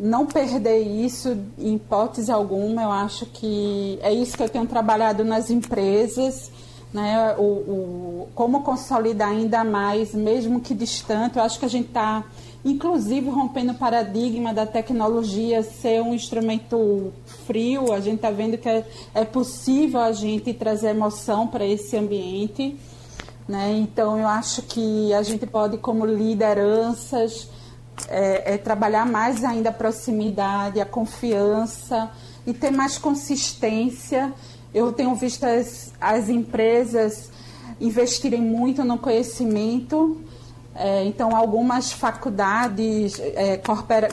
não 0.00 0.24
perder 0.24 0.78
isso 0.78 1.36
em 1.58 1.74
hipótese 1.74 2.32
alguma. 2.32 2.82
Eu 2.82 2.90
acho 2.90 3.26
que 3.26 3.98
é 4.02 4.12
isso 4.12 4.36
que 4.36 4.42
eu 4.42 4.48
tenho 4.48 4.66
trabalhado 4.66 5.24
nas 5.24 5.50
empresas. 5.50 6.50
Né, 6.92 7.36
o, 7.38 7.42
o, 7.42 8.28
como 8.34 8.64
consolidar 8.64 9.28
ainda 9.28 9.62
mais, 9.62 10.12
mesmo 10.12 10.60
que 10.60 10.74
distante. 10.74 11.36
Eu 11.36 11.44
acho 11.44 11.58
que 11.58 11.64
a 11.64 11.68
gente 11.68 11.86
está 11.86 12.24
inclusive 12.64 13.30
rompendo 13.30 13.72
o 13.72 13.74
paradigma 13.74 14.52
da 14.52 14.66
tecnologia 14.66 15.62
ser 15.62 16.02
um 16.02 16.14
instrumento 16.14 17.12
frio. 17.46 17.92
A 17.92 18.00
gente 18.00 18.16
está 18.16 18.30
vendo 18.30 18.58
que 18.58 18.68
é, 18.68 18.84
é, 19.14 19.24
possível 19.24 20.00
a 20.00 20.12
gente 20.12 20.52
trazer 20.52 20.88
emoção 20.88 21.46
para 21.46 21.64
esse 21.64 21.96
ambiente. 21.96 22.76
Né? 23.48 23.78
Então, 23.78 24.18
eu 24.18 24.28
acho 24.28 24.62
que 24.62 25.12
a 25.14 25.22
gente 25.22 25.46
pode, 25.46 25.78
como 25.78 26.04
lideranças, 26.04 27.48
é, 28.08 28.54
é 28.54 28.58
trabalhar 28.58 29.06
mais 29.06 29.44
ainda 29.44 29.70
a 29.70 29.72
proximidade, 29.72 30.80
a 30.80 30.86
confiança 30.86 32.10
e 32.46 32.52
ter 32.52 32.70
mais 32.70 32.98
consistência. 32.98 34.32
Eu 34.72 34.92
tenho 34.92 35.14
visto 35.14 35.44
as, 35.44 35.92
as 36.00 36.28
empresas 36.28 37.30
investirem 37.80 38.40
muito 38.40 38.84
no 38.84 38.98
conhecimento 38.98 40.20
é, 40.74 41.04
então, 41.04 41.36
algumas 41.36 41.92
faculdades 41.92 43.20
é, 43.20 43.60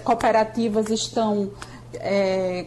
cooperativas 0.03 0.89
estão, 0.89 1.51
é, 1.93 2.65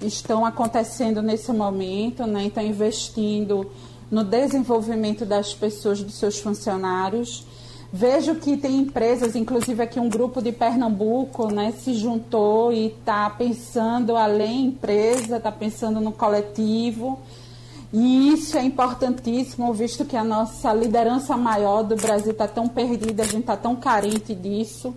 estão 0.00 0.44
acontecendo 0.44 1.22
nesse 1.22 1.52
momento, 1.52 2.26
né? 2.26 2.44
então, 2.44 2.64
investindo 2.64 3.70
no 4.10 4.24
desenvolvimento 4.24 5.26
das 5.26 5.54
pessoas, 5.54 6.02
dos 6.02 6.14
seus 6.14 6.40
funcionários. 6.40 7.46
Vejo 7.92 8.34
que 8.36 8.56
tem 8.56 8.78
empresas, 8.78 9.36
inclusive 9.36 9.82
aqui 9.82 10.00
um 10.00 10.08
grupo 10.08 10.42
de 10.42 10.52
Pernambuco, 10.52 11.52
né, 11.52 11.72
se 11.72 11.94
juntou 11.94 12.72
e 12.72 12.88
está 12.88 13.30
pensando 13.30 14.16
além 14.16 14.66
empresa, 14.66 15.36
está 15.36 15.52
pensando 15.52 16.00
no 16.00 16.12
coletivo. 16.12 17.20
E 17.92 18.32
isso 18.32 18.58
é 18.58 18.64
importantíssimo, 18.64 19.72
visto 19.72 20.04
que 20.04 20.16
a 20.16 20.24
nossa 20.24 20.72
liderança 20.72 21.36
maior 21.36 21.82
do 21.82 21.96
Brasil 21.96 22.32
está 22.32 22.48
tão 22.48 22.68
perdida, 22.68 23.22
a 23.22 23.26
gente 23.26 23.40
está 23.40 23.56
tão 23.56 23.76
carente 23.76 24.34
disso. 24.34 24.94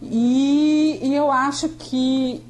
E, 0.00 1.00
e, 1.02 1.14
eu 1.14 1.30
acho 1.30 1.68
que, 1.70 2.40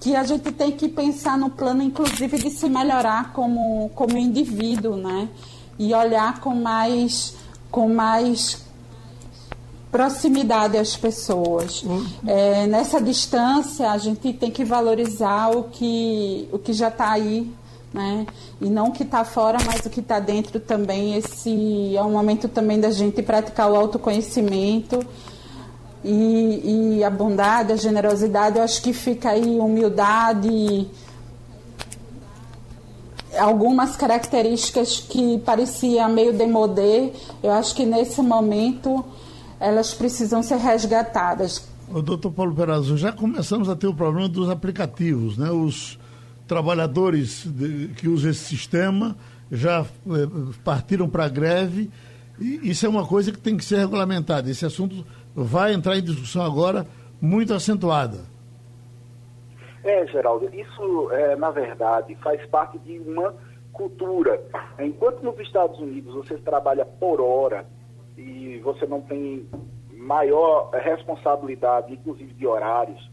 que 0.00 0.16
a 0.16 0.24
gente 0.24 0.50
tem 0.52 0.72
que 0.72 0.88
pensar 0.88 1.36
no 1.36 1.50
plano, 1.50 1.82
inclusive, 1.82 2.38
de 2.38 2.50
se 2.50 2.68
melhorar 2.68 3.32
como, 3.32 3.90
como 3.94 4.16
indivíduo, 4.16 4.96
né? 4.96 5.28
E 5.78 5.92
olhar 5.92 6.40
com 6.40 6.54
mais, 6.54 7.36
com 7.74 7.88
mais 7.88 8.64
proximidade 9.90 10.78
às 10.78 10.96
pessoas. 10.96 11.82
Uhum. 11.82 12.06
É, 12.24 12.68
nessa 12.68 13.02
distância, 13.02 13.90
a 13.90 13.98
gente 13.98 14.32
tem 14.32 14.48
que 14.48 14.64
valorizar 14.64 15.48
o 15.50 15.64
que, 15.64 16.48
o 16.52 16.58
que 16.60 16.72
já 16.72 16.86
está 16.86 17.10
aí 17.10 17.52
né? 17.92 18.26
E 18.60 18.68
não 18.68 18.88
o 18.88 18.92
que 18.92 19.04
está 19.04 19.24
fora, 19.24 19.58
mas 19.64 19.86
o 19.86 19.90
que 19.90 20.00
está 20.00 20.18
dentro 20.18 20.58
também. 20.58 21.16
Esse 21.16 21.96
é 21.96 22.02
um 22.02 22.10
momento 22.10 22.48
também 22.48 22.80
da 22.80 22.90
gente 22.90 23.22
praticar 23.22 23.70
o 23.70 23.76
autoconhecimento 23.76 24.98
e, 26.04 26.96
e 26.98 27.04
a 27.04 27.10
bondade, 27.10 27.72
a 27.72 27.76
generosidade. 27.76 28.58
Eu 28.58 28.64
acho 28.64 28.82
que 28.82 28.92
fica 28.92 29.30
aí 29.30 29.58
humildade, 29.58 30.88
algumas 33.38 33.96
características 33.96 35.00
que 35.00 35.38
parecia 35.38 36.08
meio 36.08 36.32
demodê. 36.32 37.12
Eu 37.42 37.52
acho 37.52 37.74
que 37.74 37.84
nesse 37.84 38.20
momento 38.22 39.04
elas 39.60 39.94
precisam 39.94 40.42
ser 40.42 40.56
resgatadas. 40.56 41.66
O 41.88 42.00
doutor 42.00 42.30
Paulo 42.32 42.54
Perazzo, 42.54 42.96
já 42.96 43.12
começamos 43.12 43.68
a 43.68 43.76
ter 43.76 43.86
o 43.86 43.94
problema 43.94 44.28
dos 44.28 44.48
aplicativos, 44.48 45.36
né? 45.36 45.50
Os 45.50 45.98
trabalhadores 46.46 47.44
de, 47.46 47.88
que 47.96 48.08
usam 48.08 48.30
esse 48.30 48.44
sistema 48.44 49.16
já 49.50 49.80
eh, 49.82 50.54
partiram 50.62 51.08
para 51.08 51.26
a 51.26 51.28
greve. 51.28 51.90
E 52.40 52.70
isso 52.70 52.84
é 52.84 52.88
uma 52.88 53.06
coisa 53.06 53.30
que 53.30 53.38
tem 53.38 53.56
que 53.56 53.64
ser 53.64 53.78
regulamentada. 53.78 54.50
Esse 54.50 54.66
assunto 54.66 55.04
vai 55.34 55.74
entrar 55.74 55.96
em 55.96 56.02
discussão 56.02 56.42
agora 56.42 56.86
muito 57.20 57.54
acentuada. 57.54 58.33
É, 59.84 60.06
Geraldo, 60.06 60.48
isso, 60.54 61.12
é, 61.12 61.36
na 61.36 61.50
verdade, 61.50 62.14
faz 62.16 62.44
parte 62.46 62.78
de 62.78 62.98
uma 63.00 63.34
cultura. 63.70 64.42
Enquanto 64.78 65.22
nos 65.22 65.38
Estados 65.40 65.78
Unidos 65.78 66.14
você 66.14 66.38
trabalha 66.38 66.86
por 66.86 67.20
hora 67.20 67.66
e 68.16 68.58
você 68.60 68.86
não 68.86 69.02
tem 69.02 69.46
maior 69.92 70.70
responsabilidade, 70.70 71.92
inclusive 71.92 72.32
de 72.32 72.46
horários, 72.46 73.10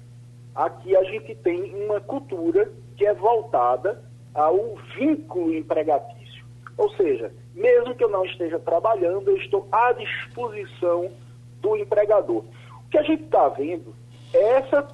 aqui 0.55 0.95
a 0.95 1.03
gente 1.03 1.36
tem 1.36 1.76
uma 1.86 1.99
cultura 1.99 2.72
que 2.95 3.05
é 3.05 3.13
voltada 3.13 4.01
ao 4.34 4.76
vínculo 4.97 5.53
empregatício. 5.53 6.45
Ou 6.78 6.89
seja, 6.91 7.34
mesmo 7.53 7.95
que 7.95 8.03
eu 8.03 8.09
não 8.09 8.24
esteja 8.24 8.57
trabalhando, 8.59 9.30
eu 9.30 9.38
estou 9.38 9.67
à 9.72 9.91
disposição 9.91 11.11
do 11.59 11.76
empregador. 11.76 12.45
O 12.86 12.89
que 12.89 12.97
a 12.97 13.03
gente 13.03 13.24
está 13.24 13.49
vendo 13.49 13.93
é 14.34 14.53
essa, 14.53 14.88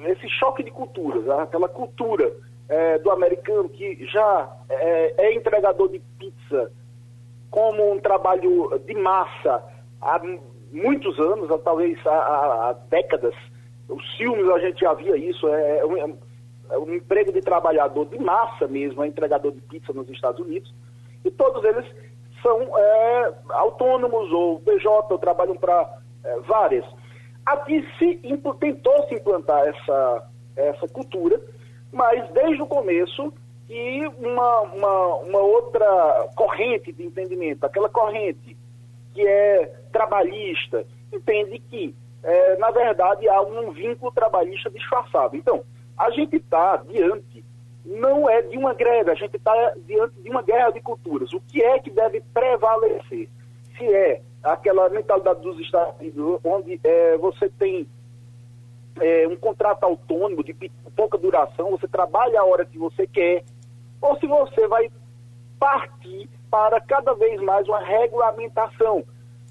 esse 0.00 0.28
choque 0.28 0.62
de 0.62 0.70
culturas, 0.70 1.28
aquela 1.28 1.68
cultura 1.68 2.32
é, 2.68 2.98
do 2.98 3.10
americano 3.10 3.68
que 3.68 4.06
já 4.06 4.56
é, 4.68 5.26
é 5.26 5.34
entregador 5.34 5.88
de 5.88 6.00
pizza 6.18 6.70
como 7.50 7.92
um 7.92 7.98
trabalho 7.98 8.78
de 8.84 8.94
massa 8.94 9.62
há 10.00 10.20
muitos 10.70 11.18
anos, 11.18 11.48
talvez 11.62 11.98
há, 12.06 12.10
há 12.10 12.72
décadas. 12.90 13.34
Os 13.88 14.16
filmes 14.16 14.46
a 14.50 14.58
gente 14.58 14.80
já 14.80 14.92
via 14.92 15.16
isso, 15.16 15.48
é, 15.48 15.78
é 15.78 16.28
é 16.70 16.78
um 16.78 16.94
emprego 16.94 17.32
de 17.32 17.40
trabalhador 17.40 18.06
de 18.06 18.18
massa 18.18 18.66
mesmo, 18.66 19.02
é 19.02 19.06
entregador 19.06 19.52
de 19.52 19.60
pizza 19.62 19.92
nos 19.92 20.08
Estados 20.10 20.44
Unidos, 20.44 20.72
e 21.24 21.30
todos 21.30 21.64
eles 21.64 21.84
são 22.42 22.78
é, 22.78 23.34
autônomos 23.50 24.30
ou 24.30 24.60
PJ, 24.60 25.12
ou 25.12 25.18
trabalham 25.18 25.56
para 25.56 25.98
é, 26.24 26.40
várias. 26.40 26.84
Se 27.98 28.16
tentou 28.60 29.08
se 29.08 29.14
implantar 29.14 29.66
essa, 29.66 30.28
essa 30.56 30.88
cultura, 30.88 31.40
mas 31.92 32.28
desde 32.30 32.62
o 32.62 32.66
começo 32.66 33.32
e 33.68 34.06
uma, 34.18 34.60
uma, 34.60 35.14
uma 35.16 35.40
outra 35.40 36.28
corrente 36.34 36.92
de 36.92 37.04
entendimento, 37.04 37.64
aquela 37.64 37.88
corrente 37.88 38.56
que 39.14 39.26
é 39.26 39.66
trabalhista, 39.92 40.86
entende 41.12 41.58
que, 41.58 41.94
é, 42.22 42.56
na 42.56 42.70
verdade, 42.70 43.28
há 43.28 43.40
um 43.42 43.70
vínculo 43.70 44.12
trabalhista 44.12 44.70
disfarçado. 44.70 45.36
Então, 45.36 45.64
a 45.96 46.10
gente 46.10 46.36
está 46.36 46.76
diante, 46.76 47.44
não 47.84 48.28
é 48.28 48.42
de 48.42 48.56
uma 48.56 48.72
greve, 48.74 49.10
a 49.10 49.14
gente 49.14 49.36
está 49.36 49.74
diante 49.86 50.20
de 50.20 50.30
uma 50.30 50.42
guerra 50.42 50.70
de 50.70 50.80
culturas. 50.80 51.32
O 51.32 51.40
que 51.40 51.62
é 51.62 51.78
que 51.78 51.90
deve 51.90 52.22
prevalecer? 52.32 53.28
Se 53.76 53.84
é 53.84 54.22
aquela 54.42 54.88
mentalidade 54.88 55.40
dos 55.40 55.58
Estados 55.60 55.98
Unidos, 56.00 56.40
onde 56.44 56.80
é, 56.82 57.16
você 57.18 57.48
tem 57.48 57.88
é, 59.00 59.26
um 59.28 59.36
contrato 59.36 59.84
autônomo 59.84 60.42
de 60.42 60.54
pouca 60.94 61.18
duração, 61.18 61.70
você 61.70 61.86
trabalha 61.88 62.40
a 62.40 62.44
hora 62.44 62.64
que 62.64 62.78
você 62.78 63.06
quer, 63.06 63.44
ou 64.00 64.18
se 64.18 64.26
você 64.26 64.66
vai 64.68 64.90
partir 65.58 66.28
para 66.50 66.80
cada 66.80 67.14
vez 67.14 67.40
mais 67.42 67.66
uma 67.68 67.80
regulamentação. 67.80 69.04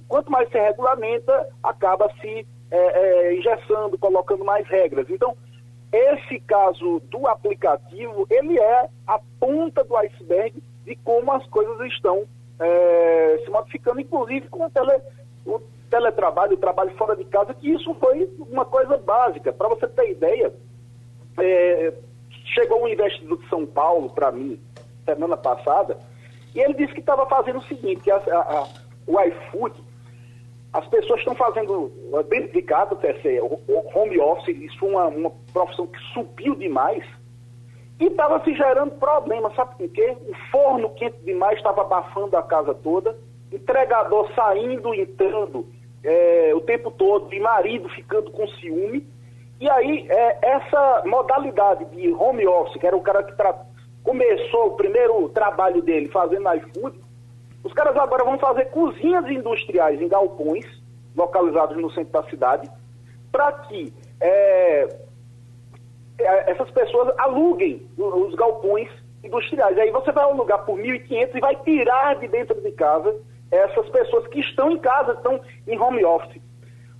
Quanto 0.07 0.31
mais 0.31 0.49
se 0.49 0.57
regulamenta, 0.57 1.49
acaba 1.61 2.09
se 2.21 2.47
é, 2.71 2.77
é, 2.77 3.35
engessando, 3.35 3.97
colocando 3.97 4.43
mais 4.43 4.67
regras. 4.67 5.09
Então, 5.09 5.35
esse 5.91 6.39
caso 6.41 7.01
do 7.09 7.27
aplicativo, 7.27 8.25
ele 8.29 8.59
é 8.59 8.89
a 9.05 9.19
ponta 9.39 9.83
do 9.83 9.95
iceberg 9.97 10.61
de 10.85 10.95
como 10.97 11.31
as 11.31 11.45
coisas 11.47 11.79
estão 11.91 12.25
é, 12.59 13.41
se 13.43 13.49
modificando, 13.49 13.99
inclusive 13.99 14.47
com 14.49 14.65
o, 14.65 14.69
tele, 14.69 15.01
o 15.45 15.59
teletrabalho, 15.89 16.53
o 16.53 16.57
trabalho 16.57 16.91
fora 16.97 17.15
de 17.15 17.25
casa, 17.25 17.53
que 17.53 17.69
isso 17.69 17.93
foi 17.95 18.29
uma 18.39 18.65
coisa 18.65 18.97
básica. 18.97 19.53
Para 19.53 19.69
você 19.69 19.87
ter 19.87 20.11
ideia, 20.11 20.53
é, 21.39 21.93
chegou 22.53 22.83
um 22.83 22.87
investidor 22.87 23.37
de 23.39 23.49
São 23.49 23.65
Paulo 23.65 24.09
para 24.09 24.31
mim 24.31 24.59
semana 25.05 25.37
passada 25.37 25.97
E 26.53 26.59
ele 26.59 26.73
disse 26.73 26.93
que 26.93 26.99
estava 26.99 27.25
fazendo 27.27 27.59
o 27.59 27.63
seguinte, 27.63 28.01
que 28.01 28.11
a, 28.11 28.17
a, 28.17 28.67
o 29.05 29.21
iFood, 29.21 29.81
as 30.73 30.85
pessoas 30.87 31.19
estão 31.19 31.33
fazendo 31.33 31.91
dentro 32.29 32.51
de 32.51 32.61
casa, 32.61 32.97
o 33.67 33.97
home 33.97 34.19
office, 34.19 34.57
isso 34.57 34.77
foi 34.79 34.89
uma, 34.89 35.07
uma 35.07 35.31
profissão 35.53 35.87
que 35.87 35.99
subiu 36.13 36.55
demais 36.55 37.05
e 37.99 38.05
estava 38.05 38.43
se 38.43 38.53
gerando 38.53 38.91
problema, 38.91 39.53
sabe 39.55 39.75
por 39.75 39.89
quê? 39.89 40.15
O 40.27 40.35
forno 40.51 40.89
quente 40.91 41.17
demais 41.23 41.57
estava 41.57 41.81
abafando 41.81 42.37
a 42.37 42.43
casa 42.43 42.73
toda, 42.73 43.17
entregador 43.51 44.31
saindo, 44.35 44.93
entrando 44.93 45.65
é, 46.03 46.51
o 46.55 46.61
tempo 46.61 46.91
todo, 46.91 47.33
e 47.33 47.39
marido 47.39 47.89
ficando 47.89 48.29
com 48.31 48.47
ciúme. 48.47 49.07
E 49.59 49.67
aí, 49.69 50.05
é, 50.09 50.37
essa 50.43 51.03
modalidade 51.05 51.85
de 51.85 52.13
home 52.13 52.45
office, 52.47 52.79
que 52.79 52.85
era 52.85 52.95
o 52.95 53.01
cara 53.01 53.23
que 53.23 53.33
começou 54.03 54.67
o 54.67 54.75
primeiro 54.75 55.27
trabalho 55.29 55.81
dele 55.81 56.07
fazendo 56.09 56.53
iFood, 56.53 56.99
os 57.63 57.73
caras 57.73 57.97
agora 57.97 58.23
vão 58.23 58.37
fazer 58.37 58.65
cozinhas 58.65 59.27
industriais 59.27 59.99
em 59.99 60.07
galpões, 60.07 60.65
localizados 61.15 61.75
no 61.75 61.89
centro 61.91 62.13
da 62.13 62.29
cidade, 62.29 62.69
para 63.31 63.51
que 63.53 63.91
é, 64.21 65.06
essas 66.19 66.69
pessoas 66.71 67.13
aluguem 67.17 67.87
os 67.97 68.33
galpões 68.35 68.89
industriais. 69.23 69.77
Aí 69.77 69.91
você 69.91 70.11
vai 70.11 70.23
alugar 70.23 70.65
por 70.65 70.79
1.500 70.79 71.35
e 71.35 71.39
vai 71.39 71.55
tirar 71.57 72.15
de 72.15 72.27
dentro 72.27 72.59
de 72.61 72.71
casa 72.71 73.15
essas 73.51 73.87
pessoas 73.89 74.27
que 74.27 74.39
estão 74.39 74.71
em 74.71 74.79
casa, 74.79 75.13
estão 75.13 75.39
em 75.67 75.79
home 75.79 76.03
office. 76.03 76.41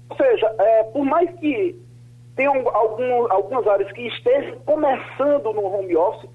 Ou 0.10 0.16
seja, 0.16 0.54
é, 0.60 0.84
por 0.84 1.04
mais 1.04 1.30
que 1.40 1.76
tenham 2.36 2.70
algum, 2.70 3.32
algumas 3.32 3.68
áreas 3.68 3.92
que 3.92 4.08
estejam 4.08 4.60
começando 4.60 5.52
no 5.52 5.66
home 5.66 5.96
office, 5.96 6.30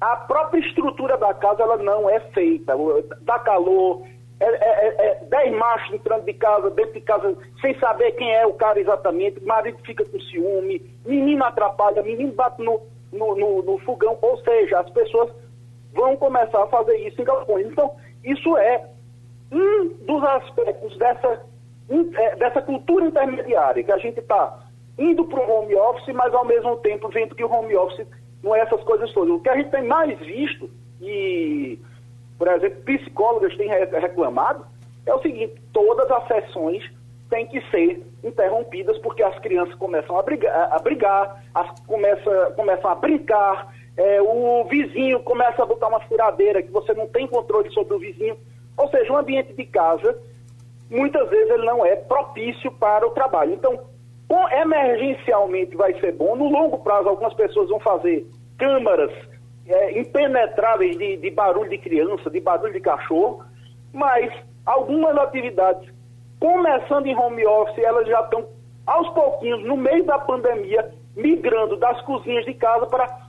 a 0.00 0.16
própria 0.16 0.60
estrutura 0.60 1.16
da 1.16 1.34
casa 1.34 1.62
ela 1.62 1.76
não 1.78 2.08
é 2.08 2.20
feita. 2.30 2.74
Dá 3.22 3.38
calor, 3.40 4.02
é, 4.40 4.46
é, 4.46 4.86
é, 4.86 5.06
é 5.06 5.24
dez 5.24 5.52
machos 5.52 5.94
entrando 5.94 6.24
de 6.24 6.32
casa, 6.34 6.70
dentro 6.70 6.92
de 6.92 7.00
casa, 7.00 7.36
sem 7.60 7.78
saber 7.78 8.12
quem 8.12 8.32
é 8.32 8.46
o 8.46 8.54
cara 8.54 8.80
exatamente, 8.80 9.38
o 9.38 9.46
marido 9.46 9.78
fica 9.84 10.04
com 10.04 10.20
ciúme, 10.20 10.80
menino 11.04 11.44
atrapalha, 11.44 12.02
menino 12.02 12.32
bate 12.32 12.62
no, 12.62 12.80
no, 13.12 13.34
no, 13.34 13.62
no 13.62 13.78
fogão, 13.78 14.16
ou 14.20 14.38
seja, 14.38 14.80
as 14.80 14.90
pessoas 14.90 15.32
vão 15.92 16.16
começar 16.16 16.62
a 16.62 16.68
fazer 16.68 16.96
isso 16.98 17.20
em 17.20 17.24
galpões. 17.24 17.66
Então, 17.66 17.90
isso 18.24 18.56
é 18.56 18.88
um 19.50 19.88
dos 20.06 20.22
aspectos 20.22 20.96
dessa, 20.98 21.42
é, 21.90 22.36
dessa 22.36 22.62
cultura 22.62 23.06
intermediária, 23.06 23.82
que 23.82 23.92
a 23.92 23.98
gente 23.98 24.20
está 24.20 24.66
indo 24.98 25.24
para 25.24 25.40
o 25.40 25.50
home 25.50 25.74
office, 25.74 26.14
mas 26.14 26.32
ao 26.34 26.44
mesmo 26.44 26.76
tempo 26.78 27.08
vendo 27.08 27.34
que 27.34 27.44
o 27.44 27.52
home 27.52 27.74
office 27.76 28.06
não 28.42 28.54
é 28.54 28.60
essas 28.60 28.82
coisas 28.84 29.12
todas. 29.12 29.30
O 29.30 29.40
que 29.40 29.48
a 29.48 29.56
gente 29.56 29.70
tem 29.70 29.84
mais 29.84 30.18
visto, 30.18 30.70
e, 31.00 31.78
por 32.38 32.48
exemplo, 32.48 32.82
psicólogas 32.84 33.56
têm 33.56 33.68
reclamado, 33.68 34.64
é 35.04 35.12
o 35.12 35.20
seguinte, 35.20 35.60
todas 35.72 36.10
as 36.10 36.26
sessões 36.28 36.84
têm 37.28 37.46
que 37.46 37.60
ser 37.70 38.02
interrompidas 38.22 38.96
porque 38.98 39.22
as 39.22 39.38
crianças 39.40 39.74
começam 39.74 40.18
a 40.18 40.22
brigar, 40.22 40.72
a 40.72 40.78
brigar 40.78 41.44
as, 41.54 41.80
começa, 41.80 42.52
começam 42.56 42.90
a 42.90 42.94
brincar, 42.94 43.74
é, 43.96 44.22
o 44.22 44.64
vizinho 44.64 45.20
começa 45.20 45.62
a 45.62 45.66
botar 45.66 45.88
uma 45.88 46.00
furadeira 46.00 46.62
que 46.62 46.70
você 46.70 46.94
não 46.94 47.08
tem 47.08 47.26
controle 47.26 47.70
sobre 47.72 47.94
o 47.94 47.98
vizinho. 47.98 48.38
Ou 48.76 48.88
seja, 48.90 49.12
o 49.12 49.16
ambiente 49.16 49.52
de 49.54 49.66
casa, 49.66 50.16
muitas 50.88 51.28
vezes 51.28 51.50
ele 51.50 51.66
não 51.66 51.84
é 51.84 51.96
propício 51.96 52.70
para 52.70 53.06
o 53.06 53.10
trabalho. 53.10 53.54
Então, 53.54 53.80
emergencialmente 54.52 55.76
vai 55.76 55.98
ser 56.00 56.12
bom, 56.12 56.36
no 56.36 56.48
longo 56.48 56.78
prazo 56.78 57.08
algumas 57.08 57.34
pessoas 57.34 57.68
vão 57.68 57.80
fazer 57.80 58.26
câmaras 58.56 59.10
é, 59.68 59.98
impenetráveis 59.98 60.96
de, 60.96 61.18
de 61.18 61.30
barulho 61.30 61.68
de 61.68 61.78
criança, 61.78 62.30
de 62.30 62.40
barulho 62.40 62.72
de 62.72 62.80
cachorro, 62.80 63.44
mas 63.92 64.32
algumas 64.64 65.16
atividades, 65.18 65.88
começando 66.40 67.06
em 67.06 67.16
home 67.16 67.46
office, 67.46 67.84
elas 67.84 68.08
já 68.08 68.20
estão 68.20 68.46
aos 68.86 69.08
pouquinhos, 69.10 69.62
no 69.64 69.76
meio 69.76 70.04
da 70.04 70.18
pandemia, 70.18 70.90
migrando 71.14 71.76
das 71.76 72.00
cozinhas 72.02 72.44
de 72.46 72.54
casa 72.54 72.86
para 72.86 73.28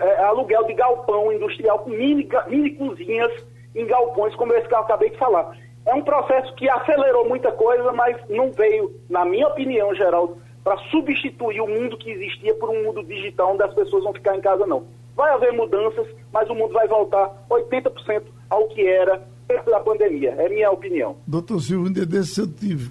é, 0.00 0.22
aluguel 0.24 0.64
de 0.64 0.74
galpão 0.74 1.32
industrial 1.32 1.80
com 1.80 1.90
mini, 1.90 2.28
mini 2.46 2.70
cozinhas 2.70 3.32
em 3.74 3.86
galpões, 3.86 4.34
como 4.36 4.52
esse 4.54 4.68
que 4.68 4.74
eu 4.74 4.78
acabei 4.78 5.10
de 5.10 5.18
falar. 5.18 5.56
É 5.84 5.94
um 5.94 6.02
processo 6.02 6.54
que 6.54 6.68
acelerou 6.68 7.28
muita 7.28 7.50
coisa, 7.50 7.90
mas 7.92 8.16
não 8.28 8.52
veio, 8.52 8.94
na 9.10 9.24
minha 9.24 9.48
opinião, 9.48 9.92
Geraldo, 9.94 10.38
para 10.62 10.76
substituir 10.90 11.60
o 11.60 11.66
mundo 11.66 11.98
que 11.98 12.10
existia 12.10 12.54
por 12.54 12.70
um 12.70 12.84
mundo 12.84 13.02
digital 13.02 13.54
onde 13.54 13.64
as 13.64 13.74
pessoas 13.74 14.04
vão 14.04 14.12
ficar 14.12 14.36
em 14.36 14.40
casa, 14.40 14.64
não. 14.64 14.84
Vai 15.16 15.30
haver 15.32 15.52
mudanças, 15.52 16.06
mas 16.32 16.48
o 16.48 16.54
mundo 16.54 16.72
vai 16.72 16.88
voltar 16.88 17.30
80% 17.50 18.22
ao 18.48 18.68
que 18.68 18.86
era 18.86 19.26
antes 19.50 19.66
da 19.66 19.80
pandemia. 19.80 20.30
É 20.30 20.48
minha 20.48 20.70
opinião. 20.70 21.16
Doutor 21.26 21.60
Silvio, 21.60 21.90
um 21.90 21.92
dia 21.92 22.06
desse 22.06 22.40
eu 22.40 22.46
tive, 22.46 22.90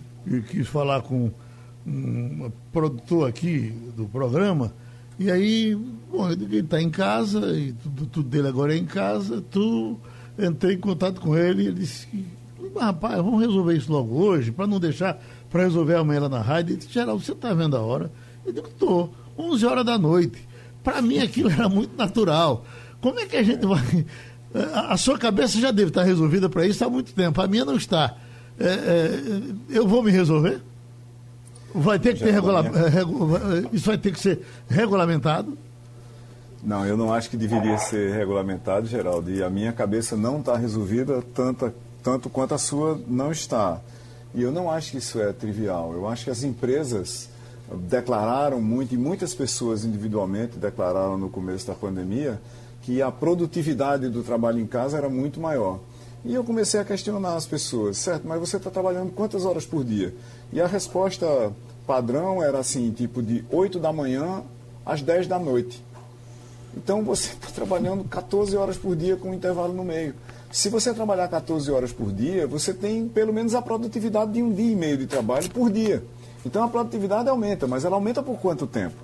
quis 0.50 0.68
falar 0.68 1.02
com 1.02 1.32
um 1.86 2.52
produtor 2.72 3.28
aqui 3.28 3.72
do 3.96 4.06
programa, 4.06 4.74
e 5.20 5.30
aí, 5.32 5.76
bom, 5.76 6.30
ele 6.30 6.60
está 6.60 6.82
em 6.82 6.90
casa, 6.90 7.40
e 7.58 7.74
tudo, 7.74 8.06
tudo, 8.08 8.30
dele 8.30 8.48
agora 8.48 8.74
é 8.74 8.78
em 8.78 8.86
casa, 8.86 9.44
tu 9.52 9.98
entrei 10.38 10.76
em 10.76 10.80
contato 10.80 11.22
com 11.22 11.36
ele, 11.36 11.68
ele 11.68 11.80
disse 11.80 12.08
que, 12.08 12.26
rapaz, 12.76 13.18
vamos 13.18 13.42
resolver 13.42 13.76
isso 13.76 13.92
logo 13.92 14.16
hoje, 14.16 14.52
para 14.52 14.68
não 14.68 14.80
deixar 14.80 15.20
para 15.50 15.64
resolver 15.64 15.96
amanhã 15.96 16.22
lá 16.22 16.30
na 16.30 16.42
rádio. 16.42 16.72
Ele 16.72 16.78
disse, 16.78 16.94
Geraldo, 16.94 17.22
você 17.22 17.34
está 17.34 17.54
vendo 17.54 17.76
a 17.76 17.82
hora? 17.82 18.12
Eu 18.46 18.54
digo, 18.54 18.68
estou, 18.68 19.12
11 19.38 19.66
horas 19.66 19.86
da 19.86 19.98
noite. 19.98 20.48
Para 20.84 21.02
mim 21.02 21.20
aquilo 21.20 21.50
era 21.50 21.70
muito 21.70 21.96
natural. 21.96 22.66
Como 23.02 23.20
é 23.20 23.26
que 23.26 23.36
a 23.36 23.44
gente 23.44 23.66
vai. 23.66 24.06
A 24.74 24.98
sua 24.98 25.18
cabeça 25.18 25.60
já 25.60 25.72
deve 25.72 25.90
estar 25.90 26.04
resolvida 26.04 26.50
para 26.50 26.66
isso 26.68 26.84
há 26.84 26.90
muito 26.90 27.14
tempo, 27.14 27.42
a 27.42 27.48
minha 27.48 27.64
não 27.64 27.76
está. 27.76 28.18
É, 28.60 28.66
é, 28.66 29.42
eu 29.70 29.88
vou 29.88 30.04
me 30.04 30.12
resolver? 30.12 30.62
Vai 31.74 31.98
ter 31.98 32.16
que 32.16 32.24
ter 32.24 32.32
regula... 32.32 32.66
É, 32.66 33.76
isso 33.76 33.86
vai 33.86 33.98
ter 33.98 34.12
que 34.12 34.20
ser 34.20 34.46
regulamentado? 34.70 35.58
Não, 36.64 36.86
eu 36.86 36.96
não 36.96 37.14
acho 37.14 37.30
que 37.30 37.38
deveria 37.38 37.78
ser 37.78 38.14
regulamentado, 38.14 38.86
Geraldo. 38.88 39.32
E 39.32 39.42
a 39.42 39.50
minha 39.50 39.72
cabeça 39.72 40.16
não 40.16 40.40
está 40.40 40.56
resolvida 40.58 41.24
tanto, 41.34 41.74
tanto 42.04 42.30
quanto 42.30 42.54
a 42.54 42.58
sua 42.58 43.02
não 43.08 43.32
está. 43.32 43.80
E 44.36 44.42
eu 44.42 44.52
não 44.52 44.70
acho 44.70 44.92
que 44.92 44.98
isso 44.98 45.20
é 45.20 45.32
trivial. 45.34 45.94
Eu 45.94 46.08
acho 46.08 46.26
que 46.26 46.30
as 46.30 46.44
empresas 46.44 47.30
declararam 47.76 48.62
muito, 48.62 48.94
e 48.94 48.98
muitas 48.98 49.34
pessoas 49.34 49.86
individualmente 49.86 50.58
declararam 50.58 51.18
no 51.18 51.30
começo 51.30 51.68
da 51.68 51.74
pandemia, 51.74 52.40
que 52.82 53.02
a 53.02 53.12
produtividade 53.12 54.10
do 54.10 54.24
trabalho 54.24 54.60
em 54.60 54.66
casa 54.66 54.98
era 54.98 55.10
muito 55.10 55.40
maior. 55.40 55.80
E 56.24 56.34
eu 56.34 56.44
comecei 56.44 56.80
a 56.80 56.86
questionar 56.86 57.36
as 57.36 57.48
pessoas, 57.48 57.98
certo, 57.98 58.28
mas 58.28 58.40
você 58.40 58.58
está 58.58 58.70
trabalhando 58.70 59.12
quantas 59.12 59.46
horas 59.46 59.66
por 59.66 59.84
dia? 59.84 60.14
E 60.54 60.62
a 60.62 60.68
resposta 60.68 61.52
padrão 61.86 62.44
era 62.44 62.60
assim, 62.60 62.92
tipo 62.92 63.24
de 63.24 63.44
8 63.50 63.80
da 63.80 63.92
manhã 63.92 64.44
às 64.86 65.02
10 65.02 65.28
da 65.28 65.40
noite. 65.40 65.84
Então 66.76 67.04
você 67.04 67.34
está 67.34 67.48
trabalhando 67.50 68.04
14 68.04 68.56
horas 68.56 68.78
por 68.78 68.96
dia 68.96 69.16
com 69.16 69.30
um 69.30 69.34
intervalo 69.34 69.74
no 69.74 69.84
meio. 69.84 70.14
Se 70.52 70.70
você 70.70 70.94
trabalhar 70.94 71.28
14 71.28 71.72
horas 71.72 71.92
por 71.92 72.12
dia, 72.12 72.46
você 72.46 72.74
tem 72.74 73.08
pelo 73.08 73.34
menos 73.34 73.56
a 73.56 73.62
produtividade 73.62 74.34
de 74.34 74.44
um 74.44 74.54
dia 74.54 74.72
e 74.72 74.76
meio 74.76 74.98
de 74.98 75.08
trabalho 75.08 75.50
por 75.50 75.72
dia. 75.72 76.04
Então 76.46 76.64
a 76.64 76.68
produtividade 76.68 77.30
aumenta, 77.30 77.68
mas 77.68 77.86
ela 77.86 77.96
aumenta 77.96 78.24
por 78.24 78.40
quanto 78.40 78.66
tempo? 78.66 78.96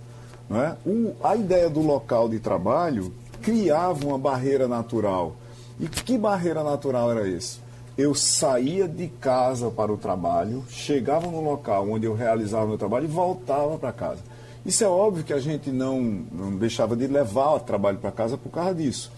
Não 0.50 0.62
é? 0.62 0.78
O, 0.86 1.14
a 1.24 1.36
ideia 1.36 1.70
do 1.70 1.82
local 1.82 2.30
de 2.30 2.40
trabalho 2.40 3.14
criava 3.42 4.06
uma 4.06 4.18
barreira 4.18 4.68
natural. 4.68 5.36
E 5.80 5.88
que 5.88 6.18
barreira 6.18 6.64
natural 6.64 7.12
era 7.12 7.28
isso? 7.28 7.62
Eu 7.98 8.14
saía 8.14 8.88
de 8.88 9.08
casa 9.08 9.70
para 9.70 9.92
o 9.92 9.98
trabalho, 9.98 10.64
chegava 10.70 11.28
no 11.28 11.42
local 11.42 11.90
onde 11.90 12.06
eu 12.06 12.14
realizava 12.14 12.66
o 12.66 12.70
meu 12.70 12.78
trabalho 12.78 13.06
e 13.06 13.08
voltava 13.08 13.78
para 13.78 13.92
casa. 13.92 14.22
Isso 14.66 14.84
é 14.84 14.88
óbvio 14.88 15.24
que 15.24 15.34
a 15.34 15.40
gente 15.40 15.72
não, 15.72 16.02
não 16.02 16.56
deixava 16.58 16.96
de 16.96 17.08
levar 17.08 17.56
o 17.56 17.60
trabalho 17.60 17.98
para 17.98 18.12
casa 18.12 18.38
por 18.38 18.50
causa 18.50 18.76
disso. 18.76 19.12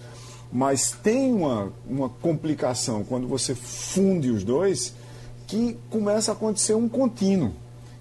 Mas 0.51 0.91
tem 0.91 1.33
uma, 1.33 1.71
uma 1.87 2.09
complicação 2.09 3.03
quando 3.03 3.27
você 3.27 3.53
funde 3.53 4.29
os 4.29 4.43
dois 4.43 4.93
que 5.47 5.77
começa 5.89 6.31
a 6.31 6.35
acontecer 6.35 6.73
um 6.75 6.87
contínuo. 6.87 7.51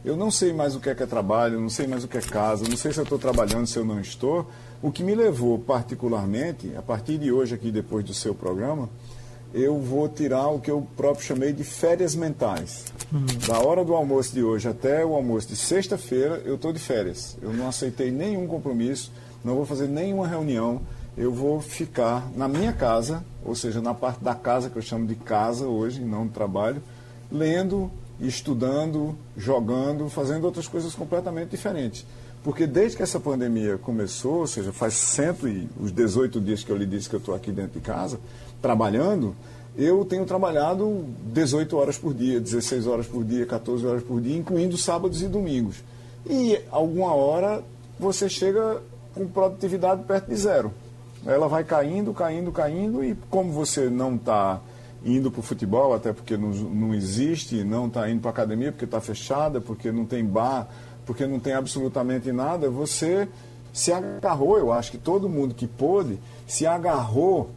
Eu 0.08 0.16
não 0.16 0.30
sei 0.30 0.54
mais 0.54 0.74
o 0.74 0.80
que 0.80 0.88
é, 0.88 0.94
que 0.94 1.02
é 1.02 1.06
trabalho, 1.06 1.60
não 1.60 1.68
sei 1.68 1.86
mais 1.86 2.02
o 2.02 2.08
que 2.08 2.16
é 2.16 2.22
casa, 2.22 2.64
não 2.66 2.78
sei 2.78 2.94
se 2.94 2.98
eu 2.98 3.02
estou 3.02 3.18
trabalhando, 3.18 3.66
se 3.66 3.78
eu 3.78 3.84
não 3.84 4.00
estou. 4.00 4.48
O 4.80 4.90
que 4.90 5.02
me 5.02 5.14
levou 5.14 5.58
particularmente, 5.58 6.72
a 6.78 6.80
partir 6.80 7.18
de 7.18 7.30
hoje 7.30 7.54
aqui, 7.54 7.70
depois 7.70 8.02
do 8.06 8.14
seu 8.14 8.34
programa, 8.34 8.88
eu 9.52 9.78
vou 9.78 10.08
tirar 10.08 10.48
o 10.48 10.60
que 10.60 10.70
eu 10.70 10.86
próprio 10.96 11.26
chamei 11.26 11.52
de 11.52 11.62
férias 11.62 12.14
mentais. 12.14 12.86
Uhum. 13.12 13.26
Da 13.46 13.58
hora 13.58 13.84
do 13.84 13.92
almoço 13.92 14.32
de 14.32 14.42
hoje 14.42 14.66
até 14.66 15.04
o 15.04 15.12
almoço 15.12 15.48
de 15.48 15.56
sexta-feira, 15.56 16.40
eu 16.42 16.54
estou 16.54 16.72
de 16.72 16.78
férias. 16.78 17.36
Eu 17.42 17.52
não 17.52 17.68
aceitei 17.68 18.10
nenhum 18.10 18.46
compromisso, 18.46 19.12
não 19.44 19.56
vou 19.56 19.66
fazer 19.66 19.88
nenhuma 19.88 20.26
reunião, 20.26 20.80
eu 21.18 21.30
vou 21.30 21.60
ficar 21.60 22.30
na 22.34 22.48
minha 22.48 22.72
casa, 22.72 23.22
ou 23.44 23.54
seja, 23.54 23.82
na 23.82 23.92
parte 23.92 24.24
da 24.24 24.34
casa 24.34 24.70
que 24.70 24.76
eu 24.76 24.82
chamo 24.82 25.06
de 25.06 25.16
casa 25.16 25.66
hoje, 25.66 26.00
não 26.00 26.26
de 26.26 26.32
trabalho, 26.32 26.82
lendo, 27.30 27.90
estudando, 28.20 29.16
jogando, 29.36 30.08
fazendo 30.08 30.44
outras 30.44 30.66
coisas 30.66 30.94
completamente 30.94 31.50
diferentes. 31.50 32.04
Porque 32.42 32.66
desde 32.66 32.96
que 32.96 33.02
essa 33.02 33.20
pandemia 33.20 33.78
começou, 33.78 34.40
ou 34.40 34.46
seja, 34.46 34.72
faz 34.72 34.94
cento 34.94 35.48
e 35.48 35.68
os 35.78 35.92
18 35.92 36.40
dias 36.40 36.64
que 36.64 36.70
eu 36.70 36.76
lhe 36.76 36.86
disse 36.86 37.08
que 37.08 37.14
eu 37.14 37.18
estou 37.20 37.34
aqui 37.34 37.50
dentro 37.50 37.78
de 37.78 37.80
casa, 37.80 38.18
trabalhando, 38.62 39.34
eu 39.76 40.04
tenho 40.04 40.24
trabalhado 40.24 41.04
18 41.32 41.76
horas 41.76 41.98
por 41.98 42.14
dia, 42.14 42.40
16 42.40 42.86
horas 42.86 43.06
por 43.06 43.24
dia, 43.24 43.46
14 43.46 43.86
horas 43.86 44.02
por 44.02 44.20
dia, 44.20 44.36
incluindo 44.36 44.76
sábados 44.76 45.22
e 45.22 45.28
domingos. 45.28 45.76
E 46.28 46.60
alguma 46.70 47.14
hora 47.14 47.62
você 47.98 48.28
chega 48.28 48.80
com 49.14 49.26
produtividade 49.26 50.02
perto 50.04 50.28
de 50.28 50.36
zero. 50.36 50.72
Ela 51.26 51.48
vai 51.48 51.64
caindo, 51.64 52.12
caindo, 52.14 52.52
caindo, 52.52 53.04
e 53.04 53.16
como 53.28 53.52
você 53.52 53.90
não 53.90 54.14
está 54.14 54.60
indo 55.04 55.30
para 55.30 55.40
o 55.40 55.42
futebol, 55.42 55.94
até 55.94 56.12
porque 56.12 56.36
não, 56.36 56.50
não 56.50 56.94
existe, 56.94 57.62
não 57.64 57.86
está 57.86 58.08
indo 58.10 58.20
para 58.20 58.30
a 58.30 58.32
academia 58.32 58.72
porque 58.72 58.84
está 58.84 59.00
fechada, 59.00 59.60
porque 59.60 59.92
não 59.92 60.04
tem 60.04 60.24
bar, 60.24 60.68
porque 61.06 61.26
não 61.26 61.38
tem 61.38 61.54
absolutamente 61.54 62.32
nada, 62.32 62.68
você 62.68 63.28
se 63.72 63.92
agarrou, 63.92 64.58
eu 64.58 64.72
acho 64.72 64.90
que 64.90 64.98
todo 64.98 65.28
mundo 65.28 65.54
que 65.54 65.66
pôde, 65.66 66.18
se 66.46 66.66
agarrou 66.66 67.50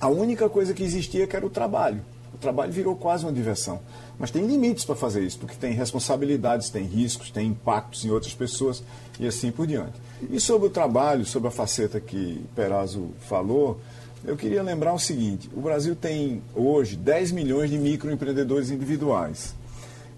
a 0.00 0.08
única 0.08 0.48
coisa 0.48 0.72
que 0.72 0.82
existia 0.82 1.26
que 1.26 1.36
era 1.36 1.44
o 1.44 1.50
trabalho. 1.50 2.00
O 2.34 2.38
trabalho 2.38 2.72
virou 2.72 2.94
quase 2.96 3.24
uma 3.24 3.32
diversão. 3.32 3.80
Mas 4.18 4.30
tem 4.30 4.46
limites 4.46 4.84
para 4.84 4.94
fazer 4.94 5.22
isso, 5.22 5.38
porque 5.38 5.54
tem 5.56 5.72
responsabilidades, 5.72 6.70
tem 6.70 6.84
riscos, 6.84 7.30
tem 7.30 7.48
impactos 7.48 8.04
em 8.04 8.10
outras 8.10 8.34
pessoas 8.34 8.82
e 9.18 9.26
assim 9.26 9.50
por 9.50 9.66
diante. 9.66 9.94
E 10.30 10.40
sobre 10.40 10.68
o 10.68 10.70
trabalho, 10.70 11.24
sobre 11.24 11.48
a 11.48 11.50
faceta 11.50 12.00
que 12.00 12.44
Perazzo 12.54 13.10
falou, 13.20 13.78
eu 14.24 14.36
queria 14.36 14.62
lembrar 14.62 14.92
o 14.92 14.98
seguinte: 14.98 15.50
o 15.54 15.60
Brasil 15.60 15.94
tem 15.94 16.42
hoje 16.54 16.96
10 16.96 17.32
milhões 17.32 17.70
de 17.70 17.78
microempreendedores 17.78 18.70
individuais. 18.70 19.54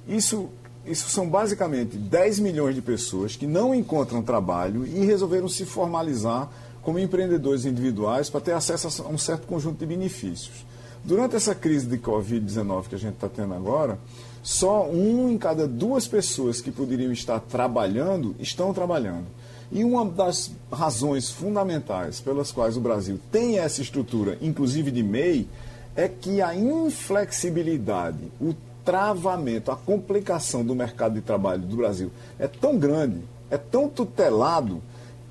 Isso, 0.06 0.48
isso 0.86 1.08
são 1.10 1.28
basicamente 1.28 1.96
10 1.96 2.38
milhões 2.38 2.74
de 2.74 2.82
pessoas 2.82 3.36
que 3.36 3.46
não 3.46 3.74
encontram 3.74 4.22
trabalho 4.22 4.86
e 4.86 5.04
resolveram 5.04 5.48
se 5.48 5.64
formalizar 5.66 6.48
como 6.82 6.98
empreendedores 6.98 7.66
individuais 7.66 8.30
para 8.30 8.40
ter 8.40 8.52
acesso 8.52 9.02
a 9.02 9.08
um 9.08 9.18
certo 9.18 9.46
conjunto 9.46 9.78
de 9.78 9.86
benefícios. 9.86 10.64
Durante 11.04 11.36
essa 11.36 11.54
crise 11.54 11.86
de 11.86 11.98
Covid-19 11.98 12.88
que 12.88 12.94
a 12.94 12.98
gente 12.98 13.14
está 13.14 13.28
tendo 13.28 13.54
agora, 13.54 13.98
só 14.42 14.88
um 14.88 15.30
em 15.30 15.36
cada 15.36 15.68
duas 15.68 16.08
pessoas 16.08 16.60
que 16.60 16.70
poderiam 16.70 17.12
estar 17.12 17.40
trabalhando 17.40 18.34
estão 18.38 18.72
trabalhando. 18.72 19.26
E 19.70 19.84
uma 19.84 20.04
das 20.04 20.50
razões 20.72 21.30
fundamentais 21.30 22.20
pelas 22.20 22.50
quais 22.50 22.76
o 22.76 22.80
Brasil 22.80 23.18
tem 23.30 23.58
essa 23.58 23.82
estrutura, 23.82 24.38
inclusive 24.40 24.90
de 24.90 25.02
MEI, 25.02 25.46
é 25.94 26.08
que 26.08 26.40
a 26.40 26.54
inflexibilidade, 26.54 28.18
o 28.40 28.54
travamento, 28.84 29.70
a 29.70 29.76
complicação 29.76 30.64
do 30.64 30.74
mercado 30.74 31.14
de 31.14 31.20
trabalho 31.20 31.60
do 31.60 31.76
Brasil 31.76 32.10
é 32.38 32.48
tão 32.48 32.78
grande, 32.78 33.20
é 33.50 33.58
tão 33.58 33.88
tutelado, 33.88 34.82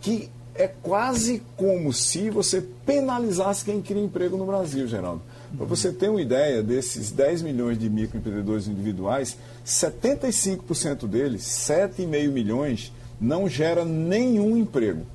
que 0.02 0.30
é 0.54 0.68
quase 0.68 1.42
como 1.56 1.94
se 1.94 2.30
você 2.30 2.62
penalizasse 2.86 3.64
quem 3.64 3.82
cria 3.82 4.04
emprego 4.04 4.38
no 4.38 4.46
Brasil, 4.46 4.88
Geraldo. 4.88 5.22
Para 5.56 5.66
você 5.66 5.92
ter 5.92 6.10
uma 6.10 6.22
ideia, 6.22 6.62
desses 6.62 7.12
10 7.12 7.44
milhões 7.44 7.80
de 7.80 7.90
microempreendedores 7.90 8.68
individuais, 8.68 9.38
75% 9.66 11.08
deles, 11.08 11.44
7,5 11.44 12.32
milhões, 12.32 12.92
não 13.20 13.47
gera 13.47 13.84
nenhum 13.84 14.57
emprego. 14.57 15.05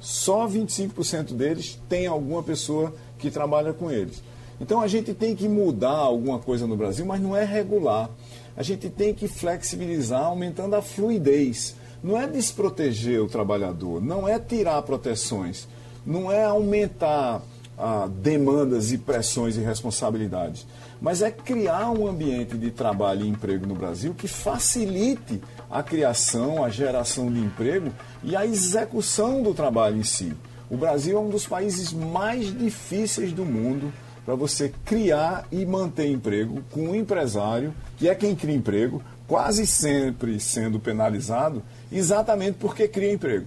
Só 0.00 0.46
25% 0.46 1.32
deles 1.32 1.78
tem 1.88 2.06
alguma 2.06 2.42
pessoa 2.42 2.94
que 3.18 3.30
trabalha 3.30 3.72
com 3.72 3.90
eles. 3.90 4.22
Então 4.60 4.80
a 4.80 4.86
gente 4.86 5.12
tem 5.12 5.34
que 5.34 5.48
mudar 5.48 5.90
alguma 5.90 6.38
coisa 6.38 6.66
no 6.66 6.76
Brasil, 6.76 7.04
mas 7.04 7.20
não 7.20 7.36
é 7.36 7.44
regular. 7.44 8.08
A 8.56 8.62
gente 8.62 8.88
tem 8.88 9.12
que 9.12 9.28
flexibilizar, 9.28 10.24
aumentando 10.24 10.76
a 10.76 10.82
fluidez. 10.82 11.76
Não 12.02 12.18
é 12.18 12.26
desproteger 12.26 13.22
o 13.22 13.28
trabalhador, 13.28 14.02
não 14.02 14.28
é 14.28 14.38
tirar 14.38 14.80
proteções, 14.82 15.66
não 16.06 16.30
é 16.30 16.44
aumentar 16.44 17.42
ah, 17.78 18.08
demandas 18.08 18.92
e 18.92 18.98
pressões 18.98 19.56
e 19.56 19.60
responsabilidades, 19.60 20.66
mas 21.00 21.22
é 21.22 21.30
criar 21.30 21.90
um 21.90 22.06
ambiente 22.06 22.56
de 22.56 22.70
trabalho 22.70 23.24
e 23.24 23.28
emprego 23.28 23.66
no 23.66 23.74
Brasil 23.74 24.14
que 24.14 24.28
facilite 24.28 25.40
a 25.70 25.82
criação, 25.82 26.64
a 26.64 26.68
geração 26.68 27.30
de 27.32 27.40
emprego 27.40 27.92
e 28.22 28.34
a 28.34 28.46
execução 28.46 29.42
do 29.42 29.52
trabalho 29.52 29.96
em 29.96 30.02
si. 30.02 30.32
O 30.70 30.76
Brasil 30.76 31.16
é 31.16 31.20
um 31.20 31.30
dos 31.30 31.46
países 31.46 31.92
mais 31.92 32.56
difíceis 32.56 33.32
do 33.32 33.44
mundo 33.44 33.92
para 34.24 34.34
você 34.34 34.72
criar 34.84 35.46
e 35.52 35.64
manter 35.64 36.10
emprego 36.10 36.62
com 36.72 36.88
um 36.88 36.94
empresário, 36.94 37.72
que 37.96 38.08
é 38.08 38.14
quem 38.14 38.34
cria 38.34 38.56
emprego, 38.56 39.00
quase 39.28 39.66
sempre 39.66 40.40
sendo 40.40 40.80
penalizado, 40.80 41.62
exatamente 41.92 42.56
porque 42.58 42.88
cria 42.88 43.12
emprego. 43.12 43.46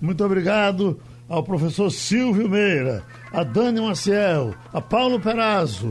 Muito 0.00 0.24
obrigado 0.24 1.00
ao 1.28 1.42
professor 1.42 1.90
Silvio 1.90 2.48
Meira, 2.48 3.04
a 3.32 3.42
Dani 3.42 3.80
Maciel, 3.80 4.54
a 4.72 4.80
Paulo 4.80 5.20
Perazzo. 5.20 5.90